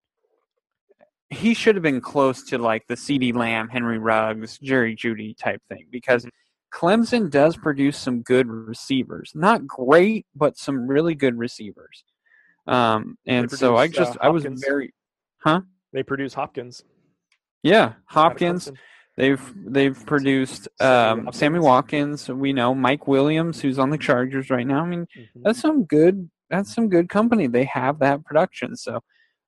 He 1.28 1.54
should 1.54 1.76
have 1.76 1.82
been 1.82 2.00
close 2.00 2.42
to 2.44 2.58
like 2.58 2.86
the 2.86 2.94
CeeDee 2.94 3.34
Lamb, 3.34 3.68
Henry 3.68 3.98
Ruggs, 3.98 4.58
Jerry 4.58 4.96
Jeudy 4.96 5.36
type 5.36 5.62
thing 5.68 5.86
because 5.90 6.26
Clemson 6.72 7.30
does 7.30 7.56
produce 7.56 7.98
some 7.98 8.22
good 8.22 8.46
receivers. 8.48 9.32
Not 9.34 9.66
great, 9.66 10.26
but 10.34 10.56
some 10.56 10.86
really 10.86 11.14
good 11.14 11.36
receivers. 11.38 12.04
Um, 12.66 13.16
and 13.26 13.50
so 13.50 13.76
I 13.76 13.84
uh, 13.84 13.88
just 13.88 14.16
I 14.20 14.28
was 14.28 14.44
Hopkins. 14.44 14.64
Very 15.44 15.60
They 15.92 16.02
produce 16.02 16.34
Hopkins. 16.34 16.84
yeah 17.62 17.94
Hopkins. 18.06 18.70
They've 19.16 19.52
they've 19.66 20.06
produced 20.06 20.68
Sammy 20.80 21.26
um, 21.26 21.32
Sammy 21.32 21.58
Watkins. 21.58 22.28
We 22.28 22.52
know 22.52 22.74
Mike 22.74 23.06
Williams, 23.06 23.60
who's 23.60 23.78
on 23.78 23.90
the 23.90 23.98
Chargers 23.98 24.48
right 24.50 24.66
now. 24.66 24.82
I 24.82 24.86
mean, 24.86 25.06
Mhm. 25.16 25.42
that's 25.42 25.60
some 25.60 25.84
good. 25.84 26.30
That's 26.48 26.74
some 26.74 26.88
good 26.88 27.08
company. 27.08 27.46
They 27.46 27.64
have 27.64 27.98
that 27.98 28.24
production. 28.24 28.76
So 28.76 29.00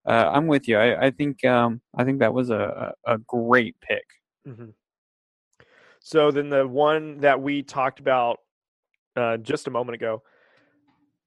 uh, 0.06 0.30
I'm 0.34 0.46
with 0.46 0.68
you. 0.68 0.76
I, 0.78 1.06
I 1.06 1.10
think 1.10 1.44
um, 1.44 1.80
I 1.96 2.04
think 2.04 2.18
that 2.20 2.34
was 2.34 2.50
a, 2.50 2.92
a 3.06 3.18
great 3.18 3.76
pick. 3.80 4.04
Mhm. 4.46 4.74
So 6.00 6.30
then 6.32 6.50
the 6.50 6.66
one 6.66 7.18
that 7.20 7.40
we 7.40 7.62
talked 7.62 7.98
about 8.00 8.40
uh, 9.16 9.36
just 9.38 9.68
a 9.68 9.70
moment 9.70 9.94
ago, 9.94 10.22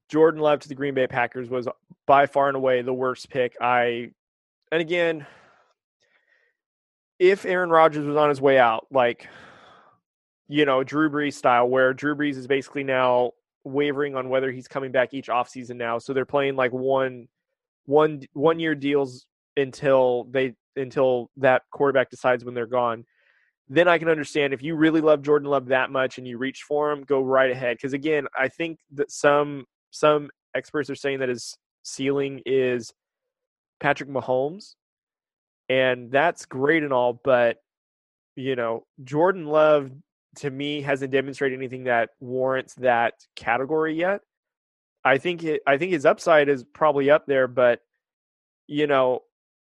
Jordan 0.10 0.42
Love 0.42 0.60
to 0.60 0.68
the 0.68 0.76
Green 0.76 0.94
Bay 0.94 1.08
Packers 1.08 1.50
was 1.50 1.68
by 2.06 2.26
far 2.28 2.48
and 2.50 2.58
away 2.58 2.82
the 2.82 2.94
worst 2.94 3.30
pick. 3.30 3.56
I, 3.62 4.12
and 4.76 4.82
again, 4.82 5.26
if 7.18 7.46
Aaron 7.46 7.70
Rodgers 7.70 8.06
was 8.06 8.18
on 8.18 8.28
his 8.28 8.42
way 8.42 8.60
out, 8.60 8.86
like, 8.92 9.30
you 10.50 10.66
know, 10.66 10.84
Drew 10.84 11.10
Brees 11.10 11.36
style, 11.36 11.70
where 11.70 11.94
Drew 11.94 12.14
Brees 12.14 12.36
is 12.36 12.46
basically 12.46 12.84
now 12.84 13.32
wavering 13.64 14.18
on 14.18 14.28
whether 14.28 14.52
he's 14.52 14.68
coming 14.68 14.92
back 14.92 15.14
each 15.14 15.28
offseason 15.28 15.78
now. 15.78 15.98
So 15.98 16.12
they're 16.12 16.26
playing 16.26 16.58
like 16.58 16.74
one, 16.74 17.30
one, 17.86 18.24
one 18.34 18.60
year 18.60 18.76
deals 18.76 19.26
until 19.56 20.26
they, 20.26 20.56
until 20.76 21.32
that 21.38 21.62
quarterback 21.72 22.10
decides 22.10 22.44
when 22.44 22.54
they're 22.54 22.66
gone 22.68 23.06
then 23.70 23.88
I 23.88 23.98
can 23.98 24.10
understand 24.10 24.54
if 24.54 24.62
you 24.62 24.76
really 24.76 25.02
love 25.02 25.22
Jordan 25.22 25.50
Love 25.50 25.68
that 25.68 25.90
much 25.90 26.18
and 26.18 26.28
you 26.28 26.38
reach 26.38 26.64
for 26.68 26.92
him, 26.92 27.02
go 27.02 27.22
right 27.22 27.50
ahead. 27.50 27.78
Because 27.78 27.94
again, 27.94 28.28
I 28.38 28.48
think 28.48 28.78
that 28.92 29.10
some 29.10 29.66
some 29.90 30.30
experts 30.54 30.90
are 30.92 30.96
saying 30.96 31.20
that 31.20 31.30
his 31.30 31.58
ceiling 31.82 32.42
is 32.46 32.94
Patrick 33.86 34.10
Mahomes, 34.10 34.74
and 35.70 36.10
that's 36.10 36.48
great 36.48 36.82
and 36.82 36.92
all, 36.92 37.22
but 37.24 37.58
you 38.36 38.56
know 38.56 38.84
Jordan 39.04 39.46
Love 39.46 39.92
to 40.38 40.50
me 40.50 40.82
hasn't 40.82 41.12
demonstrated 41.12 41.60
anything 41.60 41.84
that 41.84 42.10
warrants 42.20 42.74
that 42.76 43.14
category 43.36 43.94
yet. 43.94 44.22
I 45.04 45.20
think 45.20 45.44
it, 45.44 45.62
I 45.68 45.78
think 45.78 45.92
his 45.92 46.04
upside 46.04 46.50
is 46.50 46.64
probably 46.64 47.12
up 47.12 47.28
there, 47.28 47.48
but 47.48 47.82
you 48.66 48.88
know. 48.88 49.22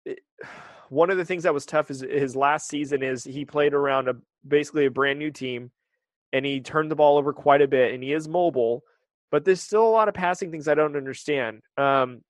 It, 0.05 0.19
one 0.89 1.11
of 1.11 1.17
the 1.17 1.25
things 1.25 1.45
that 1.45 1.55
was 1.55 1.65
tough 1.65 1.89
is 1.89 2.01
his 2.01 2.35
last 2.35 2.67
season 2.67 3.05
is 3.05 3.23
he 3.23 3.45
played 3.45 3.75
around 3.75 4.09
a 4.09 4.17
basically 4.45 4.87
a 4.87 4.91
brand 4.91 5.21
new 5.21 5.31
team 5.31 5.71
and 6.33 6.45
he 6.45 6.61
turned 6.61 6.91
the 6.91 6.97
ball 6.97 7.17
over 7.17 7.33
quite 7.33 7.63
a 7.63 7.69
bit 7.69 7.95
and 7.95 8.03
he 8.03 8.13
is 8.13 8.27
mobile 8.27 8.83
but 9.31 9.45
there's 9.45 9.61
still 9.61 9.87
a 9.87 9.89
lot 9.89 10.09
of 10.09 10.15
passing 10.15 10.51
things 10.51 10.67
i 10.67 10.75
don't 10.75 10.97
understand 10.97 11.63
um, 11.77 12.23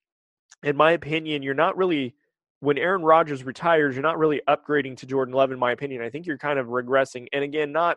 in 0.62 0.76
my 0.76 0.92
opinion 0.92 1.42
you're 1.42 1.54
not 1.54 1.76
really 1.76 2.14
when 2.60 2.76
Aaron 2.76 3.02
Rodgers 3.02 3.42
retires, 3.42 3.94
you're 3.94 4.02
not 4.02 4.18
really 4.18 4.42
upgrading 4.46 4.98
to 4.98 5.06
Jordan 5.06 5.34
Love, 5.34 5.50
in 5.50 5.58
my 5.58 5.72
opinion. 5.72 6.02
I 6.02 6.10
think 6.10 6.26
you're 6.26 6.36
kind 6.36 6.58
of 6.58 6.66
regressing. 6.66 7.26
And 7.32 7.42
again, 7.42 7.72
not 7.72 7.96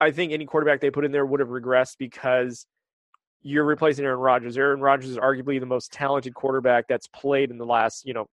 I 0.00 0.10
think 0.10 0.32
any 0.32 0.46
quarterback 0.46 0.80
they 0.80 0.90
put 0.90 1.04
in 1.04 1.12
there 1.12 1.26
would 1.26 1.40
have 1.40 1.50
regressed 1.50 1.96
because 1.98 2.66
you're 3.42 3.64
replacing 3.64 4.04
Aaron 4.04 4.18
Rodgers. 4.18 4.56
Aaron 4.56 4.80
Rodgers 4.80 5.10
is 5.10 5.18
arguably 5.18 5.60
the 5.60 5.66
most 5.66 5.92
talented 5.92 6.34
quarterback 6.34 6.88
that's 6.88 7.06
played 7.08 7.50
in 7.50 7.58
the 7.58 7.66
last, 7.66 8.06
you 8.06 8.14
know, 8.14 8.26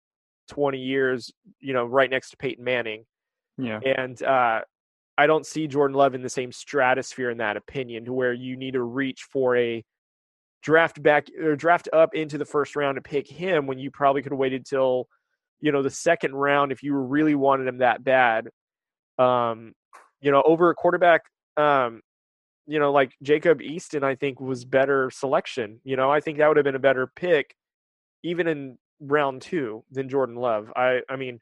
20 0.48 0.78
years, 0.78 1.32
you 1.60 1.72
know, 1.72 1.84
right 1.84 2.08
next 2.08 2.30
to 2.30 2.36
Peyton 2.36 2.62
Manning. 2.62 3.04
Yeah. 3.58 3.80
And 3.80 4.20
uh, 4.22 4.60
I 5.18 5.26
don't 5.26 5.44
see 5.44 5.66
Jordan 5.66 5.96
Love 5.96 6.14
in 6.14 6.22
the 6.22 6.28
same 6.28 6.52
stratosphere 6.52 7.30
in 7.30 7.38
that 7.38 7.56
opinion 7.56 8.04
to 8.04 8.12
where 8.12 8.32
you 8.32 8.56
need 8.56 8.74
to 8.74 8.82
reach 8.82 9.22
for 9.32 9.56
a 9.56 9.84
draft 10.62 11.02
back 11.02 11.28
or 11.40 11.56
draft 11.56 11.88
up 11.92 12.14
into 12.14 12.38
the 12.38 12.44
first 12.44 12.76
round 12.76 12.96
to 12.96 13.02
pick 13.02 13.28
him 13.28 13.66
when 13.66 13.78
you 13.78 13.90
probably 13.90 14.22
could 14.22 14.32
have 14.32 14.38
waited 14.38 14.66
till, 14.66 15.08
you 15.60 15.72
know, 15.72 15.82
the 15.82 15.90
second 15.90 16.34
round 16.34 16.72
if 16.72 16.82
you 16.82 16.94
really 16.94 17.34
wanted 17.34 17.66
him 17.66 17.78
that 17.78 18.02
bad. 18.02 18.48
Um, 19.18 19.74
you 20.20 20.30
know, 20.30 20.42
over 20.44 20.70
a 20.70 20.74
quarterback 20.74 21.22
um, 21.56 22.02
you 22.66 22.78
know, 22.78 22.92
like 22.92 23.12
Jacob 23.22 23.60
Eason, 23.60 24.02
I 24.02 24.14
think 24.16 24.40
was 24.40 24.64
better 24.64 25.10
selection. 25.10 25.80
You 25.84 25.96
know, 25.96 26.10
I 26.10 26.20
think 26.20 26.38
that 26.38 26.48
would 26.48 26.56
have 26.56 26.64
been 26.64 26.74
a 26.74 26.80
better 26.80 27.06
pick, 27.06 27.54
even 28.22 28.48
in 28.48 28.78
round 29.00 29.42
two 29.42 29.84
than 29.90 30.08
Jordan 30.08 30.36
Love. 30.36 30.72
I, 30.74 31.00
I 31.08 31.16
mean, 31.16 31.40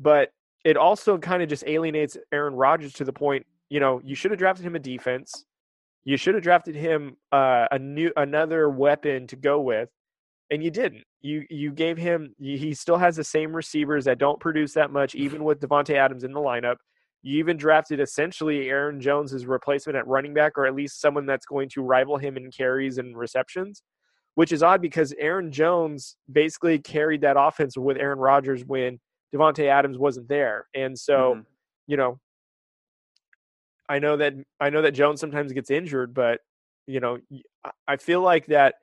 but 0.00 0.32
it 0.64 0.76
also 0.76 1.16
kind 1.18 1.42
of 1.42 1.48
just 1.48 1.64
alienates 1.66 2.16
Aaron 2.32 2.54
Rodgers 2.54 2.92
to 2.94 3.04
the 3.04 3.12
point. 3.12 3.46
You 3.68 3.80
know, 3.80 4.00
you 4.04 4.14
should 4.14 4.32
have 4.32 4.38
drafted 4.38 4.66
him 4.66 4.74
a 4.74 4.80
defense. 4.80 5.44
You 6.08 6.16
should 6.16 6.36
have 6.36 6.42
drafted 6.42 6.74
him 6.74 7.18
uh, 7.32 7.66
a 7.70 7.78
new 7.78 8.10
another 8.16 8.70
weapon 8.70 9.26
to 9.26 9.36
go 9.36 9.60
with, 9.60 9.90
and 10.50 10.64
you 10.64 10.70
didn't. 10.70 11.04
You 11.20 11.44
you 11.50 11.70
gave 11.70 11.98
him. 11.98 12.34
He 12.38 12.72
still 12.72 12.96
has 12.96 13.16
the 13.16 13.24
same 13.24 13.54
receivers 13.54 14.06
that 14.06 14.16
don't 14.16 14.40
produce 14.40 14.72
that 14.72 14.90
much, 14.90 15.14
even 15.14 15.44
with 15.44 15.60
Davante 15.60 15.96
Adams 15.96 16.24
in 16.24 16.32
the 16.32 16.40
lineup. 16.40 16.76
You 17.20 17.38
even 17.40 17.58
drafted 17.58 18.00
essentially 18.00 18.70
Aaron 18.70 19.02
Jones' 19.02 19.44
replacement 19.44 19.98
at 19.98 20.06
running 20.06 20.32
back, 20.32 20.52
or 20.56 20.64
at 20.64 20.74
least 20.74 20.98
someone 20.98 21.26
that's 21.26 21.44
going 21.44 21.68
to 21.74 21.82
rival 21.82 22.16
him 22.16 22.38
in 22.38 22.50
carries 22.50 22.96
and 22.96 23.14
receptions, 23.14 23.82
which 24.34 24.50
is 24.50 24.62
odd 24.62 24.80
because 24.80 25.12
Aaron 25.18 25.52
Jones 25.52 26.16
basically 26.32 26.78
carried 26.78 27.20
that 27.20 27.36
offense 27.38 27.76
with 27.76 27.98
Aaron 27.98 28.18
Rodgers 28.18 28.64
when 28.64 28.98
Davante 29.34 29.66
Adams 29.66 29.98
wasn't 29.98 30.30
there. 30.30 30.68
And 30.74 30.98
so, 30.98 31.34
mm-hmm. 31.34 31.40
you 31.86 31.98
know, 31.98 32.18
I 33.88 33.98
know 33.98 34.16
that 34.16 34.34
I 34.60 34.70
know 34.70 34.82
that 34.82 34.92
Jones 34.92 35.20
sometimes 35.20 35.52
gets 35.52 35.70
injured, 35.70 36.14
but 36.14 36.40
you 36.86 37.00
know, 37.00 37.18
I 37.86 37.96
feel 37.96 38.20
like 38.20 38.46
that 38.46 38.76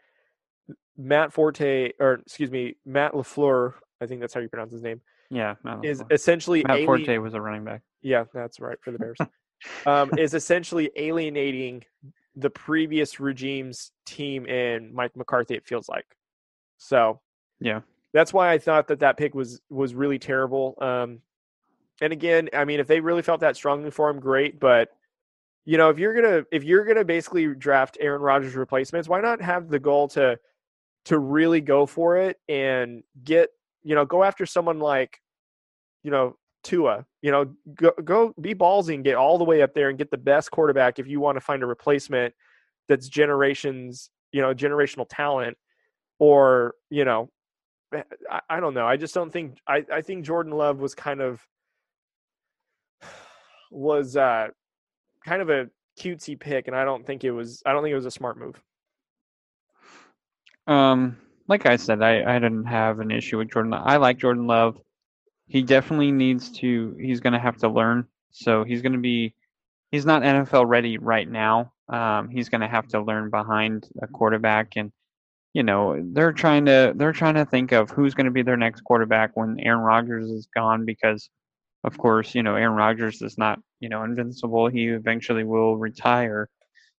Matt 0.97 1.33
Forte 1.33 1.91
or 1.99 2.13
excuse 2.13 2.51
me, 2.51 2.75
Matt 2.85 3.13
LaFleur, 3.13 3.73
I 4.01 4.05
think 4.05 4.21
that's 4.21 4.33
how 4.33 4.39
you 4.39 4.49
pronounce 4.49 4.71
his 4.71 4.81
name. 4.81 5.01
Yeah, 5.29 5.55
is 5.83 6.03
essentially 6.11 6.63
Matt 6.63 6.77
alien- 6.77 6.85
Forte 6.85 7.17
was 7.17 7.33
a 7.33 7.41
running 7.41 7.63
back. 7.63 7.81
Yeah, 8.01 8.25
that's 8.33 8.59
right 8.59 8.77
for 8.81 8.91
the 8.91 8.99
Bears. 8.99 9.17
um, 9.85 10.11
is 10.17 10.33
essentially 10.33 10.91
alienating 10.95 11.83
the 12.35 12.49
previous 12.49 13.19
regime's 13.19 13.91
team 14.05 14.45
and 14.47 14.93
Mike 14.93 15.15
McCarthy. 15.15 15.55
It 15.55 15.65
feels 15.65 15.89
like 15.89 16.05
so. 16.77 17.21
Yeah, 17.59 17.81
that's 18.13 18.33
why 18.33 18.51
I 18.51 18.57
thought 18.57 18.87
that 18.89 18.99
that 18.99 19.17
pick 19.17 19.33
was 19.33 19.61
was 19.69 19.95
really 19.95 20.19
terrible. 20.19 20.75
Um, 20.79 21.21
and 22.01 22.13
again, 22.13 22.49
I 22.53 22.65
mean, 22.65 22.79
if 22.79 22.87
they 22.87 22.99
really 22.99 23.21
felt 23.21 23.41
that 23.41 23.55
strongly 23.55 23.91
for 23.91 24.09
him, 24.09 24.19
great. 24.19 24.59
But 24.59 24.89
you 25.65 25.77
know, 25.77 25.89
if 25.89 25.97
you're 25.97 26.13
gonna 26.13 26.43
if 26.51 26.63
you're 26.63 26.85
gonna 26.85 27.05
basically 27.05 27.53
draft 27.55 27.97
Aaron 27.99 28.21
Rodgers 28.21 28.55
replacements, 28.55 29.07
why 29.07 29.21
not 29.21 29.41
have 29.41 29.69
the 29.69 29.79
goal 29.79 30.07
to 30.09 30.37
to 31.05 31.19
really 31.19 31.61
go 31.61 31.85
for 31.85 32.17
it 32.17 32.37
and 32.49 33.03
get 33.23 33.49
you 33.83 33.95
know 33.95 34.05
go 34.05 34.23
after 34.23 34.45
someone 34.45 34.79
like 34.79 35.21
you 36.03 36.11
know 36.11 36.35
Tua. 36.65 37.05
You 37.21 37.31
know, 37.31 37.45
go 37.75 37.91
go 38.03 38.33
be 38.41 38.53
ballsy 38.53 38.95
and 38.95 39.03
get 39.03 39.15
all 39.15 39.37
the 39.37 39.43
way 39.45 39.61
up 39.61 39.73
there 39.73 39.89
and 39.89 39.97
get 39.97 40.11
the 40.11 40.17
best 40.17 40.51
quarterback 40.51 40.99
if 40.99 41.07
you 41.07 41.21
want 41.21 41.37
to 41.37 41.41
find 41.41 41.63
a 41.63 41.65
replacement 41.65 42.33
that's 42.89 43.07
generations, 43.07 44.09
you 44.31 44.41
know, 44.41 44.53
generational 44.53 45.05
talent, 45.09 45.57
or 46.19 46.73
you 46.89 47.05
know, 47.05 47.29
eh, 47.93 48.03
I, 48.29 48.41
I 48.49 48.59
don't 48.59 48.73
know. 48.73 48.85
I 48.85 48.97
just 48.97 49.13
don't 49.13 49.31
think 49.31 49.59
I 49.67 49.85
I 49.91 50.01
think 50.01 50.25
Jordan 50.25 50.51
Love 50.53 50.79
was 50.79 50.95
kind 50.95 51.21
of 51.21 51.45
was 53.75 54.15
uh 54.17 54.47
kind 55.25 55.41
of 55.41 55.49
a 55.49 55.69
cutesy 55.99 56.39
pick, 56.39 56.67
and 56.67 56.75
I 56.75 56.85
don't 56.85 57.05
think 57.05 57.23
it 57.23 57.31
was. 57.31 57.61
I 57.65 57.73
don't 57.73 57.83
think 57.83 57.91
it 57.91 57.95
was 57.95 58.05
a 58.05 58.11
smart 58.11 58.37
move. 58.37 58.61
Um, 60.67 61.17
like 61.47 61.65
I 61.65 61.75
said, 61.75 62.01
I 62.01 62.35
I 62.35 62.39
didn't 62.39 62.65
have 62.65 62.99
an 62.99 63.11
issue 63.11 63.37
with 63.37 63.51
Jordan. 63.51 63.73
I 63.73 63.97
like 63.97 64.17
Jordan 64.17 64.47
Love 64.47 64.79
he 65.47 65.61
definitely 65.61 66.11
needs 66.11 66.49
to. 66.59 66.95
He's 66.99 67.19
going 67.19 67.33
to 67.33 67.39
have 67.39 67.57
to 67.57 67.69
learn. 67.69 68.07
So 68.31 68.63
he's 68.63 68.81
going 68.81 68.93
to 68.93 68.99
be. 68.99 69.33
He's 69.91 70.05
not 70.05 70.23
NFL 70.23 70.67
ready 70.67 70.97
right 70.97 71.29
now. 71.29 71.71
Um, 71.87 72.29
he's 72.29 72.49
going 72.49 72.61
to 72.61 72.67
have 72.67 72.87
to 72.89 73.01
learn 73.01 73.29
behind 73.29 73.87
a 74.01 74.07
quarterback, 74.07 74.73
and 74.75 74.91
you 75.53 75.63
know 75.63 76.01
they're 76.13 76.33
trying 76.33 76.65
to 76.65 76.93
they're 76.95 77.13
trying 77.13 77.35
to 77.35 77.45
think 77.45 77.71
of 77.71 77.91
who's 77.91 78.13
going 78.15 78.25
to 78.25 78.31
be 78.31 78.41
their 78.41 78.57
next 78.57 78.81
quarterback 78.81 79.31
when 79.35 79.59
Aaron 79.59 79.81
Rodgers 79.81 80.29
is 80.29 80.47
gone 80.53 80.85
because, 80.85 81.29
of 81.85 81.97
course, 81.97 82.35
you 82.35 82.43
know 82.43 82.55
Aaron 82.55 82.75
Rodgers 82.75 83.21
is 83.21 83.37
not 83.37 83.59
you 83.79 83.89
know 83.89 84.03
invincible. 84.03 84.67
He 84.67 84.87
eventually 84.87 85.43
will 85.43 85.77
retire. 85.77 86.49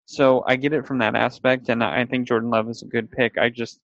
So 0.05 0.43
I 0.45 0.55
get 0.55 0.73
it 0.73 0.85
from 0.85 0.99
that 0.99 1.15
aspect, 1.15 1.69
and 1.69 1.83
I 1.83 2.05
think 2.05 2.27
Jordan 2.27 2.51
Love 2.51 2.69
is 2.69 2.83
a 2.83 2.87
good 2.87 3.11
pick. 3.11 3.37
I 3.37 3.49
just 3.49 3.79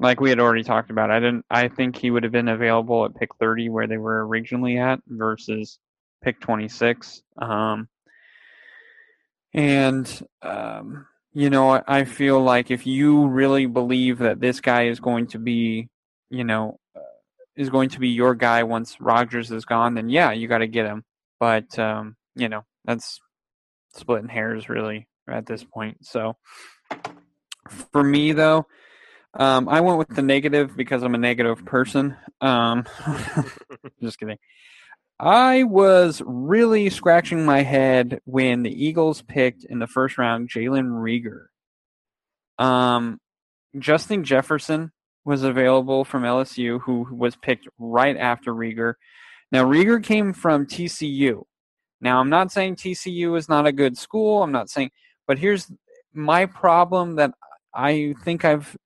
like 0.00 0.20
we 0.20 0.30
had 0.30 0.40
already 0.40 0.62
talked 0.62 0.90
about, 0.90 1.10
I 1.10 1.20
didn't. 1.20 1.44
I 1.50 1.68
think 1.68 1.96
he 1.96 2.10
would 2.10 2.24
have 2.24 2.32
been 2.32 2.48
available 2.48 3.04
at 3.04 3.14
pick 3.14 3.34
30 3.36 3.68
where 3.70 3.86
they 3.86 3.96
were 3.96 4.26
originally 4.26 4.78
at 4.78 5.00
versus 5.06 5.78
pick 6.22 6.40
26. 6.40 7.22
Um, 7.40 7.88
and 9.54 10.26
um, 10.42 11.06
you 11.32 11.50
know, 11.50 11.82
I 11.86 12.04
feel 12.04 12.40
like 12.42 12.70
if 12.70 12.86
you 12.86 13.26
really 13.28 13.66
believe 13.66 14.18
that 14.18 14.40
this 14.40 14.60
guy 14.60 14.88
is 14.88 15.00
going 15.00 15.28
to 15.28 15.38
be, 15.38 15.88
you 16.30 16.44
know, 16.44 16.78
is 17.56 17.70
going 17.70 17.90
to 17.90 18.00
be 18.00 18.08
your 18.08 18.34
guy 18.34 18.62
once 18.62 19.00
Rodgers 19.00 19.50
is 19.50 19.64
gone, 19.64 19.94
then 19.94 20.08
yeah, 20.08 20.32
you 20.32 20.48
got 20.48 20.58
to 20.58 20.66
get 20.66 20.86
him. 20.86 21.04
But 21.40 21.78
um, 21.78 22.16
you 22.34 22.48
know, 22.48 22.64
that's 22.84 23.20
splitting 23.94 24.28
hairs 24.28 24.68
really 24.68 25.08
at 25.28 25.46
this 25.46 25.64
point. 25.64 26.04
So 26.04 26.36
for 27.92 28.02
me 28.02 28.32
though 28.32 28.66
um, 29.38 29.68
I 29.68 29.80
went 29.80 29.98
with 29.98 30.08
the 30.08 30.22
negative 30.22 30.76
because 30.76 31.02
I'm 31.02 31.14
a 31.14 31.18
negative 31.18 31.64
person. 31.64 32.16
Um, 32.40 32.86
just 34.02 34.18
kidding. 34.18 34.38
I 35.18 35.62
was 35.64 36.22
really 36.24 36.90
scratching 36.90 37.44
my 37.44 37.62
head 37.62 38.20
when 38.24 38.62
the 38.62 38.84
Eagles 38.84 39.22
picked 39.22 39.64
in 39.64 39.78
the 39.78 39.86
first 39.86 40.18
round 40.18 40.50
Jalen 40.50 40.88
Reagor. 40.90 41.46
Um, 42.64 43.18
Justin 43.78 44.24
Jefferson 44.24 44.92
was 45.26 45.42
available 45.42 46.04
from 46.04 46.22
LSU, 46.22 46.80
who 46.80 47.06
was 47.10 47.34
picked 47.34 47.66
right 47.78 48.16
after 48.16 48.54
Reagor. 48.54 48.94
Now, 49.50 49.64
Reagor 49.64 50.02
came 50.02 50.32
from 50.32 50.66
TCU. 50.66 51.42
Now, 52.00 52.20
I'm 52.20 52.30
not 52.30 52.52
saying 52.52 52.76
TCU 52.76 53.36
is 53.36 53.48
not 53.48 53.66
a 53.66 53.72
good 53.72 53.98
school. 53.98 54.44
I'm 54.44 54.52
not 54.52 54.70
saying, 54.70 54.92
but 55.26 55.38
here's 55.38 55.70
my 56.14 56.46
problem 56.46 57.16
that 57.16 57.32
I 57.74 58.14
think 58.24 58.44
I've 58.44 58.76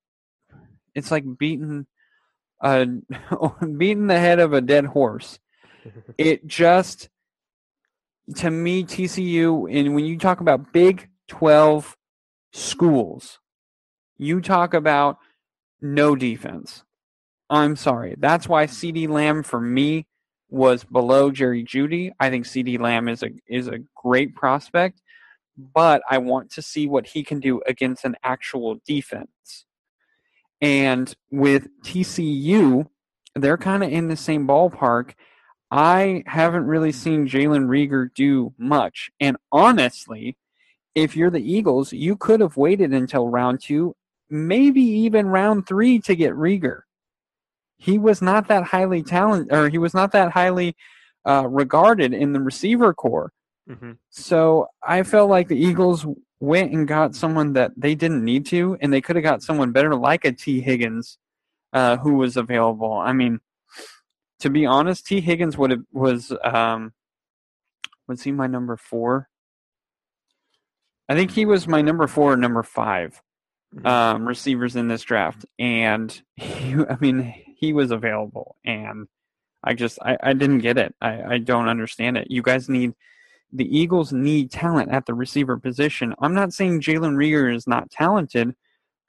it's 0.95 1.11
like 1.11 1.25
beating 1.39 1.87
uh 2.61 2.87
beating 3.77 4.07
the 4.09 4.19
head 4.19 4.41
of 4.41 4.53
a 4.55 4.61
dead 4.61 4.87
horse. 4.87 5.39
it 6.19 6.47
just 6.47 7.11
to 8.37 8.51
me 8.51 8.83
TCU 8.83 9.71
and 9.71 9.95
when 9.95 10.07
you 10.07 10.19
talk 10.19 10.41
about 10.41 10.73
Big 10.73 11.09
12 11.29 11.97
schools, 12.53 13.39
you 14.17 14.41
talk 14.41 14.75
about 14.75 15.19
no 15.81 16.15
defense. 16.17 16.85
I'm 17.49 17.77
sorry. 17.77 18.15
That's 18.19 18.49
why 18.49 18.67
CeeDee 18.67 19.09
Lamb 19.09 19.43
for 19.43 19.61
me 19.61 20.07
was 20.49 20.85
below 20.85 21.31
Jerry 21.31 21.65
Jeudy. 21.65 22.13
I 22.21 22.31
think 22.31 22.45
CeeDee 22.45 22.79
Lamb 22.79 23.09
is 23.09 23.23
a 23.23 23.31
is 23.49 23.69
a 23.69 23.81
great 23.95 24.35
prospect, 24.35 25.01
but 25.57 26.03
I 26.11 26.19
want 26.19 26.51
to 26.53 26.63
see 26.63 26.87
what 26.87 27.07
he 27.07 27.25
can 27.25 27.41
do 27.41 27.61
against 27.67 28.05
an 28.05 28.17
actual 28.23 28.81
defense. 28.87 29.67
And 30.61 31.13
with 31.31 31.69
TCU, 31.83 32.87
they're 33.35 33.59
kind 33.59 33.83
of 33.83 33.91
in 33.91 34.09
the 34.09 34.17
same 34.17 34.47
ballpark. 34.47 35.15
I 35.71 36.25
haven't 36.27 36.67
really 36.67 36.93
seen 36.93 37.29
Jalen 37.29 37.67
Reagor 37.67 38.13
do 38.15 38.53
much. 38.59 39.11
And 39.21 39.37
honestly, 39.53 40.37
if 40.95 41.17
you're 41.17 41.31
the 41.31 41.41
Eagles, 41.41 41.93
you 41.93 42.17
could 42.17 42.41
have 42.41 42.57
waited 42.57 42.93
until 42.93 43.29
round 43.29 43.61
two, 43.61 43.95
maybe 44.31 44.81
even 44.81 45.27
round 45.27 45.67
three 45.67 45.99
to 46.01 46.15
get 46.15 46.33
Reagor. 46.33 46.83
He 47.77 47.99
was 47.99 48.23
not 48.23 48.49
that 48.49 48.65
highly 48.65 49.03
talented, 49.03 49.53
or 49.53 49.69
he 49.69 49.79
was 49.79 49.95
not 49.95 50.13
that 50.13 50.33
highly 50.33 50.77
uh, 51.27 51.47
regarded 51.49 52.15
in 52.15 52.33
the 52.33 52.41
receiver 52.41 52.95
corps. 52.95 53.33
Mm-hmm. 53.69 53.93
So 54.11 54.69
I 54.83 55.03
felt 55.03 55.31
like 55.31 55.49
the 55.49 55.59
Eagles 55.59 56.07
went 56.41 56.73
and 56.73 56.87
got 56.87 57.15
someone 57.15 57.55
that 57.55 57.73
they 57.77 57.95
didn't 57.95 58.25
need 58.25 58.47
to, 58.47 58.77
and 58.81 58.93
they 58.93 59.01
could 59.01 59.17
have 59.17 59.23
got 59.23 59.43
someone 59.43 59.73
better, 59.73 59.95
like 59.95 60.25
a 60.25 60.33
Tee 60.33 60.61
Higgins, 60.61 61.19
uh, 61.73 61.97
who 61.99 62.15
was 62.15 62.37
available. 62.37 62.93
I 62.93 63.13
mean, 63.13 63.41
to 64.41 64.51
be 64.51 64.67
honest, 64.67 65.07
Tee 65.07 65.21
Higgins 65.21 65.57
would 65.59 65.71
have 65.71 65.83
was 65.93 66.33
um, 66.45 66.93
was 68.09 68.23
he 68.23 68.33
my 68.33 68.47
number 68.47 68.77
four? 68.77 69.29
I 71.09 71.15
think 71.15 71.33
he 71.33 71.45
was 71.45 71.67
my 71.67 71.83
number 71.83 72.07
four, 72.07 72.37
number 72.37 72.63
5 72.63 73.13
Mhm. 73.13 73.30
Um, 73.85 74.27
receivers 74.27 74.75
in 74.75 74.89
this 74.89 75.03
draft, 75.03 75.47
and 75.59 76.21
he, 76.35 76.75
I 76.91 76.97
mean, 77.01 77.35
he 77.57 77.73
was 77.73 77.93
available, 77.93 78.57
and 78.65 79.07
I 79.63 79.75
just 79.75 79.99
I, 80.03 80.17
I 80.21 80.33
didn't 80.33 80.59
get 80.59 80.77
it. 80.77 80.95
I, 81.01 81.35
I 81.35 81.39
don't 81.39 81.69
understand 81.69 82.17
it. 82.17 82.31
You 82.31 82.43
guys 82.43 82.69
need 82.69 82.95
the 83.53 83.79
Eagles 83.79 84.13
need 84.13 84.51
talent 84.51 84.91
at 84.91 85.07
the 85.07 85.15
receiver 85.15 85.57
position. 85.57 86.15
I'm 86.21 86.35
not 86.35 86.53
saying 86.53 86.81
Jalen 86.81 87.15
Reagor 87.17 87.55
is 87.55 87.67
not 87.67 87.91
talented, 87.91 88.55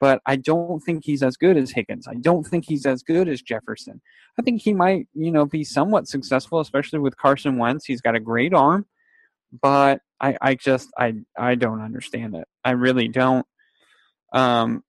but 0.00 0.20
I 0.26 0.36
don't 0.36 0.80
think 0.80 1.04
he's 1.04 1.22
as 1.22 1.36
good 1.36 1.56
as 1.56 1.70
Higgins. 1.70 2.08
I 2.08 2.14
don't 2.14 2.44
think 2.44 2.64
he's 2.66 2.86
as 2.86 3.02
good 3.02 3.28
as 3.28 3.40
Jefferson. 3.40 4.00
I 4.38 4.42
think 4.42 4.60
he 4.60 4.74
might, 4.74 5.06
you 5.14 5.30
know, 5.30 5.46
be 5.46 5.62
somewhat 5.62 6.08
successful, 6.08 6.60
especially 6.60 6.98
with 6.98 7.16
Carson 7.16 7.56
Wentz. 7.56 7.84
He's 7.84 8.00
got 8.00 8.16
a 8.16 8.20
great 8.20 8.52
arm, 8.52 8.86
but 9.60 10.00
I, 10.20 10.36
I 10.40 10.54
just 10.54 10.90
I 10.98 11.14
I 11.38 11.54
don't 11.54 11.80
understand 11.80 12.34
it. 12.34 12.48
I 12.64 12.72
really 12.72 13.08
don't. 13.08 13.46
Um, 14.32 14.84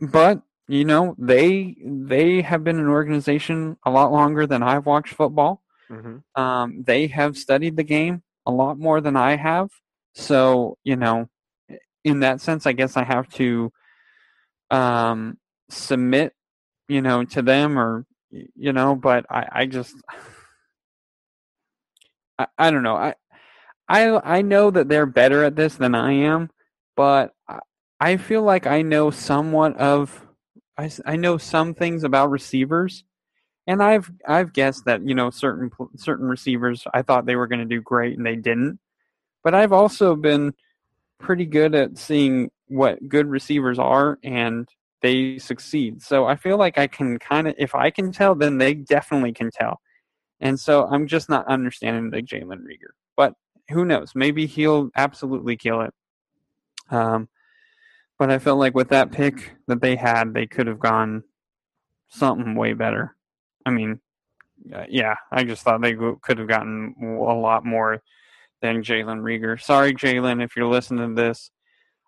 but 0.00 0.42
you 0.68 0.84
know 0.84 1.14
they 1.18 1.76
they 1.84 2.42
have 2.42 2.64
been 2.64 2.78
an 2.78 2.88
organization 2.88 3.76
a 3.84 3.90
lot 3.90 4.12
longer 4.12 4.46
than 4.46 4.62
I've 4.62 4.86
watched 4.86 5.14
football. 5.14 5.62
Mhm. 5.90 6.22
Um, 6.34 6.82
they 6.84 7.06
have 7.08 7.36
studied 7.36 7.76
the 7.76 7.84
game 7.84 8.22
a 8.46 8.50
lot 8.52 8.78
more 8.78 9.00
than 9.00 9.16
I 9.16 9.36
have. 9.36 9.70
So, 10.14 10.78
you 10.84 10.96
know, 10.96 11.28
in 12.04 12.20
that 12.20 12.40
sense, 12.40 12.66
I 12.66 12.72
guess 12.72 12.96
I 12.96 13.04
have 13.04 13.28
to 13.30 13.72
um, 14.70 15.38
submit, 15.70 16.34
you 16.88 17.00
know, 17.02 17.24
to 17.24 17.42
them 17.42 17.78
or, 17.78 18.06
you 18.30 18.72
know, 18.72 18.94
but 18.94 19.26
I, 19.30 19.48
I 19.52 19.66
just, 19.66 19.94
I, 22.38 22.46
I 22.58 22.70
don't 22.70 22.82
know. 22.82 22.96
I, 22.96 23.14
I, 23.88 24.38
I 24.38 24.42
know 24.42 24.70
that 24.70 24.88
they're 24.88 25.06
better 25.06 25.44
at 25.44 25.56
this 25.56 25.74
than 25.76 25.94
I 25.94 26.12
am, 26.12 26.50
but 26.96 27.32
I, 28.04 28.16
feel 28.16 28.42
like 28.42 28.66
I 28.66 28.82
know 28.82 29.10
somewhat 29.10 29.76
of, 29.76 30.26
I, 30.76 30.90
I 31.06 31.16
know 31.16 31.38
some 31.38 31.74
things 31.74 32.04
about 32.04 32.30
receivers 32.30 33.04
and 33.66 33.82
I've 33.82 34.10
I've 34.26 34.52
guessed 34.52 34.84
that 34.86 35.06
you 35.06 35.14
know 35.14 35.30
certain 35.30 35.70
certain 35.96 36.26
receivers 36.26 36.84
I 36.92 37.02
thought 37.02 37.26
they 37.26 37.36
were 37.36 37.46
going 37.46 37.60
to 37.60 37.64
do 37.64 37.80
great 37.80 38.16
and 38.16 38.26
they 38.26 38.36
didn't, 38.36 38.78
but 39.42 39.54
I've 39.54 39.72
also 39.72 40.16
been 40.16 40.54
pretty 41.18 41.46
good 41.46 41.74
at 41.74 41.98
seeing 41.98 42.50
what 42.68 43.08
good 43.08 43.26
receivers 43.26 43.78
are 43.78 44.18
and 44.22 44.68
they 45.02 45.38
succeed. 45.38 46.02
So 46.02 46.26
I 46.26 46.36
feel 46.36 46.58
like 46.58 46.78
I 46.78 46.86
can 46.86 47.18
kind 47.18 47.48
of 47.48 47.54
if 47.58 47.74
I 47.74 47.90
can 47.90 48.12
tell, 48.12 48.34
then 48.34 48.58
they 48.58 48.74
definitely 48.74 49.32
can 49.32 49.50
tell, 49.50 49.80
and 50.40 50.58
so 50.58 50.86
I'm 50.86 51.06
just 51.06 51.28
not 51.28 51.46
understanding 51.48 52.10
the 52.10 52.22
Jalen 52.22 52.60
Reagor. 52.60 52.92
But 53.16 53.34
who 53.70 53.84
knows? 53.84 54.12
Maybe 54.14 54.46
he'll 54.46 54.90
absolutely 54.96 55.56
kill 55.56 55.82
it. 55.82 55.94
Um, 56.90 57.28
but 58.18 58.30
I 58.30 58.38
felt 58.38 58.58
like 58.58 58.74
with 58.74 58.88
that 58.88 59.12
pick 59.12 59.54
that 59.66 59.80
they 59.80 59.96
had, 59.96 60.34
they 60.34 60.46
could 60.46 60.66
have 60.66 60.78
gone 60.78 61.24
something 62.08 62.54
way 62.54 62.72
better. 62.72 63.16
I 63.66 63.70
mean, 63.70 64.00
uh, 64.72 64.84
yeah, 64.88 65.16
I 65.32 65.44
just 65.44 65.62
thought 65.62 65.80
they 65.80 65.94
could 65.94 66.38
have 66.38 66.48
gotten 66.48 66.94
a 67.00 67.34
lot 67.34 67.64
more 67.64 68.02
than 68.62 68.82
Jalen 68.82 69.20
Reagor. 69.20 69.60
Sorry, 69.60 69.92
Jalen, 69.92 70.42
if 70.42 70.56
you're 70.56 70.66
listening 70.66 71.14
to 71.14 71.20
this. 71.20 71.50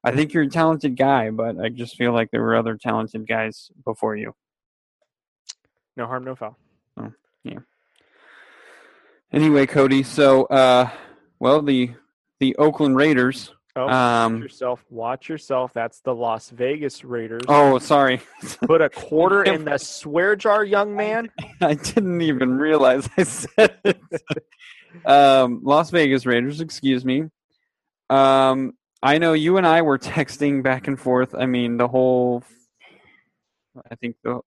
I 0.04 0.12
think 0.12 0.32
you're 0.32 0.44
a 0.44 0.48
talented 0.48 0.96
guy, 0.96 1.30
but 1.30 1.58
I 1.58 1.68
just 1.68 1.96
feel 1.96 2.12
like 2.12 2.30
there 2.30 2.42
were 2.42 2.56
other 2.56 2.76
talented 2.76 3.26
guys 3.26 3.70
before 3.84 4.14
you. 4.14 4.34
No 5.96 6.06
harm, 6.06 6.24
no 6.24 6.36
foul. 6.36 6.56
Yeah. 7.42 7.60
Anyway, 9.32 9.66
Cody, 9.66 10.02
so 10.02 10.44
uh, 10.46 10.90
well, 11.38 11.62
the 11.62 11.92
the 12.40 12.56
Oakland 12.56 12.96
Raiders. 12.96 13.52
Oh, 13.76 13.84
watch 13.86 13.92
Um, 13.94 14.42
yourself. 14.42 14.84
Watch 14.90 15.28
yourself. 15.28 15.72
That's 15.74 16.00
the 16.00 16.14
Las 16.14 16.48
Vegas 16.50 17.04
Raiders. 17.04 17.42
oh, 17.48 17.78
sorry, 17.78 18.20
Put 18.66 18.80
a 18.80 18.88
quarter 18.88 19.44
in 19.44 19.64
the 19.64 19.76
swear 19.78 20.34
jar, 20.34 20.64
young 20.64 20.96
man. 20.96 21.30
I 21.60 21.74
didn't 21.74 22.20
even 22.22 22.56
realize 22.58 23.08
I 23.18 23.22
said 23.24 23.76
it. 23.84 24.00
um, 25.06 25.60
Las 25.62 25.90
Vegas 25.90 26.24
Raiders, 26.26 26.60
excuse 26.60 27.04
me. 27.04 27.24
Um, 28.08 28.72
I 29.02 29.18
know 29.18 29.34
you 29.34 29.58
and 29.58 29.66
I 29.66 29.82
were 29.82 29.98
texting 29.98 30.62
back 30.62 30.88
and 30.88 30.98
forth. 30.98 31.34
I 31.34 31.44
mean, 31.46 31.76
the 31.76 31.86
whole, 31.88 32.42
I 33.90 33.94
think 33.96 34.16
the 34.24 34.40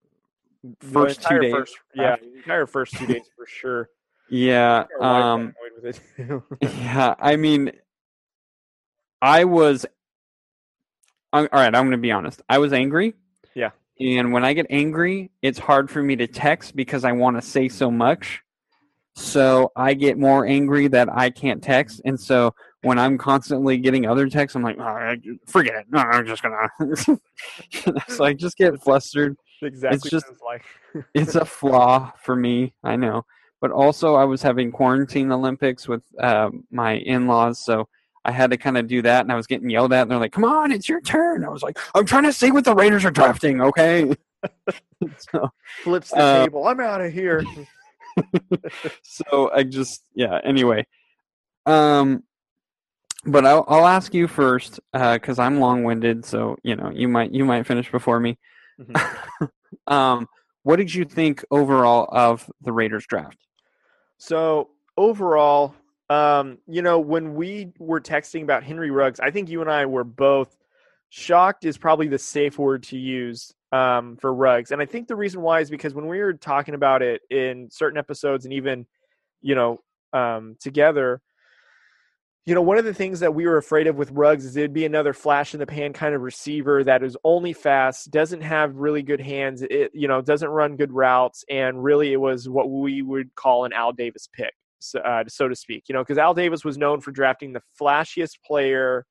The 0.82 0.88
first 0.88 1.22
two 1.22 1.40
days. 1.40 1.54
first- 1.54 1.78
yeah, 1.94 2.16
the 2.20 2.36
entire 2.38 2.66
first 2.66 2.94
two 2.96 3.06
days 3.06 3.30
for 3.38 3.46
sure. 3.46 3.90
Yeah. 4.30 4.86
Our 5.00 5.38
wife 5.38 6.02
got 6.18 6.30
Um, 6.32 6.44
yeah. 6.62 7.16
I 7.20 7.36
mean, 7.36 7.72
I 9.22 9.44
was. 9.46 9.86
I'm, 11.32 11.48
all 11.52 11.60
right, 11.60 11.68
I'm 11.68 11.84
going 11.84 11.92
to 11.92 11.98
be 11.98 12.12
honest. 12.12 12.42
I 12.50 12.58
was 12.58 12.74
angry. 12.74 13.14
Yeah. 13.54 13.70
And 14.00 14.32
when 14.34 14.44
I 14.44 14.54
get 14.54 14.66
angry, 14.70 15.30
it's 15.42 15.60
hard 15.60 15.92
for 15.92 16.02
me 16.02 16.16
to 16.16 16.28
text 16.28 16.76
because 16.76 17.04
I 17.04 17.12
want 17.12 17.38
to 17.38 17.42
say 17.42 17.68
so 17.70 17.92
much. 17.92 18.42
So 19.16 19.72
I 19.76 19.94
get 19.94 20.18
more 20.18 20.46
angry 20.46 20.88
that 20.88 21.10
I 21.12 21.30
can't 21.30 21.62
text. 21.62 22.02
And 22.06 22.20
so 22.20 22.56
when 22.82 22.98
I'm 22.98 23.18
constantly 23.18 23.78
getting 23.78 24.06
other 24.08 24.30
texts, 24.30 24.56
I'm 24.56 24.64
like, 24.64 24.78
oh, 24.80 25.16
forget 25.46 25.76
it. 25.76 25.86
No, 25.92 26.00
I'm 26.00 26.26
just 26.26 26.42
going 26.42 26.56
to. 26.96 27.20
so 28.08 28.24
I 28.24 28.34
just 28.34 28.58
get 28.58 28.82
flustered. 28.82 29.36
exactly 29.62 29.98
It's 29.98 30.10
just- 30.10 30.28
like. 30.46 30.64
It's 31.14 31.36
a 31.36 31.46
flaw 31.46 32.12
for 32.24 32.36
me. 32.36 32.74
I 32.84 32.96
know. 32.96 33.24
But 33.62 33.70
also, 33.72 34.16
I 34.16 34.24
was 34.24 34.42
having 34.42 34.72
quarantine 34.72 35.32
Olympics 35.32 35.88
with 35.88 36.02
um, 36.20 36.64
my 36.72 36.94
in 36.94 37.28
laws. 37.28 37.60
So 37.64 37.88
I 38.26 38.32
had 38.32 38.52
to 38.52 38.58
kind 38.58 38.78
of 38.78 38.88
do 38.88 39.02
that. 39.02 39.22
And 39.22 39.32
I 39.32 39.36
was 39.36 39.48
getting 39.48 39.70
yelled 39.70 39.94
at. 39.94 40.04
And 40.04 40.12
they're 40.12 40.20
like, 40.20 40.32
come 40.32 40.46
on, 40.46 40.72
it's 40.72 40.90
your 40.90 41.02
turn. 41.02 41.46
I 41.46 41.50
was 41.50 41.64
like, 41.64 41.78
I'm 41.96 42.06
trying 42.06 42.24
to 42.24 42.34
see 42.34 42.52
what 42.52 42.66
the 42.66 42.76
Raiders 42.76 43.06
are 43.06 43.12
drafting. 43.12 43.62
Okay. 43.62 44.14
so, 45.32 45.50
Flips 45.84 46.12
the 46.12 46.18
Uh, 46.18 46.46
table. 46.46 46.68
I'm 46.68 46.80
out 46.80 47.02
of 47.02 47.12
here. 47.14 47.44
so 49.04 49.52
I 49.54 49.64
just 49.64 50.04
yeah. 50.14 50.40
Anyway, 50.44 50.86
um, 51.66 52.24
but 53.26 53.46
I'll 53.46 53.66
I'll 53.68 53.88
ask 53.88 54.14
you 54.14 54.28
first 54.28 54.80
because 54.94 55.40
I'm 55.40 55.60
long 55.60 55.84
winded. 55.84 56.26
So 56.26 56.58
you 56.64 56.76
know 56.76 56.92
you 56.94 57.08
might 57.08 57.32
you 57.34 57.46
might 57.46 57.66
finish 57.66 57.92
before 57.92 58.20
me. 58.20 58.38
um, 59.88 60.28
what 60.64 60.78
did 60.78 60.94
you 60.94 61.06
think 61.06 61.44
overall 61.52 62.08
of 62.12 62.50
the 62.62 62.72
Raiders 62.72 63.06
draft? 63.08 63.38
So 64.18 64.70
overall, 64.98 65.76
um, 66.10 66.58
you 66.68 66.82
know, 66.82 67.00
when 67.00 67.36
we 67.36 67.72
were 67.78 68.02
texting 68.02 68.44
about 68.44 68.64
Henry 68.64 68.92
Ruggs, 68.92 69.20
I 69.20 69.32
think 69.32 69.50
you 69.50 69.62
and 69.62 69.70
I 69.70 69.86
were 69.86 70.04
both 70.04 70.56
shocked 71.10 71.66
is 71.66 71.78
probably 71.78 72.08
the 72.08 72.20
safe 72.20 72.58
word 72.58 72.84
to 72.84 72.98
use 72.98 73.54
um, 73.72 74.18
for 74.18 74.34
Ruggs. 74.34 74.72
And 74.72 74.82
I 74.82 74.86
think 74.86 75.08
the 75.08 75.16
reason 75.16 75.42
why 75.42 75.60
is 75.60 75.70
because 75.70 75.94
when 75.94 76.08
we 76.08 76.20
were 76.20 76.34
talking 76.34 76.74
about 76.74 77.02
it 77.02 77.22
in 77.30 77.70
certain 77.72 77.98
episodes 77.98 78.46
and 78.46 78.54
even, 78.54 78.86
you 79.42 79.56
know, 79.56 79.80
um, 80.14 80.56
together, 80.60 81.22
you 82.46 82.56
know, 82.56 82.64
one 82.64 82.80
of 82.80 82.86
the 82.86 82.94
things 82.96 83.20
that 83.20 83.36
we 83.36 83.46
were 83.46 83.58
afraid 83.58 83.86
of 83.86 83.96
with 83.96 84.10
Ruggs 84.10 84.44
is 84.44 84.58
it'd 84.58 84.74
be 84.74 84.86
another 84.86 85.14
flash 85.14 85.54
in 85.54 85.60
the 85.60 85.68
pan 85.68 85.94
kind 85.94 86.16
of 86.16 86.22
receiver 86.22 86.84
that 86.84 87.04
is 87.04 87.16
only 87.24 87.54
fast, 87.54 88.10
doesn't 88.10 88.42
have 88.42 88.76
really 88.76 89.04
good 89.04 89.22
hands, 89.22 89.62
it 89.62 89.92
you 89.94 90.08
know, 90.08 90.20
doesn't 90.22 90.50
run 90.50 90.76
good 90.76 90.92
routes, 90.92 91.46
and 91.48 91.84
really 91.84 92.12
it 92.12 92.20
was 92.20 92.50
what 92.50 92.72
we 92.72 93.04
would 93.04 93.36
call 93.36 93.66
an 93.66 93.74
Al 93.74 93.92
Davis 93.92 94.28
pick, 94.34 94.56
so, 94.80 95.00
uh, 95.00 95.24
so 95.28 95.48
to 95.48 95.56
speak. 95.56 95.84
You 95.88 95.94
know, 95.94 96.02
because 96.02 96.18
Al 96.18 96.34
Davis 96.34 96.66
was 96.66 96.78
known 96.78 97.02
for 97.02 97.12
drafting 97.12 97.54
the 97.54 97.62
flashiest 97.80 98.42
player, 98.46 99.06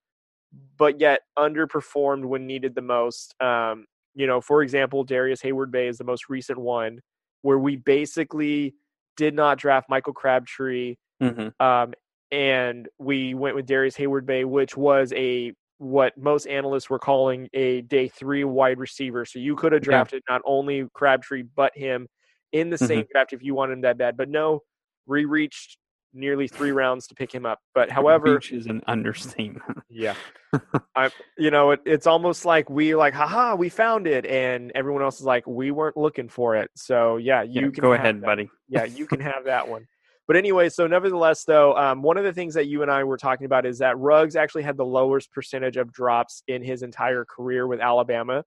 but 0.76 1.00
yet 1.00 1.20
underperformed 1.38 2.24
when 2.24 2.46
needed 2.46 2.74
the 2.74 2.82
most. 2.82 3.34
Um, 3.40 3.86
you 4.14 4.26
know, 4.26 4.40
for 4.40 4.62
example, 4.62 5.04
Darrius 5.04 5.42
Heyward-Bey 5.42 5.88
is 5.88 5.98
the 5.98 6.04
most 6.04 6.28
recent 6.28 6.58
one 6.58 7.00
where 7.42 7.58
we 7.58 7.76
basically 7.76 8.74
did 9.16 9.34
not 9.34 9.58
draft 9.58 9.88
Michael 9.88 10.12
Crabtree 10.12 10.96
Mm-hmm. 11.22 11.64
um, 11.64 11.94
and 12.30 12.88
we 12.98 13.34
went 13.34 13.56
with 13.56 13.66
Darrius 13.66 13.96
Heyward-Bey, 13.96 14.44
which 14.44 14.76
was 14.76 15.12
a 15.14 15.52
what 15.78 16.16
most 16.18 16.46
analysts 16.46 16.90
were 16.90 16.98
calling 16.98 17.48
a 17.54 17.82
day 17.82 18.08
three 18.08 18.44
wide 18.44 18.78
receiver. 18.78 19.24
So 19.24 19.38
you 19.38 19.54
could 19.56 19.72
have 19.72 19.82
Yeah. 19.82 19.86
drafted 19.86 20.22
not 20.28 20.42
only 20.44 20.86
Crabtree 20.92 21.44
but 21.54 21.76
him 21.76 22.08
in 22.52 22.70
the 22.70 22.78
same 22.78 23.04
draft 23.12 23.32
if 23.32 23.42
you 23.42 23.54
wanted 23.54 23.74
him 23.74 23.80
that 23.82 23.98
bad. 23.98 24.16
But 24.16 24.28
no, 24.28 24.62
we 25.08 25.24
reached 25.24 25.78
nearly 26.12 26.48
three 26.48 26.70
rounds 26.70 27.06
to 27.08 27.14
pick 27.14 27.34
him 27.34 27.46
up. 27.46 27.58
But 27.74 27.90
however, 27.98 28.38
Beach 28.38 28.52
is 28.52 28.66
an 28.66 28.82
understatement. 28.86 29.64
yeah, 29.88 30.14
I 30.96 31.10
you 31.36 31.50
know 31.50 31.72
it, 31.72 31.80
it's 31.84 32.06
almost 32.06 32.44
like 32.44 32.68
we 32.70 32.94
like 32.94 33.14
haha 33.14 33.54
we 33.54 33.68
found 33.68 34.06
it, 34.06 34.26
and 34.26 34.72
everyone 34.74 35.02
else 35.02 35.20
is 35.20 35.26
like 35.26 35.46
we 35.46 35.70
weren't 35.70 35.96
looking 35.96 36.28
for 36.28 36.56
it. 36.56 36.70
So 36.76 37.16
yeah, 37.16 37.42
you 37.42 37.62
Yeah, 37.62 37.68
can 37.70 37.82
go 37.82 37.92
ahead, 37.94 38.20
that 38.20 38.26
buddy. 38.26 38.50
yeah, 38.68 38.84
you 38.84 39.06
can 39.06 39.20
have 39.32 39.44
that 39.44 39.68
one. 39.68 39.86
But 40.26 40.36
anyway, 40.36 40.68
so 40.68 40.86
nevertheless, 40.86 41.44
though, 41.44 41.74
um, 41.74 42.02
one 42.02 42.18
of 42.18 42.24
the 42.24 42.34
things 42.34 42.52
that 42.52 42.66
you 42.66 42.82
and 42.82 42.90
I 42.90 43.02
were 43.04 43.16
talking 43.16 43.46
about 43.46 43.64
is 43.64 43.78
that 43.78 43.96
Ruggs 43.96 44.36
actually 44.36 44.62
had 44.62 44.76
the 44.76 44.84
lowest 44.84 45.32
percentage 45.32 45.78
of 45.78 45.90
drops 45.90 46.42
in 46.48 46.62
his 46.62 46.82
entire 46.82 47.24
career 47.24 47.66
with 47.66 47.80
Alabama, 47.80 48.44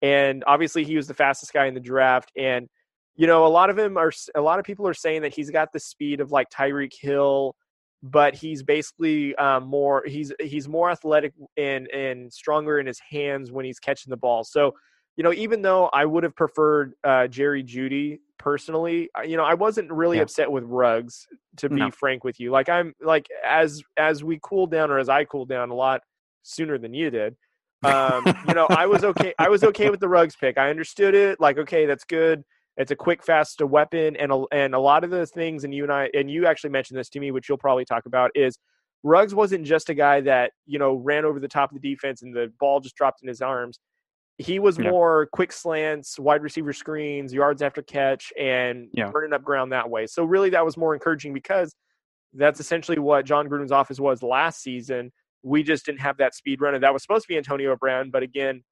and 0.00 0.42
obviously 0.46 0.84
he 0.84 0.96
was 0.96 1.06
the 1.06 1.12
fastest 1.14 1.52
guy 1.52 1.66
in 1.66 1.74
the 1.74 1.80
draft. 1.80 2.32
And 2.36 2.66
you 3.18 3.26
know, 3.26 3.44
a 3.44 3.48
lot 3.48 3.68
of 3.68 3.76
him 3.76 3.98
are 3.98 4.12
a 4.36 4.40
lot 4.40 4.60
of 4.60 4.64
people 4.64 4.86
are 4.86 4.94
saying 4.94 5.22
that 5.22 5.34
he's 5.34 5.50
got 5.50 5.72
the 5.72 5.80
speed 5.80 6.20
of 6.20 6.30
like 6.30 6.48
Tyreek 6.50 6.92
Hill, 6.98 7.56
but 8.00 8.36
he's 8.36 8.62
basically 8.62 9.34
um, 9.34 9.66
more 9.66 10.04
he's 10.06 10.32
he's 10.40 10.68
more 10.68 10.88
athletic 10.88 11.34
and 11.56 11.88
and 11.88 12.32
stronger 12.32 12.78
in 12.78 12.86
his 12.86 13.00
hands 13.10 13.50
when 13.50 13.64
he's 13.64 13.80
catching 13.80 14.12
the 14.12 14.16
ball. 14.16 14.44
So, 14.44 14.72
you 15.16 15.24
know, 15.24 15.32
even 15.32 15.62
though 15.62 15.86
I 15.86 16.04
would 16.04 16.22
have 16.22 16.36
preferred 16.36 16.92
uh, 17.02 17.26
Jerry 17.26 17.64
Jeudy 17.64 18.20
personally, 18.38 19.10
you 19.26 19.36
know, 19.36 19.44
I 19.44 19.54
wasn't 19.54 19.90
really 19.90 20.18
yeah. 20.18 20.22
upset 20.22 20.48
with 20.48 20.62
Ruggs 20.62 21.26
to 21.56 21.68
be 21.68 21.74
no. 21.74 21.90
frank 21.90 22.22
with 22.22 22.38
you. 22.38 22.52
Like 22.52 22.68
I'm 22.68 22.94
like 23.02 23.26
as 23.44 23.82
as 23.96 24.22
we 24.22 24.38
cooled 24.44 24.70
down 24.70 24.92
or 24.92 25.00
as 25.00 25.08
I 25.08 25.24
cooled 25.24 25.48
down 25.48 25.70
a 25.70 25.74
lot 25.74 26.02
sooner 26.44 26.78
than 26.78 26.94
you 26.94 27.10
did. 27.10 27.34
Um, 27.82 28.24
you 28.46 28.54
know, 28.54 28.68
I 28.70 28.86
was 28.86 29.02
okay. 29.02 29.34
I 29.40 29.48
was 29.48 29.64
okay 29.64 29.90
with 29.90 29.98
the 29.98 30.08
Ruggs 30.08 30.36
pick. 30.36 30.56
I 30.56 30.70
understood 30.70 31.16
it. 31.16 31.40
Like, 31.40 31.58
okay, 31.58 31.84
that's 31.84 32.04
good 32.04 32.44
it's 32.78 32.92
a 32.92 32.96
quick, 32.96 33.24
fast 33.24 33.60
weapon, 33.60 34.16
and 34.16 34.32
a, 34.32 34.44
and 34.52 34.74
a 34.74 34.78
lot 34.78 35.02
of 35.02 35.10
the 35.10 35.26
things, 35.26 35.64
and 35.64 35.74
you 35.74 35.82
and 35.82 35.92
I, 35.92 36.08
and 36.14 36.30
you 36.30 36.46
actually 36.46 36.70
mentioned 36.70 36.98
this 36.98 37.08
to 37.10 37.20
me, 37.20 37.32
which 37.32 37.48
you'll 37.48 37.58
probably 37.58 37.84
talk 37.84 38.06
about, 38.06 38.30
is 38.36 38.56
Ruggs 39.02 39.34
wasn't 39.34 39.66
just 39.66 39.90
a 39.90 39.94
guy 39.94 40.20
that 40.22 40.52
you 40.64 40.78
know 40.78 40.94
ran 40.94 41.24
over 41.24 41.40
the 41.40 41.48
top 41.48 41.72
of 41.72 41.80
the 41.80 41.90
defense 41.90 42.22
and 42.22 42.34
the 42.34 42.52
ball 42.58 42.80
just 42.80 42.94
dropped 42.94 43.20
in 43.22 43.28
his 43.28 43.42
arms. 43.42 43.80
He 44.38 44.60
was 44.60 44.78
yeah. 44.78 44.90
more 44.90 45.28
quick 45.32 45.52
slants, 45.52 46.20
wide 46.20 46.42
receiver 46.42 46.72
screens, 46.72 47.34
yards 47.34 47.62
after 47.62 47.82
catch, 47.82 48.32
and 48.38 48.88
yeah. 48.92 49.10
burning 49.10 49.32
up 49.32 49.42
ground 49.42 49.72
that 49.72 49.90
way. 49.90 50.06
So 50.06 50.22
really, 50.22 50.50
that 50.50 50.64
was 50.64 50.76
more 50.76 50.94
encouraging 50.94 51.34
because 51.34 51.74
that's 52.32 52.60
essentially 52.60 52.98
what 52.98 53.24
Jon 53.24 53.48
Gruden's 53.48 53.72
office 53.72 53.98
was 53.98 54.22
last 54.22 54.62
season. 54.62 55.10
We 55.42 55.64
just 55.64 55.84
didn't 55.84 56.00
have 56.00 56.16
that 56.18 56.34
speed 56.34 56.60
runner. 56.60 56.78
That 56.78 56.92
was 56.92 57.02
supposed 57.02 57.24
to 57.24 57.28
be 57.28 57.36
Antonio 57.36 57.74
Brown, 57.74 58.10
but 58.10 58.22
again, 58.22 58.62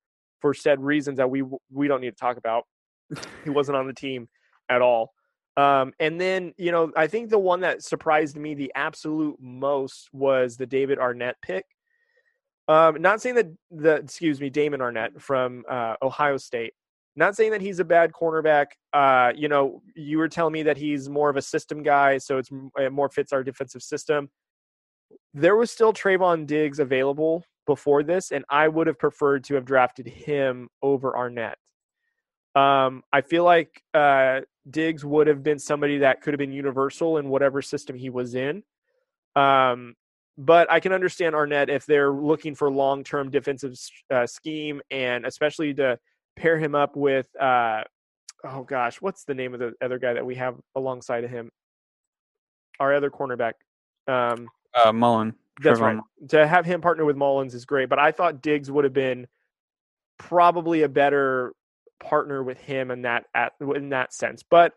for 0.41 0.55
said 0.55 0.81
reasons 0.81 1.17
that 1.17 1.29
we 1.29 1.43
we 1.73 1.89
don't 1.89 2.01
need 2.01 2.11
to 2.11 2.17
talk 2.17 2.37
about, 2.37 2.65
he 3.45 3.51
wasn't 3.51 3.77
on 3.77 3.87
the 3.87 3.93
team 3.93 4.29
at 4.69 4.83
all. 4.83 5.13
Um, 5.57 5.95
and 6.01 6.21
then, 6.21 6.53
you 6.59 6.71
know, 6.71 6.93
I 6.97 7.07
think 7.07 7.31
the 7.31 7.39
one 7.39 7.61
that 7.61 7.83
surprised 7.83 8.37
me 8.37 8.55
the 8.55 8.73
absolute 8.75 9.37
most 9.41 10.11
was 10.13 10.57
the 10.57 10.67
David 10.67 10.99
Arnett 10.99 11.37
pick. 11.41 11.65
Um, 12.69 13.01
not 13.01 13.23
saying 13.23 13.37
that 13.37 13.47
the 13.71 13.95
excuse 13.95 14.41
me, 14.41 14.51
Damon 14.51 14.81
Arnette 14.81 15.21
from 15.21 15.65
uh, 15.69 15.95
Ohio 16.03 16.37
State. 16.37 16.75
Not 17.15 17.35
saying 17.35 17.53
that 17.53 17.63
he's 17.63 17.79
a 17.79 17.85
bad 17.85 18.13
cornerback. 18.13 18.67
Uh, 18.93 19.33
you 19.35 19.49
know, 19.49 19.83
you 19.95 20.19
were 20.19 20.29
telling 20.29 20.53
me 20.53 20.63
that 20.65 20.77
he's 20.77 21.09
more 21.09 21.31
of 21.31 21.37
a 21.37 21.43
system 21.43 21.83
guy, 21.83 22.19
so 22.19 22.39
it's 22.39 22.51
it 22.77 22.93
more 22.93 23.09
fits 23.09 23.33
our 23.33 23.43
defensive 23.43 23.83
system. 23.83 24.29
There 25.33 25.57
was 25.57 25.71
still 25.71 25.93
Trevon 25.93 26.47
Diggs 26.47 26.81
available 26.81 27.45
before 27.67 28.03
this, 28.03 28.33
and 28.33 28.45
I 28.51 28.69
would 28.69 28.87
have 28.87 28.99
preferred 28.99 29.45
to 29.45 29.55
have 29.55 29.65
drafted 29.65 30.07
him 30.07 30.69
over 30.83 31.13
Arnette. 31.13 31.55
Um, 32.57 33.03
I 33.13 33.21
feel 33.21 33.45
like 33.45 33.83
uh, 33.93 34.41
Diggs 34.69 35.05
would 35.05 35.27
have 35.27 35.43
been 35.43 35.59
somebody 35.59 35.99
that 35.99 36.23
could 36.23 36.33
have 36.33 36.39
been 36.39 36.53
universal 36.53 37.19
in 37.19 37.29
whatever 37.29 37.61
system 37.61 37.97
he 37.97 38.09
was 38.09 38.35
in. 38.35 38.63
Um, 39.37 39.95
but 40.39 40.71
I 40.71 40.81
can 40.81 40.93
understand 40.93 41.35
Arnette 41.35 41.69
if 41.69 41.85
they're 41.85 42.11
looking 42.11 42.55
for 42.55 42.71
long 42.71 43.05
term 43.05 43.31
defensive 43.31 43.75
uh, 44.11 44.27
scheme 44.27 44.81
and 44.91 45.27
especially 45.27 45.75
to 45.75 45.99
pair 46.37 46.59
him 46.59 46.75
up 46.75 46.97
with, 46.97 47.29
uh, 47.41 47.85
oh 48.45 48.63
gosh, 48.63 49.01
what's 49.03 49.25
the 49.25 49.35
name 49.35 49.53
of 49.53 49.61
the 49.61 49.75
other 49.83 49.99
guy 49.99 50.15
that 50.15 50.25
we 50.25 50.35
have 50.37 50.57
alongside 50.75 51.25
of 51.25 51.31
him? 51.31 51.51
Our 52.81 52.95
other 52.95 53.11
cornerback. 53.11 53.53
Um, 54.09 54.49
uh, 54.75 54.93
Mullen. 54.93 55.35
That's 55.63 55.79
Trevon. 55.79 55.97
right. 55.97 56.29
To 56.31 56.47
have 56.47 56.65
him 56.67 56.81
partner 56.81 57.05
with 57.05 57.17
Mullins 57.17 57.55
is 57.55 57.65
great, 57.65 57.89
but 57.89 57.99
I 57.99 58.13
thought 58.13 58.43
Diggs 58.43 58.71
would 58.71 58.85
have 58.85 58.93
been 58.93 59.27
probably 60.19 60.83
a 60.83 60.89
better 60.89 61.53
partner 62.01 62.43
with 62.43 62.59
him 62.59 62.91
in 62.91 63.03
that 63.03 63.25
at, 63.35 63.53
in 63.61 63.91
that 63.91 64.13
sense. 64.13 64.43
But 64.43 64.73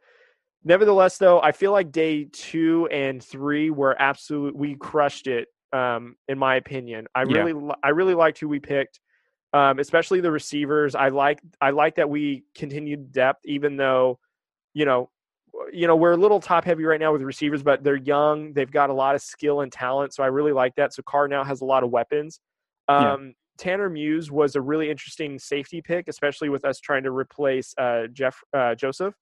nevertheless, 0.64 1.18
though, 1.18 1.42
I 1.42 1.52
feel 1.52 1.72
like 1.72 1.92
day 1.92 2.26
two 2.26 2.88
and 2.92 3.24
three 3.24 3.70
were 3.70 4.00
absolute. 4.02 4.56
We 4.56 4.76
crushed 4.76 5.28
it, 5.28 5.48
um, 5.74 6.16
in 6.28 6.38
my 6.38 6.56
opinion. 6.56 7.08
I 7.16 7.22
really, 7.22 7.54
yeah. 7.54 7.76
I 7.84 7.90
really 7.90 8.16
liked 8.16 8.40
who 8.40 8.48
we 8.48 8.60
picked, 8.60 9.00
um, 9.54 9.80
especially 9.80 10.22
the 10.22 10.32
receivers. 10.32 10.96
I 10.96 11.10
like, 11.10 11.42
I 11.62 11.72
like 11.72 11.96
that 11.96 12.10
we 12.10 12.44
continued 12.56 13.12
depth, 13.12 13.46
even 13.46 13.78
though, 13.78 14.20
you 14.74 14.86
know, 14.86 15.10
you 15.74 15.88
know 15.88 15.96
we're 15.96 16.14
a 16.14 16.18
little 16.18 16.40
top 16.40 16.64
heavy 16.64 16.86
right 16.86 17.00
now 17.00 17.12
with 17.12 17.22
receivers, 17.22 17.64
but 17.64 17.84
they're 17.84 17.96
young. 17.96 18.54
They've 18.54 18.72
got 18.72 18.90
a 18.90 18.94
lot 18.94 19.16
of 19.16 19.22
skill 19.22 19.62
and 19.62 19.72
talent, 19.72 20.14
so 20.14 20.24
I 20.24 20.28
really 20.28 20.54
like 20.54 20.76
that. 20.76 20.94
So 20.94 21.02
Carr 21.04 21.28
now 21.28 21.44
has 21.44 21.62
a 21.62 21.66
lot 21.66 21.84
of 21.84 21.90
weapons. 21.90 22.40
Um, 22.88 23.34
Tanner 23.60 23.90
Muse 23.90 24.32
was 24.32 24.56
a 24.56 24.62
really 24.62 24.90
interesting 24.90 25.38
safety 25.38 25.82
pick, 25.82 26.08
especially 26.08 26.50
with 26.50 26.66
us 26.66 26.80
trying 26.80 27.04
to 27.04 27.12
replace 27.12 27.74
uh, 27.78 28.08
Jeff 28.12 28.40
uh, 28.56 28.74
Joseph. 28.74 29.14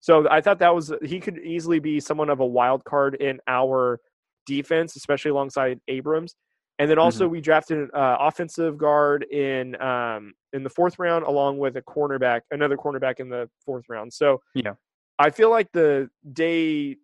So 0.00 0.28
I 0.28 0.42
thought 0.42 0.58
that 0.58 0.74
was 0.74 0.92
he 1.02 1.20
could 1.20 1.38
easily 1.38 1.78
be 1.78 2.00
someone 2.00 2.28
of 2.28 2.40
a 2.40 2.46
wild 2.46 2.84
card 2.84 3.14
in 3.14 3.38
our 3.48 4.00
defense, 4.46 4.96
especially 4.96 5.30
alongside 5.30 5.80
Abrams. 5.88 6.34
And 6.78 6.90
then 6.90 6.98
also 6.98 7.24
mm-hmm. 7.24 7.32
we 7.32 7.40
drafted 7.40 7.78
an 7.78 7.90
uh, 7.94 8.16
offensive 8.20 8.76
guard 8.76 9.24
in 9.30 9.80
um, 9.80 10.34
in 10.52 10.64
the 10.64 10.70
fourth 10.70 10.98
round, 10.98 11.24
along 11.24 11.58
with 11.58 11.76
a 11.76 11.82
cornerback, 11.82 12.40
another 12.50 12.76
cornerback 12.76 13.20
in 13.20 13.28
the 13.28 13.48
fourth 13.64 13.84
round. 13.88 14.12
So 14.12 14.40
yeah, 14.54 14.74
I 15.18 15.30
feel 15.30 15.50
like 15.50 15.70
the 15.72 16.10
day 16.32 16.96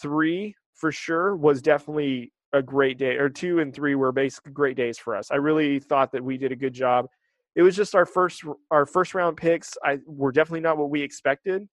three 0.00 0.56
for 0.74 0.90
sure 0.90 1.36
was 1.36 1.62
definitely 1.62 2.32
a 2.52 2.62
great 2.62 2.98
day, 2.98 3.16
or 3.16 3.28
two 3.28 3.60
and 3.60 3.74
three 3.74 3.94
were 3.94 4.12
basically 4.12 4.52
great 4.52 4.76
days 4.76 4.98
for 4.98 5.16
us. 5.16 5.30
I 5.30 5.36
really 5.36 5.78
thought 5.78 6.12
that 6.12 6.24
we 6.24 6.36
did 6.36 6.52
a 6.52 6.56
good 6.56 6.74
job. 6.74 7.06
It 7.54 7.62
was 7.62 7.76
just 7.76 7.94
our 7.94 8.06
first 8.06 8.42
our 8.70 8.86
first 8.86 9.14
round 9.14 9.36
picks. 9.36 9.74
I 9.84 9.98
were 10.06 10.32
definitely 10.32 10.60
not 10.60 10.78
what 10.78 10.90
we 10.90 11.02
expected, 11.02 11.68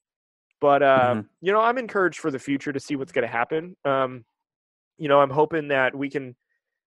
but 0.59 0.84
uh, 0.84 0.99
mm-hmm. 0.99 1.27
you 1.41 1.51
know 1.51 1.61
I'm 1.61 1.77
encouraged 1.77 2.19
for 2.19 2.32
the 2.32 2.39
future 2.39 2.73
to 2.73 2.80
see 2.80 2.95
what's 2.95 3.11
going 3.11 3.27
to 3.27 3.32
happen. 3.32 3.75
Um, 3.86 4.25
you 4.97 5.07
know 5.07 5.19
I'm 5.19 5.30
hoping 5.30 5.69
that 5.69 5.95
we 5.95 6.09
can 6.09 6.36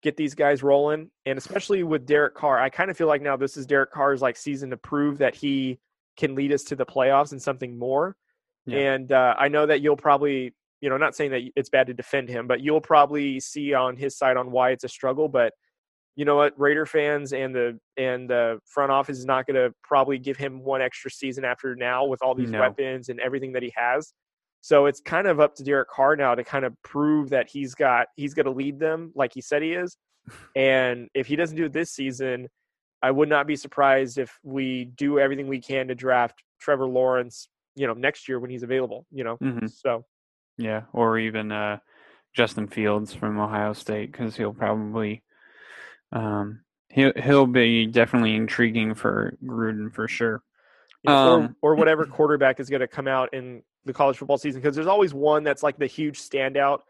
get 0.02 0.16
these 0.16 0.34
guys 0.34 0.62
rolling, 0.62 1.10
and 1.26 1.36
especially 1.38 1.82
with 1.82 2.06
Derek 2.06 2.34
Carr, 2.34 2.58
I 2.58 2.70
kind 2.70 2.90
of 2.90 2.96
feel 2.96 3.08
like 3.08 3.22
now 3.22 3.36
this 3.36 3.56
is 3.56 3.66
Derek 3.66 3.92
Carr's 3.92 4.22
like 4.22 4.36
season 4.36 4.70
to 4.70 4.76
prove 4.76 5.18
that 5.18 5.34
he 5.34 5.78
can 6.16 6.34
lead 6.34 6.52
us 6.52 6.64
to 6.64 6.76
the 6.76 6.86
playoffs 6.86 7.32
and 7.32 7.40
something 7.40 7.78
more. 7.78 8.16
Yeah. 8.66 8.94
And 8.94 9.12
uh, 9.12 9.34
I 9.38 9.48
know 9.48 9.66
that 9.66 9.80
you'll 9.80 9.96
probably 9.96 10.54
you 10.80 10.88
know, 10.88 10.96
not 10.96 11.14
saying 11.14 11.30
that 11.32 11.42
it's 11.56 11.68
bad 11.68 11.86
to 11.88 11.94
defend 11.94 12.28
him, 12.28 12.46
but 12.46 12.60
you'll 12.60 12.80
probably 12.80 13.38
see 13.40 13.74
on 13.74 13.96
his 13.96 14.16
side 14.16 14.36
on 14.36 14.50
why 14.50 14.70
it's 14.70 14.84
a 14.84 14.88
struggle. 14.88 15.28
But 15.28 15.52
you 16.16 16.24
know 16.24 16.36
what, 16.36 16.58
Raider 16.58 16.86
fans 16.86 17.32
and 17.32 17.54
the 17.54 17.78
and 17.96 18.28
the 18.28 18.58
front 18.64 18.90
office 18.90 19.18
is 19.18 19.26
not 19.26 19.46
going 19.46 19.56
to 19.56 19.74
probably 19.82 20.18
give 20.18 20.36
him 20.36 20.62
one 20.62 20.82
extra 20.82 21.10
season 21.10 21.44
after 21.44 21.76
now 21.76 22.04
with 22.04 22.22
all 22.22 22.34
these 22.34 22.50
no. 22.50 22.60
weapons 22.60 23.08
and 23.08 23.20
everything 23.20 23.52
that 23.52 23.62
he 23.62 23.72
has. 23.76 24.12
So 24.62 24.86
it's 24.86 25.00
kind 25.00 25.26
of 25.26 25.40
up 25.40 25.54
to 25.56 25.64
Derek 25.64 25.88
Carr 25.88 26.16
now 26.16 26.34
to 26.34 26.44
kind 26.44 26.64
of 26.64 26.74
prove 26.82 27.30
that 27.30 27.48
he's 27.48 27.74
got 27.74 28.08
he's 28.16 28.34
going 28.34 28.46
to 28.46 28.52
lead 28.52 28.78
them 28.78 29.12
like 29.14 29.32
he 29.34 29.40
said 29.40 29.62
he 29.62 29.72
is. 29.72 29.96
And 30.54 31.08
if 31.14 31.26
he 31.26 31.34
doesn't 31.34 31.56
do 31.56 31.64
it 31.64 31.72
this 31.72 31.90
season, 31.90 32.48
I 33.02 33.10
would 33.10 33.28
not 33.28 33.46
be 33.46 33.56
surprised 33.56 34.18
if 34.18 34.38
we 34.42 34.84
do 34.84 35.18
everything 35.18 35.48
we 35.48 35.60
can 35.60 35.88
to 35.88 35.94
draft 35.94 36.42
Trevor 36.60 36.86
Lawrence, 36.86 37.48
you 37.74 37.86
know, 37.86 37.94
next 37.94 38.28
year 38.28 38.38
when 38.38 38.50
he's 38.50 38.62
available. 38.62 39.06
You 39.10 39.24
know, 39.24 39.38
mm-hmm. 39.38 39.66
so 39.66 40.04
yeah, 40.60 40.82
or 40.92 41.18
even 41.18 41.50
uh, 41.50 41.78
Justin 42.34 42.68
Fields 42.68 43.14
from 43.14 43.40
Ohio 43.40 43.72
State 43.72 44.12
because 44.12 44.36
he'll 44.36 44.52
probably 44.52 45.22
um, 46.12 46.60
he'll 46.90 47.12
he'll 47.16 47.46
be 47.46 47.86
definitely 47.86 48.36
intriguing 48.36 48.94
for 48.94 49.36
Gruden 49.44 49.92
for 49.92 50.06
sure. 50.06 50.42
Yeah, 51.02 51.18
um, 51.18 51.56
or, 51.62 51.72
or 51.72 51.74
whatever 51.76 52.04
quarterback 52.06 52.60
is 52.60 52.68
going 52.68 52.80
to 52.80 52.88
come 52.88 53.08
out 53.08 53.32
in 53.32 53.62
the 53.86 53.94
college 53.94 54.18
football 54.18 54.36
season 54.36 54.60
because 54.60 54.74
there's 54.76 54.86
always 54.86 55.14
one 55.14 55.42
that's 55.42 55.62
like 55.62 55.78
the 55.78 55.86
huge 55.86 56.20
standout, 56.20 56.80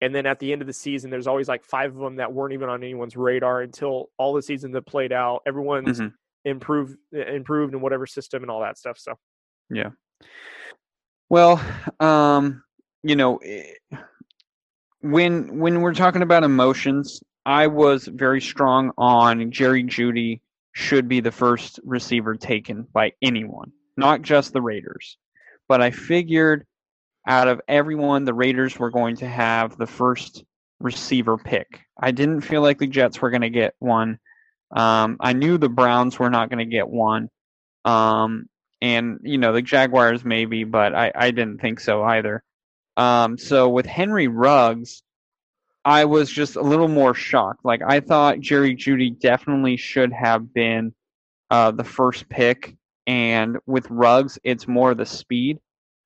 and 0.00 0.12
then 0.12 0.26
at 0.26 0.40
the 0.40 0.52
end 0.52 0.60
of 0.60 0.66
the 0.66 0.74
season, 0.74 1.08
there's 1.08 1.28
always 1.28 1.46
like 1.46 1.64
five 1.64 1.94
of 1.94 2.00
them 2.00 2.16
that 2.16 2.32
weren't 2.32 2.52
even 2.52 2.68
on 2.68 2.82
anyone's 2.82 3.16
radar 3.16 3.62
until 3.62 4.10
all 4.18 4.34
the 4.34 4.42
seasons 4.42 4.74
have 4.74 4.86
played 4.86 5.12
out. 5.12 5.42
Everyone's 5.46 6.00
mm-hmm. 6.00 6.08
improved 6.44 6.96
improved 7.12 7.74
in 7.74 7.80
whatever 7.80 8.06
system 8.06 8.42
and 8.42 8.50
all 8.50 8.60
that 8.62 8.76
stuff. 8.76 8.98
So, 8.98 9.14
yeah. 9.70 9.90
Well, 11.28 11.64
um, 12.00 12.64
you 13.02 13.16
know, 13.16 13.36
eh, 13.38 13.72
when 15.00 15.58
when 15.58 15.80
we're 15.80 15.94
talking 15.94 16.22
about 16.22 16.44
emotions, 16.44 17.22
I 17.46 17.66
was 17.66 18.06
very 18.06 18.40
strong 18.40 18.92
on 18.98 19.50
Jerry 19.50 19.84
Jeudy 19.84 20.40
should 20.72 21.08
be 21.08 21.20
the 21.20 21.32
first 21.32 21.80
receiver 21.84 22.36
taken 22.36 22.86
by 22.92 23.12
anyone, 23.22 23.72
not 23.96 24.22
just 24.22 24.52
the 24.52 24.62
Raiders. 24.62 25.16
But 25.68 25.80
I 25.80 25.90
figured 25.90 26.66
out 27.26 27.48
of 27.48 27.60
everyone, 27.68 28.24
the 28.24 28.34
Raiders 28.34 28.78
were 28.78 28.90
going 28.90 29.16
to 29.16 29.28
have 29.28 29.76
the 29.76 29.86
first 29.86 30.44
receiver 30.80 31.36
pick. 31.36 31.80
I 32.00 32.10
didn't 32.10 32.40
feel 32.42 32.62
like 32.62 32.78
the 32.78 32.86
Jets 32.86 33.20
were 33.20 33.30
going 33.30 33.42
to 33.42 33.50
get 33.50 33.74
one. 33.78 34.18
Um, 34.74 35.16
I 35.20 35.32
knew 35.32 35.58
the 35.58 35.68
Browns 35.68 36.18
were 36.18 36.30
not 36.30 36.48
going 36.48 36.58
to 36.58 36.64
get 36.64 36.88
one. 36.88 37.28
Um, 37.84 38.48
and, 38.80 39.20
you 39.22 39.38
know, 39.38 39.52
the 39.52 39.62
Jaguars 39.62 40.24
maybe, 40.24 40.64
but 40.64 40.94
I, 40.94 41.12
I 41.14 41.30
didn't 41.30 41.60
think 41.60 41.80
so 41.80 42.02
either. 42.02 42.42
Um, 43.00 43.38
so 43.38 43.68
with 43.70 43.86
Henry 43.86 44.28
Ruggs, 44.28 45.02
I 45.86 46.04
was 46.04 46.30
just 46.30 46.56
a 46.56 46.62
little 46.62 46.88
more 46.88 47.14
shocked. 47.14 47.64
Like 47.64 47.80
I 47.86 48.00
thought 48.00 48.40
Jerry 48.40 48.76
Jeudy 48.76 49.18
definitely 49.18 49.76
should 49.78 50.12
have 50.12 50.52
been 50.52 50.92
uh, 51.50 51.70
the 51.70 51.84
first 51.84 52.28
pick, 52.28 52.76
and 53.06 53.56
with 53.66 53.88
Ruggs, 53.90 54.38
it's 54.44 54.68
more 54.68 54.94
the 54.94 55.06
speed. 55.06 55.58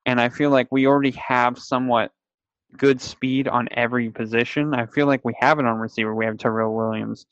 and 0.06 0.20
I 0.20 0.28
feel 0.28 0.50
like 0.50 0.68
we 0.70 0.86
already 0.86 1.12
have 1.12 1.58
somewhat 1.58 2.10
good 2.76 3.00
speed 3.00 3.48
on 3.48 3.68
every 3.72 4.10
position. 4.10 4.74
I 4.74 4.86
feel 4.86 5.06
like 5.06 5.24
we 5.24 5.34
have 5.40 5.58
it 5.58 5.64
on 5.66 5.78
receiver. 5.78 6.14
We 6.14 6.26
have 6.26 6.38
Tyrell 6.38 6.74
Williams, 6.74 7.26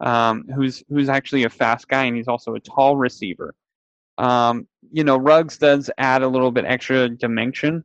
um, 0.00 0.44
who's 0.54 0.82
who's 0.88 1.08
actually 1.08 1.44
a 1.44 1.50
fast 1.50 1.88
guy, 1.88 2.04
and 2.04 2.16
he's 2.16 2.28
also 2.28 2.54
a 2.54 2.60
tall 2.60 2.96
receiver. 2.96 3.54
Um, 4.18 4.66
you 4.92 5.04
know, 5.04 5.16
Ruggs 5.16 5.58
does 5.58 5.90
add 5.98 6.22
a 6.22 6.28
little 6.28 6.50
bit 6.50 6.64
extra 6.66 7.08
dimension, 7.08 7.84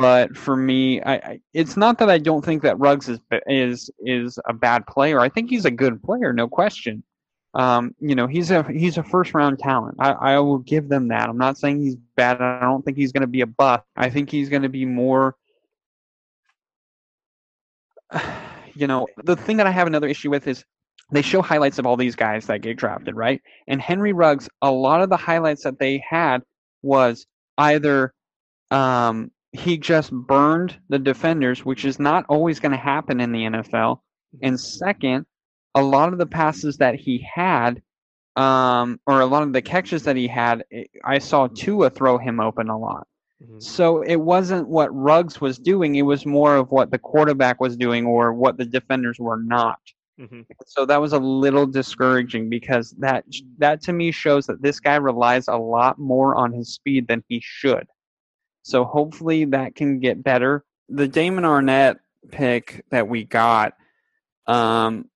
but 0.00 0.34
for 0.34 0.56
me, 0.56 1.02
I, 1.02 1.14
I, 1.14 1.40
it's 1.52 1.76
not 1.76 1.98
that 1.98 2.08
I 2.08 2.16
don't 2.16 2.42
think 2.42 2.62
that 2.62 2.78
Ruggs 2.78 3.08
is 3.08 3.20
is 3.46 3.90
is 4.00 4.38
a 4.46 4.54
bad 4.54 4.86
player. 4.86 5.20
I 5.20 5.28
think 5.28 5.50
he's 5.50 5.66
a 5.66 5.70
good 5.70 6.02
player, 6.02 6.32
no 6.32 6.48
question. 6.48 7.02
Um, 7.52 7.94
you 8.00 8.14
know, 8.14 8.26
he's 8.26 8.50
a 8.50 8.62
he's 8.62 8.96
a 8.96 9.02
first 9.02 9.34
round 9.34 9.58
talent. 9.58 9.96
I, 9.98 10.12
I 10.12 10.38
will 10.38 10.58
give 10.58 10.88
them 10.88 11.08
that. 11.08 11.28
I'm 11.28 11.36
not 11.36 11.58
saying 11.58 11.80
he's 11.80 11.96
bad. 12.16 12.40
I 12.40 12.60
don't 12.60 12.82
think 12.82 12.96
he's 12.96 13.12
going 13.12 13.20
to 13.22 13.26
be 13.26 13.42
a 13.42 13.46
bust. 13.46 13.82
I 13.94 14.08
think 14.08 14.30
he's 14.30 14.48
going 14.48 14.62
to 14.62 14.68
be 14.68 14.84
more. 14.84 15.36
You 18.76 18.86
know, 18.86 19.08
the 19.24 19.34
thing 19.34 19.56
that 19.56 19.66
I 19.66 19.72
have 19.72 19.88
another 19.88 20.06
issue 20.06 20.30
with 20.30 20.46
is 20.46 20.64
they 21.10 21.22
show 21.22 21.42
highlights 21.42 21.80
of 21.80 21.86
all 21.86 21.96
these 21.96 22.14
guys 22.14 22.46
that 22.46 22.62
get 22.62 22.76
drafted, 22.76 23.16
right? 23.16 23.42
And 23.66 23.82
Henry 23.82 24.12
Ruggs, 24.12 24.48
a 24.62 24.70
lot 24.70 25.02
of 25.02 25.10
the 25.10 25.16
highlights 25.16 25.64
that 25.64 25.80
they 25.80 26.02
had 26.08 26.42
was 26.80 27.26
either 27.58 28.14
um, 28.70 29.32
he 29.52 29.78
just 29.78 30.12
burned 30.12 30.78
the 30.88 30.98
defenders, 30.98 31.64
which 31.64 31.84
is 31.84 31.98
not 31.98 32.24
always 32.28 32.60
going 32.60 32.72
to 32.72 32.78
happen 32.78 33.20
in 33.20 33.32
the 33.32 33.44
NFL. 33.44 34.00
And 34.42 34.60
second, 34.60 35.26
a 35.74 35.82
lot 35.82 36.12
of 36.12 36.18
the 36.18 36.26
passes 36.26 36.76
that 36.76 36.94
he 36.94 37.26
had, 37.34 37.82
um, 38.36 39.00
or 39.06 39.20
a 39.20 39.26
lot 39.26 39.42
of 39.42 39.52
the 39.52 39.62
catches 39.62 40.04
that 40.04 40.16
he 40.16 40.28
had, 40.28 40.64
I 41.04 41.18
saw 41.18 41.48
Tua 41.48 41.90
throw 41.90 42.18
him 42.18 42.38
open 42.38 42.68
a 42.68 42.78
lot. 42.78 43.06
Mm-hmm. 43.42 43.58
So 43.58 44.02
it 44.02 44.16
wasn't 44.16 44.68
what 44.68 44.94
Ruggs 44.94 45.40
was 45.40 45.58
doing; 45.58 45.94
it 45.94 46.02
was 46.02 46.26
more 46.26 46.56
of 46.56 46.70
what 46.70 46.90
the 46.90 46.98
quarterback 46.98 47.60
was 47.60 47.76
doing, 47.76 48.06
or 48.06 48.34
what 48.34 48.58
the 48.58 48.66
defenders 48.66 49.18
were 49.18 49.38
not. 49.42 49.80
Mm-hmm. 50.20 50.42
So 50.66 50.84
that 50.84 51.00
was 51.00 51.14
a 51.14 51.18
little 51.18 51.66
discouraging 51.66 52.50
because 52.50 52.90
that 52.98 53.24
that 53.56 53.80
to 53.82 53.94
me 53.94 54.12
shows 54.12 54.46
that 54.46 54.60
this 54.60 54.78
guy 54.78 54.96
relies 54.96 55.48
a 55.48 55.56
lot 55.56 55.98
more 55.98 56.34
on 56.36 56.52
his 56.52 56.74
speed 56.74 57.08
than 57.08 57.24
he 57.28 57.40
should. 57.42 57.86
So 58.70 58.84
hopefully 58.84 59.46
that 59.46 59.74
can 59.74 59.98
get 59.98 60.22
better. 60.22 60.64
The 60.88 61.08
Damon 61.08 61.44
Arnette 61.44 61.96
pick 62.30 62.84
that 62.90 63.08
we 63.08 63.24
got, 63.24 63.74
um, 64.46 65.06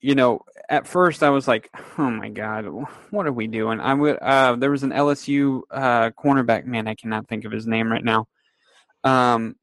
you 0.00 0.16
know, 0.16 0.40
at 0.68 0.88
first 0.88 1.22
I 1.22 1.30
was 1.30 1.46
like, 1.46 1.70
oh 1.98 2.10
my 2.10 2.28
god, 2.28 2.66
what 3.10 3.26
are 3.26 3.32
we 3.32 3.46
doing? 3.46 3.80
I 3.80 3.94
would. 3.94 4.18
Uh, 4.20 4.56
there 4.56 4.72
was 4.72 4.82
an 4.82 4.90
LSU 4.90 5.62
uh, 5.70 6.10
cornerback. 6.10 6.64
Man, 6.64 6.88
I 6.88 6.94
cannot 6.94 7.28
think 7.28 7.44
of 7.44 7.52
his 7.52 7.66
name 7.66 7.90
right 7.90 8.04
now. 8.04 8.26
Um, 9.04 9.54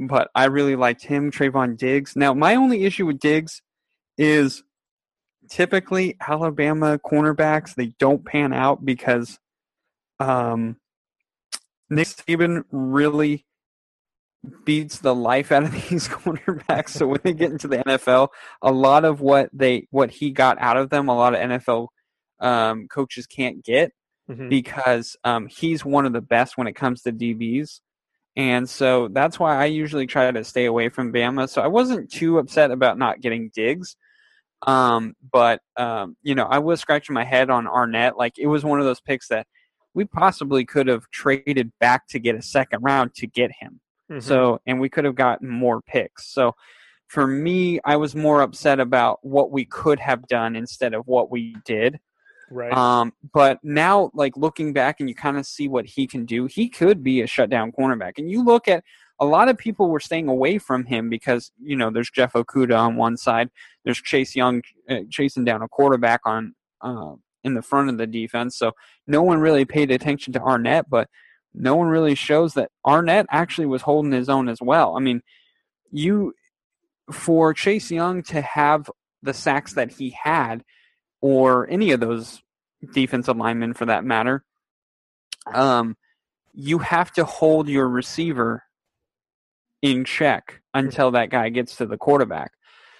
but 0.00 0.30
I 0.34 0.46
really 0.46 0.74
liked 0.74 1.04
him, 1.04 1.30
Trevon 1.30 1.76
Diggs. 1.76 2.16
Now, 2.16 2.32
my 2.32 2.54
only 2.54 2.84
issue 2.84 3.04
with 3.06 3.20
Diggs 3.20 3.60
is 4.16 4.62
typically 5.50 6.16
Alabama 6.26 6.98
cornerbacks 6.98 7.74
they 7.74 7.92
don't 7.98 8.24
pan 8.24 8.54
out 8.54 8.82
because 8.84 9.38
um, 10.18 10.76
Nick 11.90 12.08
Saban 12.08 12.64
really 12.70 13.46
beats 14.64 14.98
the 14.98 15.14
life 15.14 15.52
out 15.52 15.64
of 15.64 15.72
these 15.90 16.08
cornerbacks. 16.08 16.90
So 16.90 17.06
when 17.06 17.20
they 17.22 17.32
get 17.32 17.52
into 17.52 17.68
the 17.68 17.78
NFL, 17.78 18.28
a 18.60 18.72
lot 18.72 19.04
of 19.04 19.20
what 19.20 19.50
they 19.52 19.86
what 19.90 20.10
he 20.10 20.30
got 20.30 20.58
out 20.60 20.76
of 20.76 20.90
them, 20.90 21.08
a 21.08 21.16
lot 21.16 21.34
of 21.34 21.40
NFL 21.40 21.88
um, 22.40 22.88
coaches 22.88 23.26
can't 23.26 23.64
get 23.64 23.92
mm-hmm. 24.28 24.48
because 24.48 25.16
um, 25.24 25.46
he's 25.46 25.84
one 25.84 26.06
of 26.06 26.12
the 26.12 26.20
best 26.20 26.56
when 26.56 26.66
it 26.66 26.74
comes 26.74 27.02
to 27.02 27.12
DBs. 27.12 27.80
And 28.34 28.68
so 28.68 29.08
that's 29.08 29.38
why 29.38 29.56
I 29.56 29.66
usually 29.66 30.06
try 30.06 30.30
to 30.30 30.44
stay 30.44 30.64
away 30.64 30.88
from 30.88 31.12
Bama. 31.12 31.48
So 31.48 31.60
I 31.60 31.66
wasn't 31.66 32.10
too 32.10 32.38
upset 32.38 32.70
about 32.70 32.98
not 32.98 33.20
getting 33.20 33.50
Diggs. 33.54 33.96
Um, 34.66 35.14
but 35.32 35.60
um, 35.76 36.16
you 36.22 36.34
know, 36.34 36.44
I 36.44 36.60
was 36.60 36.80
scratching 36.80 37.14
my 37.14 37.24
head 37.24 37.50
on 37.50 37.66
Arnette. 37.66 38.16
Like 38.16 38.38
it 38.38 38.46
was 38.46 38.64
one 38.64 38.78
of 38.78 38.86
those 38.86 39.00
picks 39.00 39.28
that 39.28 39.46
we 39.94 40.04
possibly 40.04 40.64
could 40.64 40.86
have 40.88 41.08
traded 41.10 41.72
back 41.80 42.06
to 42.08 42.18
get 42.18 42.34
a 42.34 42.42
second 42.42 42.82
round 42.82 43.14
to 43.16 43.26
get 43.26 43.50
him. 43.60 43.80
Mm-hmm. 44.10 44.20
So, 44.20 44.60
and 44.66 44.80
we 44.80 44.88
could 44.88 45.04
have 45.04 45.14
gotten 45.14 45.48
more 45.48 45.80
picks. 45.82 46.32
So, 46.32 46.54
for 47.08 47.26
me, 47.26 47.78
I 47.84 47.96
was 47.96 48.14
more 48.14 48.40
upset 48.40 48.80
about 48.80 49.18
what 49.22 49.50
we 49.50 49.66
could 49.66 50.00
have 50.00 50.26
done 50.28 50.56
instead 50.56 50.94
of 50.94 51.06
what 51.06 51.30
we 51.30 51.54
did. 51.66 52.00
Right. 52.50 52.72
Um, 52.72 53.12
but 53.32 53.58
now, 53.62 54.10
like 54.14 54.36
looking 54.36 54.72
back, 54.72 55.00
and 55.00 55.08
you 55.08 55.14
kind 55.14 55.36
of 55.36 55.46
see 55.46 55.68
what 55.68 55.86
he 55.86 56.06
can 56.06 56.24
do. 56.24 56.46
He 56.46 56.68
could 56.68 57.02
be 57.02 57.22
a 57.22 57.26
shutdown 57.26 57.72
cornerback. 57.72 58.12
And 58.18 58.30
you 58.30 58.44
look 58.44 58.68
at 58.68 58.84
a 59.20 59.26
lot 59.26 59.48
of 59.48 59.56
people 59.56 59.88
were 59.88 60.00
staying 60.00 60.28
away 60.28 60.58
from 60.58 60.84
him 60.84 61.08
because 61.08 61.52
you 61.62 61.76
know 61.76 61.90
there's 61.90 62.10
Jeff 62.10 62.32
Okudah 62.32 62.78
on 62.78 62.96
one 62.96 63.16
side, 63.16 63.50
there's 63.84 64.00
Chase 64.00 64.34
Young 64.34 64.62
uh, 64.88 65.00
chasing 65.10 65.44
down 65.44 65.62
a 65.62 65.68
quarterback 65.68 66.20
on 66.24 66.54
uh, 66.80 67.12
in 67.44 67.54
the 67.54 67.62
front 67.62 67.90
of 67.90 67.98
the 67.98 68.06
defense. 68.06 68.56
So 68.56 68.72
no 69.06 69.22
one 69.22 69.38
really 69.38 69.64
paid 69.64 69.90
attention 69.90 70.32
to 70.34 70.40
Arnette, 70.40 70.84
but 70.88 71.08
no 71.54 71.76
one 71.76 71.88
really 71.88 72.14
shows 72.14 72.54
that 72.54 72.70
Arnette 72.86 73.26
actually 73.30 73.66
was 73.66 73.82
holding 73.82 74.12
his 74.12 74.28
own 74.28 74.48
as 74.48 74.60
well. 74.60 74.96
I 74.96 75.00
mean, 75.00 75.22
you 75.90 76.34
for 77.10 77.52
Chase 77.52 77.90
Young 77.90 78.22
to 78.24 78.40
have 78.40 78.90
the 79.22 79.34
sacks 79.34 79.74
that 79.74 79.92
he 79.92 80.10
had, 80.10 80.64
or 81.20 81.68
any 81.68 81.92
of 81.92 82.00
those 82.00 82.42
defensive 82.92 83.36
linemen 83.36 83.74
for 83.74 83.86
that 83.86 84.04
matter, 84.04 84.44
um, 85.52 85.96
you 86.54 86.78
have 86.78 87.12
to 87.12 87.24
hold 87.24 87.68
your 87.68 87.88
receiver 87.88 88.62
in 89.82 90.04
check 90.04 90.60
until 90.74 91.10
that 91.12 91.30
guy 91.30 91.48
gets 91.48 91.76
to 91.76 91.86
the 91.86 91.98
quarterback. 91.98 92.52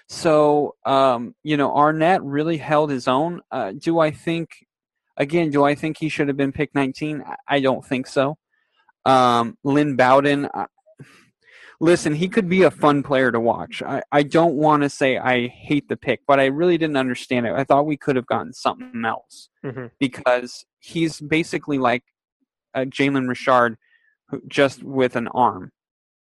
So, 0.09 0.75
um, 0.85 1.35
you 1.43 1.57
know, 1.57 1.69
Arnette 1.71 2.21
really 2.23 2.57
held 2.57 2.89
his 2.89 3.07
own. 3.07 3.41
Uh, 3.51 3.73
do 3.77 3.99
I 3.99 4.11
think, 4.11 4.65
again, 5.17 5.49
do 5.49 5.63
I 5.63 5.75
think 5.75 5.97
he 5.97 6.09
should 6.09 6.27
have 6.27 6.37
been 6.37 6.51
picked 6.51 6.75
19? 6.75 7.23
I 7.47 7.59
don't 7.59 7.85
think 7.85 8.07
so. 8.07 8.37
Um, 9.05 9.57
Lynn 9.63 9.95
Bowden, 9.95 10.45
uh, 10.45 10.67
listen, 11.79 12.15
he 12.15 12.29
could 12.29 12.47
be 12.47 12.63
a 12.63 12.71
fun 12.71 13.03
player 13.03 13.31
to 13.31 13.39
watch. 13.39 13.81
I, 13.81 14.03
I 14.11 14.23
don't 14.23 14.55
want 14.55 14.83
to 14.83 14.89
say 14.89 15.17
I 15.17 15.47
hate 15.47 15.89
the 15.89 15.97
pick, 15.97 16.21
but 16.27 16.39
I 16.39 16.45
really 16.45 16.77
didn't 16.77 16.97
understand 16.97 17.45
it. 17.45 17.53
I 17.53 17.63
thought 17.63 17.85
we 17.85 17.97
could 17.97 18.15
have 18.15 18.27
gotten 18.27 18.53
something 18.53 19.03
else 19.05 19.49
mm-hmm. 19.65 19.87
because 19.99 20.65
he's 20.79 21.19
basically 21.19 21.77
like 21.77 22.03
Jalen 22.75 23.27
Richard, 23.27 23.77
just 24.47 24.83
with 24.83 25.15
an 25.15 25.27
arm 25.29 25.71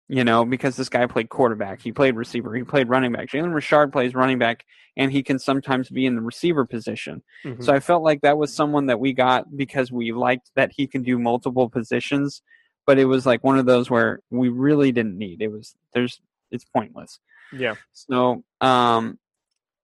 you 0.07 0.23
know, 0.23 0.45
because 0.45 0.75
this 0.75 0.89
guy 0.89 1.05
played 1.05 1.29
quarterback, 1.29 1.81
he 1.81 1.91
played 1.91 2.15
receiver, 2.15 2.53
he 2.53 2.63
played 2.63 2.89
running 2.89 3.11
back. 3.11 3.29
Jalen 3.29 3.53
Richard 3.53 3.91
plays 3.91 4.13
running 4.13 4.39
back, 4.39 4.65
and 4.97 5.11
he 5.11 5.23
can 5.23 5.39
sometimes 5.39 5.89
be 5.89 6.05
in 6.05 6.15
the 6.15 6.21
receiver 6.21 6.65
position. 6.65 7.23
Mm-hmm. 7.45 7.63
So 7.63 7.73
I 7.73 7.79
felt 7.79 8.03
like 8.03 8.21
that 8.21 8.37
was 8.37 8.53
someone 8.53 8.87
that 8.87 8.99
we 8.99 9.13
got 9.13 9.55
because 9.55 9.91
we 9.91 10.11
liked 10.11 10.51
that 10.55 10.71
he 10.75 10.87
can 10.87 11.03
do 11.03 11.17
multiple 11.17 11.69
positions, 11.69 12.41
but 12.85 12.99
it 12.99 13.05
was 13.05 13.25
like 13.25 13.43
one 13.43 13.57
of 13.57 13.65
those 13.65 13.89
where 13.89 14.19
we 14.29 14.49
really 14.49 14.91
didn't 14.91 15.17
need. 15.17 15.41
It 15.41 15.51
was 15.51 15.75
there's 15.93 16.19
it's 16.51 16.65
pointless. 16.65 17.19
Yeah. 17.51 17.75
So 17.93 18.43
um, 18.61 19.19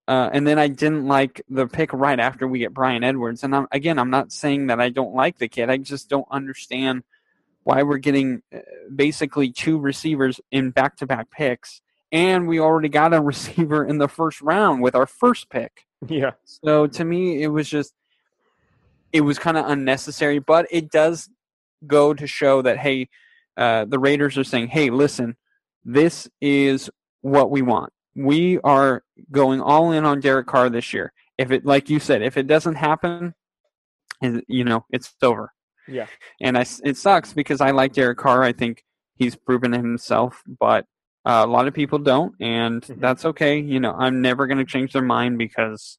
uh, 0.09 0.28
and 0.34 0.45
then 0.47 0.57
I 0.57 0.67
didn't 0.70 1.05
like 1.05 1.43
the 1.49 1.67
pick 1.67 1.93
right 1.93 2.20
after 2.20 2.47
we 2.47 2.57
get 2.57 2.74
Bryan 2.74 3.03
Edwards. 3.03 3.43
And 3.43 3.55
I'm, 3.55 3.67
again, 3.72 3.99
I'm 3.99 4.09
not 4.09 4.32
saying 4.32 4.67
that 4.67 4.82
I 4.82 4.89
don't 4.89 5.13
like 5.13 5.38
the 5.38 5.47
kid. 5.47 5.70
I 5.70 5.78
just 5.78 6.09
don't 6.09 6.28
understand 6.32 7.03
why 7.70 7.84
we're 7.84 7.97
getting 7.97 8.41
uh, 8.53 8.59
basically 8.93 9.51
two 9.51 9.78
receivers 9.78 10.41
in 10.51 10.72
back 10.72 10.97
to 10.97 11.05
back 11.05 11.30
picks. 11.30 11.82
And 12.11 12.47
we 12.47 12.59
already 12.59 12.89
got 12.89 13.13
a 13.13 13.22
receiver 13.34 13.86
in 13.86 13.99
the 13.99 14.07
first 14.07 14.41
round 14.41 14.82
with 14.82 14.95
our 14.95 15.05
first 15.05 15.49
pick. 15.49 15.86
Yeah. 16.07 16.32
So 16.45 16.88
to 16.88 17.05
me, 17.05 17.43
it 17.43 17.49
was 17.49 17.70
just, 17.70 17.93
it 19.13 19.22
was 19.22 19.38
kind 19.38 19.55
of 19.57 19.70
unnecessary, 19.70 20.39
but 20.39 20.65
it 20.72 20.89
does 20.89 21.30
go 21.86 22.13
to 22.13 22.26
show 22.26 22.61
that, 22.63 22.78
hey, 22.78 23.09
uh, 23.55 23.86
the 23.86 23.99
Raiders 23.99 24.38
are 24.38 24.43
saying, 24.43 24.70
hey, 24.70 24.89
listen, 24.89 25.36
this 25.86 26.28
is 26.41 26.89
what 27.22 27.51
we 27.51 27.61
want. 27.61 27.93
We 28.15 28.59
are 28.59 29.03
going 29.32 29.61
all 29.61 29.91
in 29.91 30.05
on 30.05 30.22
Derek 30.22 30.47
Carr 30.47 30.70
this 30.70 30.93
year. 30.93 31.13
If 31.38 31.51
it, 31.51 31.65
like 31.65 31.89
you 31.89 31.99
said, 31.99 32.22
if 32.24 32.36
it 32.36 32.47
doesn't 32.47 32.76
happen, 32.76 33.36
you 34.22 34.63
know, 34.63 34.86
it's 34.89 35.13
over. 35.22 35.53
Yeah. 35.90 36.08
And 36.42 36.58
I, 36.58 36.66
it 36.84 36.98
sucks 36.98 37.34
because 37.34 37.62
I 37.62 37.72
like 37.72 37.94
Derek 37.94 38.18
Carr. 38.18 38.44
I 38.44 38.54
think 38.54 38.84
he's 39.16 39.36
proven 39.36 39.72
himself, 39.72 40.44
but 40.60 40.86
uh, 41.26 41.44
a 41.46 41.48
lot 41.48 41.68
of 41.68 41.74
people 41.74 42.00
don't, 42.00 42.34
and 42.40 42.82
mm-hmm. 42.82 43.00
that's 43.00 43.26
okay. 43.26 43.60
You 43.60 43.80
know, 43.80 43.94
I'm 43.98 44.22
never 44.22 44.48
going 44.48 44.58
to 44.58 44.66
change 44.66 44.94
their 44.94 45.02
mind 45.02 45.38
because, 45.38 45.98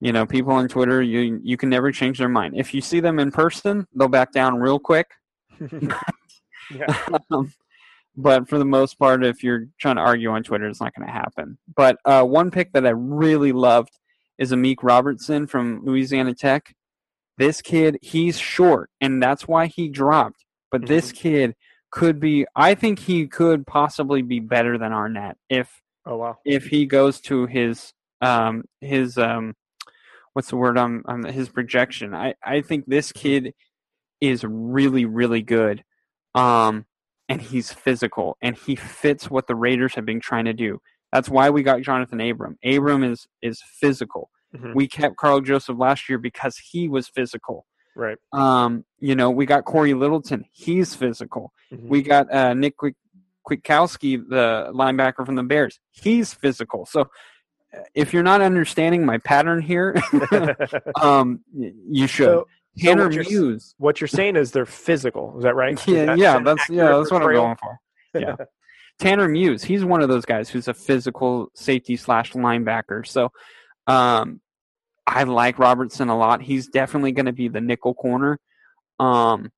you 0.00 0.12
know, 0.12 0.24
people 0.24 0.52
on 0.52 0.68
Twitter, 0.68 1.02
you 1.02 1.40
you 1.42 1.56
can 1.56 1.68
never 1.68 1.90
change 1.92 2.18
their 2.18 2.28
mind. 2.28 2.54
If 2.56 2.72
you 2.72 2.80
see 2.80 3.00
them 3.00 3.18
in 3.18 3.32
person, 3.32 3.86
they'll 3.94 4.08
back 4.08 4.32
down 4.32 4.58
real 4.58 4.78
quick. 4.78 5.08
yeah. 5.60 6.96
um, 7.30 7.52
but 8.16 8.48
for 8.48 8.58
the 8.58 8.64
most 8.64 8.98
part, 8.98 9.24
if 9.24 9.42
you're 9.42 9.66
trying 9.78 9.96
to 9.96 10.02
argue 10.02 10.30
on 10.30 10.42
Twitter, 10.42 10.68
it's 10.68 10.80
not 10.80 10.94
going 10.94 11.06
to 11.06 11.12
happen. 11.12 11.58
But 11.74 11.98
uh, 12.04 12.24
one 12.24 12.50
pick 12.50 12.72
that 12.72 12.86
I 12.86 12.90
really 12.90 13.52
loved 13.52 13.98
is 14.38 14.52
Amik 14.52 14.78
Robertson 14.82 15.46
from 15.46 15.84
Louisiana 15.84 16.34
Tech. 16.34 16.74
This 17.40 17.62
kid, 17.62 17.98
he's 18.02 18.38
short, 18.38 18.90
and 19.00 19.22
that's 19.22 19.48
why 19.48 19.66
he 19.66 19.88
dropped. 19.88 20.44
but 20.70 20.86
this 20.86 21.10
kid 21.10 21.54
could 21.90 22.20
be. 22.20 22.46
I 22.54 22.74
think 22.74 22.98
he 23.00 23.26
could 23.26 23.66
possibly 23.66 24.22
be 24.22 24.38
better 24.40 24.78
than 24.78 24.92
Arnette 24.92 25.34
if 25.48 25.68
Oh 26.06 26.16
wow. 26.18 26.36
if 26.44 26.66
he 26.66 26.86
goes 26.86 27.20
to 27.22 27.46
his 27.46 27.92
um 28.20 28.64
his 28.80 29.16
um 29.18 29.54
what's 30.34 30.50
the 30.50 30.56
word 30.56 30.76
on, 30.78 31.02
on 31.06 31.24
his 31.24 31.48
projection. 31.48 32.14
I 32.14 32.34
I 32.44 32.60
think 32.60 32.84
this 32.86 33.10
kid 33.12 33.54
is 34.20 34.44
really 34.44 35.04
really 35.06 35.42
good. 35.42 35.82
Um 36.34 36.86
and 37.28 37.40
he's 37.40 37.72
physical 37.72 38.36
and 38.42 38.56
he 38.56 38.76
fits 38.76 39.30
what 39.30 39.46
the 39.46 39.54
Raiders 39.56 39.94
have 39.94 40.04
been 40.06 40.20
trying 40.20 40.44
to 40.46 40.52
do. 40.52 40.78
That's 41.12 41.28
why 41.28 41.50
we 41.50 41.62
got 41.62 41.82
Jonathan 41.82 42.20
Abram. 42.20 42.56
Abram 42.64 43.02
is 43.02 43.26
is 43.42 43.62
physical. 43.80 44.30
Mhm. 44.56 44.74
We 44.74 44.88
kept 44.88 45.16
Karl 45.16 45.40
Joseph 45.40 45.78
last 45.78 46.08
year 46.08 46.18
because 46.18 46.56
he 46.58 46.88
was 46.88 47.08
physical. 47.08 47.66
Right. 47.96 48.16
Um, 48.32 48.84
you 48.98 49.14
know, 49.14 49.30
we 49.30 49.46
got 49.46 49.64
Cory 49.64 49.94
Littleton. 49.94 50.44
He's 50.52 50.94
physical. 50.94 51.52
Mhm. 51.72 51.88
We 51.88 52.02
got 52.02 52.32
uh, 52.32 52.54
Nick 52.54 52.76
Kwiat- 52.78 52.94
Kwiatkowski, 53.48 54.28
the 54.28 54.70
linebacker 54.72 55.24
from 55.26 55.34
the 55.34 55.42
Bears. 55.42 55.80
He's 55.90 56.32
physical. 56.34 56.86
So 56.86 57.02
uh, 57.72 57.80
if 57.94 58.12
you're 58.12 58.22
not 58.22 58.40
understanding 58.42 59.04
my 59.04 59.18
pattern 59.18 59.60
here, 59.60 59.94
um, 61.00 61.40
you 61.54 62.06
should. 62.06 62.24
so, 62.26 62.46
so 62.76 62.84
Tanner 62.86 63.04
what 63.06 63.14
you're 63.14 63.24
Muse. 63.24 63.74
what 63.78 64.00
you're 64.00 64.08
saying 64.08 64.36
is 64.36 64.52
they're 64.52 64.66
physical. 64.66 65.34
Is 65.38 65.42
that 65.44 65.54
right? 65.56 65.84
Yeah, 65.88 66.04
that 66.06 66.18
yeah, 66.18 66.38
that's 66.38 66.68
yeah, 66.70 66.96
that's 66.96 67.10
what 67.10 67.22
I'm 67.22 67.32
going 67.32 67.56
for. 67.56 67.78
Yeah. 68.14 68.36
Tanner 68.98 69.28
Muse, 69.28 69.64
he's 69.64 69.84
one 69.84 70.02
of 70.02 70.08
those 70.08 70.24
guys 70.26 70.48
who's 70.50 70.68
a 70.68 70.74
physical 70.74 71.50
safety 71.54 71.96
slash 71.96 72.32
linebacker. 72.34 73.06
So 73.06 73.32
um 73.86 74.40
I 75.06 75.24
like 75.24 75.58
Robertson 75.58 76.08
a 76.08 76.16
lot. 76.16 76.40
He's 76.42 76.68
definitely 76.68 77.12
gonna 77.12 77.32
be 77.32 77.48
the 77.48 77.60
nickel 77.60 77.94
corner. 77.94 78.38
Um 78.98 79.50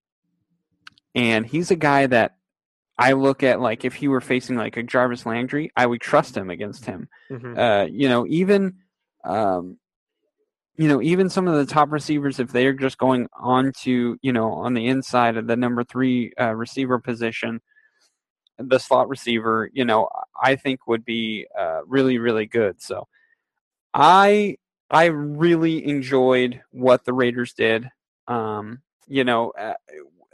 and 1.14 1.44
he's 1.46 1.70
a 1.70 1.76
guy 1.76 2.06
that 2.06 2.36
I 2.98 3.12
look 3.12 3.42
at 3.42 3.60
like 3.60 3.84
if 3.84 3.94
he 3.94 4.08
were 4.08 4.20
facing 4.20 4.56
like 4.56 4.76
a 4.76 4.82
Jarvis 4.82 5.26
Landry, 5.26 5.70
I 5.76 5.86
would 5.86 6.00
trust 6.00 6.36
him 6.36 6.50
against 6.50 6.84
him 6.84 7.08
Mhm. 7.30 7.58
uh, 7.58 7.86
you 7.90 8.08
know, 8.08 8.26
even 8.26 8.76
um, 9.24 9.78
you 10.76 10.88
know, 10.88 11.02
even 11.02 11.28
some 11.28 11.46
of 11.46 11.54
the 11.54 11.70
top 11.72 11.92
receivers, 11.92 12.40
if 12.40 12.50
they're 12.50 12.72
just 12.72 12.98
going 12.98 13.28
on 13.34 13.72
to, 13.82 14.18
you 14.22 14.32
know, 14.32 14.52
on 14.52 14.74
the 14.74 14.86
inside 14.88 15.36
of 15.36 15.46
the 15.46 15.54
number 15.56 15.84
three 15.84 16.32
uh, 16.40 16.54
receiver 16.54 16.98
position, 16.98 17.60
the 18.58 18.78
slot 18.78 19.08
receiver, 19.08 19.70
you 19.72 19.84
know, 19.84 20.08
I 20.42 20.56
think 20.56 20.86
would 20.86 21.04
be 21.04 21.46
uh, 21.58 21.80
really, 21.86 22.18
really 22.18 22.46
good. 22.46 22.80
So, 22.82 23.06
I 23.94 24.56
I 24.90 25.06
really 25.06 25.86
enjoyed 25.86 26.60
what 26.70 27.04
the 27.04 27.12
Raiders 27.12 27.54
did. 27.54 27.88
Um, 28.28 28.82
you 29.06 29.24
know, 29.24 29.50
uh, 29.58 29.74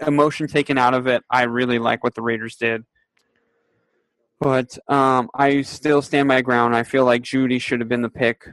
emotion 0.06 0.46
taken 0.46 0.78
out 0.78 0.94
of 0.94 1.06
it. 1.06 1.22
I 1.30 1.44
really 1.44 1.78
like 1.78 2.02
what 2.04 2.14
the 2.14 2.22
Raiders 2.22 2.56
did. 2.56 2.84
But 4.40 4.78
um, 4.88 5.30
I 5.34 5.62
still 5.62 6.02
stand 6.02 6.28
my 6.28 6.42
ground. 6.42 6.76
I 6.76 6.84
feel 6.84 7.04
like 7.04 7.22
Jeudy 7.22 7.60
should 7.60 7.80
have 7.80 7.88
been 7.88 8.02
the 8.02 8.08
pick. 8.08 8.48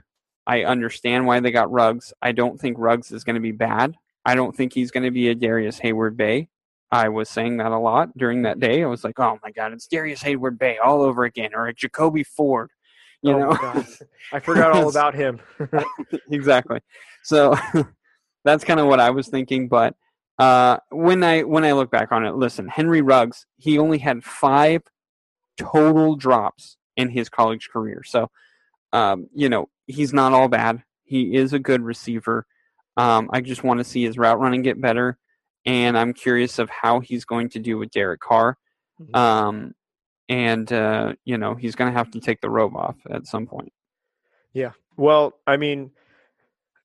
I 0.47 0.63
understand 0.63 1.25
why 1.25 1.39
they 1.39 1.51
got 1.51 1.71
Ruggs. 1.71 2.13
I 2.21 2.31
don't 2.31 2.59
think 2.59 2.77
Ruggs 2.79 3.11
is 3.11 3.23
going 3.23 3.35
to 3.35 3.41
be 3.41 3.51
bad. 3.51 3.95
I 4.25 4.35
don't 4.35 4.55
think 4.55 4.73
he's 4.73 4.91
going 4.91 5.03
to 5.03 5.11
be 5.11 5.29
a 5.29 5.35
Darrius 5.35 5.79
Heyward-Bey. 5.79 6.49
I 6.91 7.09
was 7.09 7.29
saying 7.29 7.57
that 7.57 7.71
a 7.71 7.77
lot 7.77 8.15
during 8.17 8.43
that 8.43 8.59
day. 8.59 8.83
I 8.83 8.87
was 8.87 9.03
like, 9.03 9.19
"Oh 9.19 9.39
my 9.43 9.51
God, 9.51 9.73
it's 9.73 9.87
Darrius 9.87 10.23
Heyward-Bey 10.23 10.77
all 10.77 11.01
over 11.01 11.23
again," 11.23 11.51
or 11.53 11.67
a 11.67 11.73
Jacoby 11.73 12.23
Ford. 12.23 12.69
You 13.25 13.33
Oh 13.33 13.39
know. 13.39 13.83
I 14.31 14.39
forgot 14.39 14.71
all 14.71 14.89
about 14.95 15.15
him. 15.15 15.39
exactly. 16.31 16.79
So 17.23 17.55
that's 18.45 18.63
kind 18.63 18.79
of 18.79 18.85
what 18.87 18.99
I 18.99 19.09
was 19.09 19.27
thinking. 19.27 19.67
But 19.67 19.95
uh, 20.37 20.77
when 20.91 21.23
I 21.23 21.41
when 21.41 21.65
I 21.65 21.71
look 21.71 21.89
back 21.89 22.11
on 22.11 22.23
it, 22.23 22.35
listen, 22.35 22.67
Henry 22.67 23.01
Ruggs, 23.01 23.47
he 23.57 23.79
only 23.79 23.97
had 23.97 24.23
five 24.23 24.83
total 25.57 26.15
drops 26.15 26.77
in 26.95 27.09
his 27.09 27.29
college 27.29 27.69
career. 27.69 28.03
So 28.05 28.29
um, 28.93 29.27
you 29.33 29.49
know 29.49 29.69
he's 29.87 30.13
not 30.13 30.33
all 30.33 30.47
bad. 30.47 30.83
He 31.03 31.35
is 31.35 31.51
a 31.53 31.59
good 31.59 31.81
receiver. 31.81 32.45
Um, 32.95 33.29
I 33.33 33.41
just 33.41 33.63
want 33.63 33.79
to 33.79 33.83
see 33.83 34.03
his 34.03 34.19
route 34.19 34.39
running 34.39 34.61
get 34.61 34.79
better, 34.79 35.17
and 35.65 35.97
I'm 35.97 36.13
curious 36.13 36.59
of 36.59 36.69
how 36.69 36.99
he's 36.99 37.25
going 37.25 37.49
to 37.49 37.59
do 37.59 37.79
with 37.79 37.89
Derek 37.89 38.19
Carr. 38.21 38.57
Mhm. 39.01 39.15
Um, 39.17 39.73
and 40.29 40.71
uh, 40.71 41.13
you 41.23 41.37
know 41.37 41.55
he's 41.55 41.75
going 41.75 41.91
to 41.91 41.97
have 41.97 42.11
to 42.11 42.19
take 42.19 42.41
the 42.41 42.49
robe 42.49 42.75
off 42.75 42.95
at 43.09 43.27
some 43.27 43.45
point. 43.47 43.71
Yeah. 44.53 44.71
Well, 44.97 45.33
I 45.45 45.57
mean, 45.57 45.91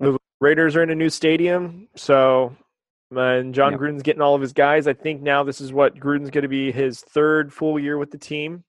the 0.00 0.18
Raiders 0.40 0.76
are 0.76 0.82
in 0.82 0.90
a 0.90 0.94
new 0.94 1.10
stadium, 1.10 1.88
so 1.94 2.56
and 3.16 3.54
Jon 3.54 3.72
Yep. 3.72 3.80
Gruden's 3.80 4.02
getting 4.02 4.22
all 4.22 4.34
of 4.34 4.40
his 4.40 4.52
guys. 4.52 4.86
I 4.86 4.92
think 4.92 5.20
now 5.20 5.42
this 5.42 5.60
is 5.60 5.72
what 5.72 5.96
Gruden's 5.96 6.30
going 6.30 6.42
to 6.42 6.48
be 6.48 6.70
his 6.70 7.00
third 7.00 7.52
full 7.52 7.78
year 7.78 7.98
with 7.98 8.10
the 8.10 8.18
team. 8.18 8.64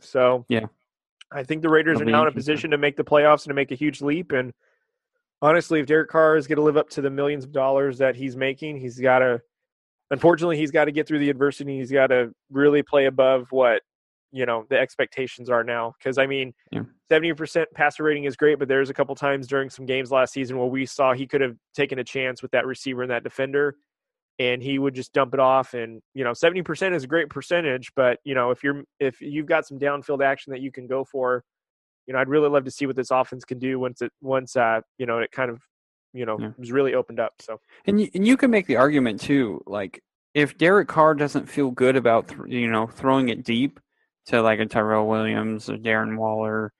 So 0.00 0.44
Yeah. 0.48 0.66
I 1.32 1.44
think 1.44 1.62
the 1.62 1.68
Raiders 1.68 2.00
It'll 2.00 2.08
are 2.08 2.12
now 2.12 2.22
in 2.22 2.28
a 2.28 2.32
position 2.32 2.72
to 2.72 2.78
make 2.78 2.96
the 2.96 3.04
playoffs 3.04 3.44
and 3.44 3.50
to 3.50 3.54
make 3.54 3.70
a 3.70 3.76
huge 3.76 4.02
leap. 4.02 4.32
And 4.32 4.52
honestly, 5.40 5.78
if 5.78 5.86
Derek 5.86 6.10
Carr 6.10 6.36
is 6.36 6.48
going 6.48 6.56
to 6.56 6.62
live 6.62 6.76
up 6.76 6.90
to 6.90 7.00
the 7.00 7.10
millions 7.10 7.44
of 7.44 7.52
dollars 7.52 7.98
that 7.98 8.16
he's 8.16 8.36
making, 8.36 8.78
he's 8.78 8.98
got 8.98 9.20
to. 9.20 9.40
Unfortunately, 10.10 10.56
he's 10.56 10.72
got 10.72 10.86
to 10.86 10.92
get 10.92 11.06
through 11.06 11.20
the 11.20 11.30
adversity. 11.30 11.78
He's 11.78 11.92
got 11.92 12.08
to 12.08 12.34
really 12.50 12.82
play 12.82 13.06
above 13.06 13.46
what 13.52 13.82
you 14.32 14.46
know 14.46 14.64
the 14.68 14.78
expectations 14.78 15.50
are 15.50 15.64
now. 15.64 15.94
Because 15.98 16.18
I 16.18 16.26
mean, 16.26 16.52
Yeah. 16.72 16.82
seventy 17.10 17.32
percent 17.34 17.68
passer 17.74 18.02
rating 18.04 18.24
is 18.24 18.36
great, 18.36 18.58
but 18.58 18.68
there's 18.68 18.90
a 18.90 18.94
couple 18.94 19.14
times 19.14 19.46
during 19.46 19.70
some 19.70 19.86
games 19.86 20.10
last 20.10 20.32
season 20.32 20.58
where 20.58 20.66
we 20.68 20.86
saw 20.86 21.12
he 21.12 21.26
could 21.26 21.40
have 21.40 21.56
taken 21.74 21.98
a 21.98 22.04
chance 22.04 22.42
with 22.42 22.50
that 22.52 22.66
receiver 22.66 23.02
and 23.02 23.10
that 23.10 23.24
defender, 23.24 23.76
and 24.38 24.62
he 24.62 24.78
would 24.78 24.94
just 24.94 25.12
dump 25.12 25.34
it 25.34 25.40
off. 25.40 25.74
And 25.74 26.00
you 26.14 26.24
know, 26.24 26.32
seventy 26.34 26.62
percent 26.62 26.94
is 26.94 27.04
a 27.04 27.08
great 27.08 27.28
percentage, 27.28 27.92
but 27.94 28.18
you 28.24 28.34
know, 28.34 28.50
if 28.50 28.62
you're 28.62 28.82
if 28.98 29.20
you've 29.20 29.46
got 29.46 29.66
some 29.66 29.78
downfield 29.78 30.24
action 30.24 30.52
that 30.52 30.60
you 30.60 30.70
can 30.72 30.86
go 30.86 31.04
for, 31.04 31.44
you 32.06 32.14
know, 32.14 32.20
I'd 32.20 32.28
really 32.28 32.48
love 32.48 32.64
to 32.64 32.70
see 32.70 32.86
what 32.86 32.96
this 32.96 33.10
offense 33.10 33.44
can 33.44 33.58
do 33.58 33.78
once 33.78 34.02
it 34.02 34.12
once 34.20 34.56
uh 34.56 34.80
you 34.98 35.06
know 35.06 35.18
it 35.18 35.30
kind 35.32 35.50
of 35.50 35.60
you 36.12 36.26
know 36.26 36.38
Yeah. 36.40 36.50
was 36.58 36.72
really 36.72 36.94
opened 36.94 37.20
up. 37.20 37.34
So 37.40 37.60
And 37.86 38.00
you, 38.00 38.08
and 38.14 38.26
you 38.26 38.36
can 38.36 38.50
make 38.50 38.66
the 38.66 38.76
argument 38.76 39.20
too, 39.20 39.62
like 39.66 40.02
if 40.34 40.56
Derek 40.58 40.86
Carr 40.88 41.14
doesn't 41.14 41.46
feel 41.48 41.70
good 41.72 41.96
about 41.96 42.28
th- 42.28 42.40
you 42.46 42.70
know 42.70 42.86
throwing 42.86 43.28
it 43.28 43.44
deep 43.44 43.80
to 44.26 44.42
like 44.42 44.60
a 44.60 44.66
Tyrell 44.66 45.06
Williams 45.06 45.68
or 45.68 45.76
Darren 45.76 46.16
Waller, 46.16 46.72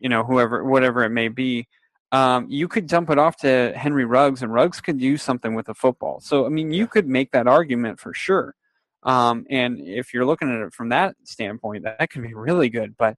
you 0.00 0.08
know 0.08 0.24
whoever 0.24 0.64
whatever 0.64 1.04
it 1.04 1.10
may 1.10 1.28
be, 1.28 1.66
um, 2.12 2.46
you 2.48 2.68
could 2.68 2.86
dump 2.86 3.10
it 3.10 3.18
off 3.18 3.36
to 3.38 3.72
Henry 3.76 4.04
Ruggs 4.04 4.42
and 4.42 4.52
Ruggs 4.52 4.80
could 4.80 4.98
do 4.98 5.16
something 5.16 5.54
with 5.54 5.66
the 5.66 5.74
football. 5.74 6.20
So 6.20 6.46
I 6.46 6.48
mean, 6.48 6.72
you 6.72 6.86
could 6.86 7.08
make 7.08 7.32
that 7.32 7.46
argument 7.46 8.00
for 8.00 8.14
sure. 8.14 8.54
Um, 9.02 9.46
and 9.48 9.80
if 9.80 10.12
you're 10.12 10.26
looking 10.26 10.50
at 10.50 10.66
it 10.66 10.72
from 10.72 10.88
that 10.88 11.16
standpoint, 11.24 11.84
that, 11.84 11.98
that 11.98 12.10
could 12.10 12.22
be 12.22 12.34
really 12.34 12.68
good. 12.68 12.96
But 12.96 13.16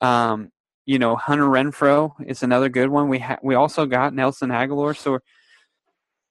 um, 0.00 0.50
you 0.84 0.98
know, 0.98 1.16
Hunter 1.16 1.46
Renfrow 1.46 2.12
is 2.26 2.42
another 2.42 2.68
good 2.68 2.88
one. 2.88 3.08
We 3.08 3.18
ha- 3.18 3.38
we 3.42 3.54
also 3.54 3.86
got 3.86 4.14
Nelson 4.14 4.50
Agholor, 4.50 4.96
so 4.96 5.18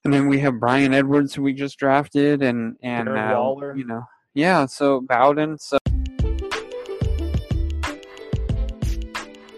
and 0.05 0.13
then 0.13 0.27
we 0.27 0.39
have 0.39 0.59
Bryan 0.59 0.93
Edwards, 0.93 1.33
who 1.33 1.41
we 1.41 1.53
just 1.53 1.77
drafted, 1.77 2.43
and 2.43 2.77
and 2.81 3.09
uh, 3.09 3.53
you 3.75 3.85
know, 3.85 4.03
yeah. 4.33 4.65
So 4.67 5.01
Bowden. 5.01 5.57
So 5.57 5.77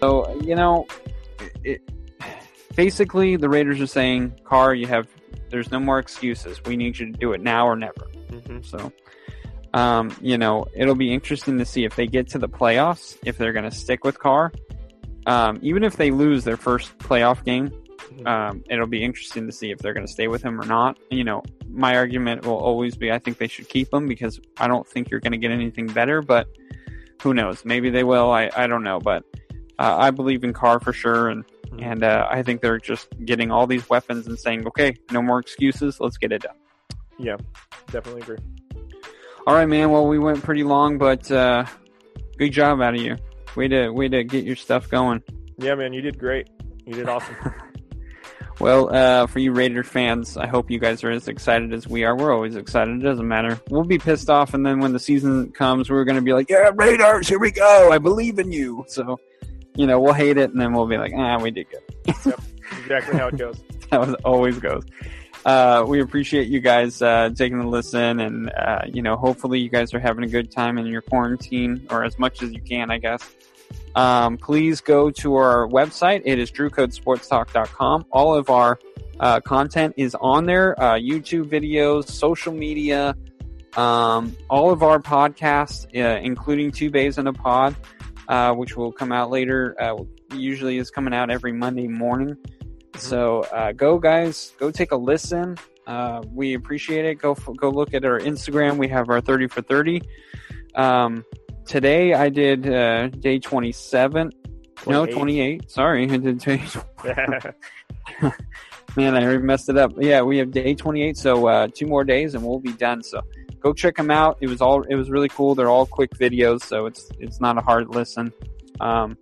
so 0.00 0.38
you 0.42 0.54
know, 0.54 0.86
it, 1.64 1.80
basically 2.76 3.36
the 3.36 3.48
Raiders 3.48 3.80
are 3.80 3.86
saying, 3.86 4.38
Carr, 4.44 4.74
you 4.74 4.86
have 4.86 5.08
there's 5.50 5.70
no 5.70 5.80
more 5.80 5.98
excuses. 5.98 6.62
We 6.64 6.76
need 6.76 6.98
you 6.98 7.06
to 7.06 7.18
do 7.18 7.32
it 7.32 7.40
now 7.40 7.66
or 7.66 7.74
never. 7.76 8.06
mhm. 8.30 8.64
So, 8.64 8.92
um, 9.72 10.14
you 10.20 10.36
know, 10.36 10.66
it'll 10.74 10.94
be 10.94 11.12
interesting 11.12 11.58
to 11.58 11.64
see 11.64 11.84
if 11.84 11.96
they 11.96 12.06
get 12.06 12.28
to 12.30 12.38
the 12.38 12.48
playoffs, 12.48 13.16
if 13.24 13.38
they're 13.38 13.52
going 13.54 13.64
to 13.68 13.74
stick 13.74 14.04
with 14.04 14.18
Carr. 14.18 14.52
Um, 15.26 15.58
even 15.62 15.84
if 15.84 15.96
they 15.96 16.10
lose 16.10 16.44
their 16.44 16.56
first 16.56 16.96
playoff 16.98 17.44
game, 17.44 17.70
Mhm. 18.12 18.26
um, 18.26 18.64
it'll 18.70 18.86
be 18.86 19.02
interesting 19.02 19.46
to 19.46 19.52
see 19.52 19.70
if 19.70 19.78
they're 19.78 19.92
going 19.94 20.06
to 20.06 20.12
stay 20.12 20.28
with 20.28 20.42
him 20.42 20.60
or 20.60 20.64
not. 20.66 20.98
You 21.10 21.24
know, 21.24 21.42
my 21.70 21.96
argument 21.96 22.46
will 22.46 22.56
always 22.56 22.96
be 22.96 23.10
I 23.12 23.18
think 23.18 23.38
they 23.38 23.48
should 23.48 23.68
keep 23.68 23.92
him 23.92 24.06
because 24.06 24.40
I 24.58 24.68
don't 24.68 24.86
think 24.86 25.10
you're 25.10 25.20
going 25.20 25.32
to 25.32 25.38
get 25.38 25.50
anything 25.50 25.86
better, 25.86 26.20
but 26.22 26.46
who 27.22 27.34
knows? 27.34 27.64
Maybe 27.64 27.90
they 27.90 28.04
will. 28.04 28.30
I, 28.30 28.50
I 28.56 28.66
don't 28.66 28.82
know. 28.84 29.00
But 29.00 29.24
uh, 29.78 29.96
I 29.98 30.10
believe 30.10 30.44
in 30.44 30.52
Carr 30.52 30.80
for 30.80 30.92
sure. 30.92 31.28
And, 31.28 31.44
Mhm. 31.70 31.82
and 31.92 32.02
uh, 32.04 32.26
I 32.30 32.42
think 32.42 32.62
they're 32.62 32.78
just 32.78 33.08
getting 33.24 33.50
all 33.50 33.66
these 33.66 33.88
weapons 33.90 34.26
and 34.26 34.38
saying, 34.38 34.66
okay, 34.68 34.96
no 35.12 35.20
more 35.20 35.38
excuses. 35.38 36.00
Let's 36.00 36.16
get 36.16 36.32
it 36.32 36.42
done. 36.42 36.56
yeah, 37.18 37.36
definitely 37.90 38.22
agree. 38.22 38.38
All 39.46 39.54
right, 39.54 39.66
man. 39.68 39.90
Well, 39.90 40.06
we 40.06 40.18
went 40.18 40.42
pretty 40.42 40.62
long, 40.64 40.98
but 40.98 41.30
uh, 41.30 41.64
good 42.38 42.50
job 42.52 42.80
out 42.80 42.94
of 42.94 43.00
you. 43.02 43.16
Way 43.56 43.68
to 43.68 43.90
way 43.90 44.08
to 44.08 44.24
get 44.24 44.44
your 44.44 44.56
stuff 44.56 44.88
going. 44.88 45.22
Yeah, 45.58 45.74
man, 45.74 45.92
you 45.92 46.00
did 46.00 46.18
great. 46.18 46.48
You 46.86 46.94
did 46.94 47.08
awesome. 47.08 47.34
Well, 48.60 48.92
uh, 48.92 49.28
for 49.28 49.38
you 49.38 49.52
Raider 49.52 49.84
fans, 49.84 50.36
I 50.36 50.48
hope 50.48 50.68
you 50.68 50.80
guys 50.80 51.04
are 51.04 51.10
as 51.12 51.28
excited 51.28 51.72
as 51.72 51.86
we 51.86 52.02
are. 52.02 52.16
We're 52.16 52.34
always 52.34 52.56
excited. 52.56 52.96
It 52.96 53.04
doesn't 53.04 53.28
matter. 53.28 53.60
We'll 53.70 53.84
be 53.84 53.98
pissed 53.98 54.28
off, 54.28 54.52
and 54.52 54.66
then 54.66 54.80
when 54.80 54.92
the 54.92 54.98
season 54.98 55.52
comes, 55.52 55.88
we're 55.88 56.02
going 56.02 56.16
to 56.16 56.22
be 56.22 56.32
like, 56.32 56.50
"Yeah, 56.50 56.72
Raiders, 56.74 57.28
here 57.28 57.38
we 57.38 57.52
go. 57.52 57.90
I 57.92 57.98
believe 57.98 58.40
in 58.40 58.50
you." 58.50 58.84
So, 58.88 59.20
you 59.78 59.86
know, 59.86 59.98
we'll 60.00 60.12
hate 60.12 60.36
it, 60.36 60.50
and 60.50 60.60
then 60.60 60.72
we'll 60.74 60.86
be 60.86 60.98
like, 60.98 61.12
"Ah, 61.16 61.38
we 61.38 61.50
did 61.50 61.66
good." 61.70 62.34
exactly 62.82 63.16
how 63.18 63.28
it 63.28 63.38
goes. 63.44 63.56
that 63.90 64.00
was 64.00 64.14
always 64.24 64.58
goes. 64.58 64.84
uh, 65.46 65.84
we 65.86 66.00
appreciate 66.02 66.48
you 66.48 66.60
guys 66.60 67.00
uh, 67.00 67.30
taking 67.34 67.58
the 67.60 67.66
listen, 67.66 68.20
and 68.20 68.50
uh, 68.50 68.80
you 68.92 69.00
know, 69.02 69.16
hopefully, 69.16 69.60
you 69.60 69.68
guys 69.70 69.94
are 69.94 70.00
having 70.00 70.24
a 70.24 70.28
good 70.28 70.50
time 70.50 70.76
in 70.78 70.86
your 70.86 71.00
quarantine, 71.02 71.86
or 71.90 72.04
as 72.04 72.18
much 72.18 72.42
as 72.42 72.50
you 72.52 72.60
can, 72.60 72.90
I 72.90 72.98
guess. 72.98 73.22
Um, 73.94 74.36
please 74.36 74.80
go 74.80 75.10
to 75.10 75.34
our 75.36 75.66
website. 75.68 76.22
It 76.24 76.38
is 76.38 76.50
drewcodesportstalk.com. 76.52 78.06
All 78.12 78.34
of 78.34 78.50
our 78.50 78.78
uh, 79.20 79.40
content 79.40 79.94
is 79.96 80.14
on 80.20 80.44
there: 80.46 80.80
uh, 80.80 80.94
YouTube 80.94 81.48
videos, 81.48 82.08
social 82.08 82.52
media, 82.52 83.16
um, 83.76 84.36
all 84.50 84.70
of 84.70 84.82
our 84.82 84.98
podcasts, 84.98 85.86
uh, 85.96 86.20
including 86.20 86.70
Two 86.72 86.90
Bays 86.90 87.16
and 87.18 87.28
a 87.28 87.32
Pod, 87.32 87.74
uh, 88.28 88.52
which 88.54 88.76
will 88.76 88.92
come 88.92 89.12
out 89.12 89.30
later. 89.30 89.74
Uh, 89.80 90.04
usually 90.34 90.78
is 90.78 90.90
coming 90.90 91.14
out 91.14 91.30
every 91.30 91.52
Monday 91.52 91.88
morning. 91.88 92.36
So 92.96 93.42
uh, 93.52 93.72
go, 93.72 93.98
guys, 93.98 94.52
go 94.58 94.70
take 94.70 94.92
a 94.92 94.96
listen. 94.96 95.56
Uh, 95.86 96.22
we 96.32 96.54
appreciate 96.54 97.04
it. 97.04 97.16
Go 97.16 97.34
go 97.34 97.70
look 97.70 97.94
at 97.94 98.04
our 98.04 98.20
Instagram. 98.20 98.76
We 98.76 98.88
have 98.88 99.08
our 99.08 99.20
thirty 99.20 99.46
for 99.46 99.62
thirty. 99.62 100.02
Um, 100.74 101.24
today 101.64 102.12
I 102.12 102.28
did 102.28 102.68
uh, 102.68 103.08
day 103.08 103.38
twenty 103.38 103.72
seven. 103.72 104.32
No, 104.86 105.06
28. 105.06 105.12
28. 105.12 105.70
Sorry, 105.70 106.04
I 106.04 106.16
did 106.18 106.38
day 106.38 106.62
Man, 108.96 109.14
I 109.14 109.22
already 109.22 109.42
messed 109.42 109.68
it 109.68 109.76
up. 109.76 109.92
Yeah, 109.98 110.22
we 110.22 110.38
have 110.38 110.50
day 110.50 110.74
28, 110.74 111.16
so 111.16 111.46
uh, 111.46 111.68
two 111.72 111.86
more 111.86 112.04
days 112.04 112.34
and 112.34 112.44
we'll 112.44 112.58
be 112.58 112.72
done. 112.72 113.02
So 113.02 113.20
go 113.60 113.72
check 113.72 113.96
them 113.96 114.10
out. 114.10 114.38
It 114.40 114.48
was 114.48 114.60
all 114.60 114.82
it 114.82 114.94
was 114.94 115.10
really 115.10 115.28
cool. 115.28 115.54
They're 115.54 115.70
all 115.70 115.86
quick 115.86 116.10
videos, 116.12 116.62
so 116.62 116.86
it's 116.86 117.08
it's 117.18 117.40
not 117.40 117.58
a 117.58 117.60
hard 117.60 117.88
listen. 117.88 118.32
Um, 118.80 119.16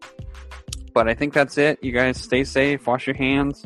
but 0.95 1.09
I 1.09 1.15
think 1.15 1.35
that's 1.35 1.59
it. 1.59 1.83
You 1.83 1.93
guys 1.93 2.21
stay 2.21 2.45
safe, 2.45 2.87
wash 2.87 3.07
your 3.07 3.17
hands. 3.17 3.65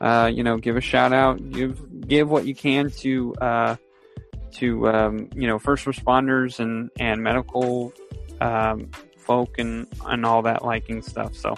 Uh, 0.00 0.30
you 0.32 0.42
know, 0.42 0.56
give 0.56 0.76
a 0.76 0.80
shout 0.80 1.12
out, 1.12 1.50
give 1.50 2.08
give 2.08 2.30
what 2.30 2.46
you 2.46 2.54
can 2.54 2.90
to 2.90 3.34
uh, 3.36 3.76
to 4.52 4.88
um, 4.88 5.28
you 5.34 5.46
know 5.46 5.58
first 5.58 5.84
responders 5.84 6.60
and 6.60 6.90
and 6.98 7.22
medical 7.22 7.92
um, 8.40 8.90
folk 9.16 9.58
and 9.58 9.86
and 10.06 10.26
all 10.26 10.42
that 10.42 10.64
liking 10.64 11.02
stuff. 11.02 11.34
So, 11.34 11.56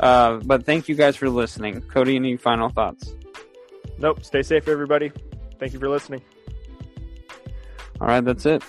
uh, 0.00 0.40
but 0.44 0.64
thank 0.64 0.88
you 0.88 0.94
guys 0.94 1.16
for 1.16 1.28
listening. 1.28 1.80
Cody, 1.82 2.16
any 2.16 2.36
final 2.36 2.68
thoughts? 2.68 3.14
nope. 3.98 4.24
Stay 4.24 4.42
safe, 4.42 4.68
everybody. 4.68 5.12
Thank 5.58 5.72
you 5.72 5.78
for 5.78 5.88
listening. 5.88 6.22
All 8.00 8.06
right, 8.06 8.24
that's 8.24 8.46
it. 8.46 8.62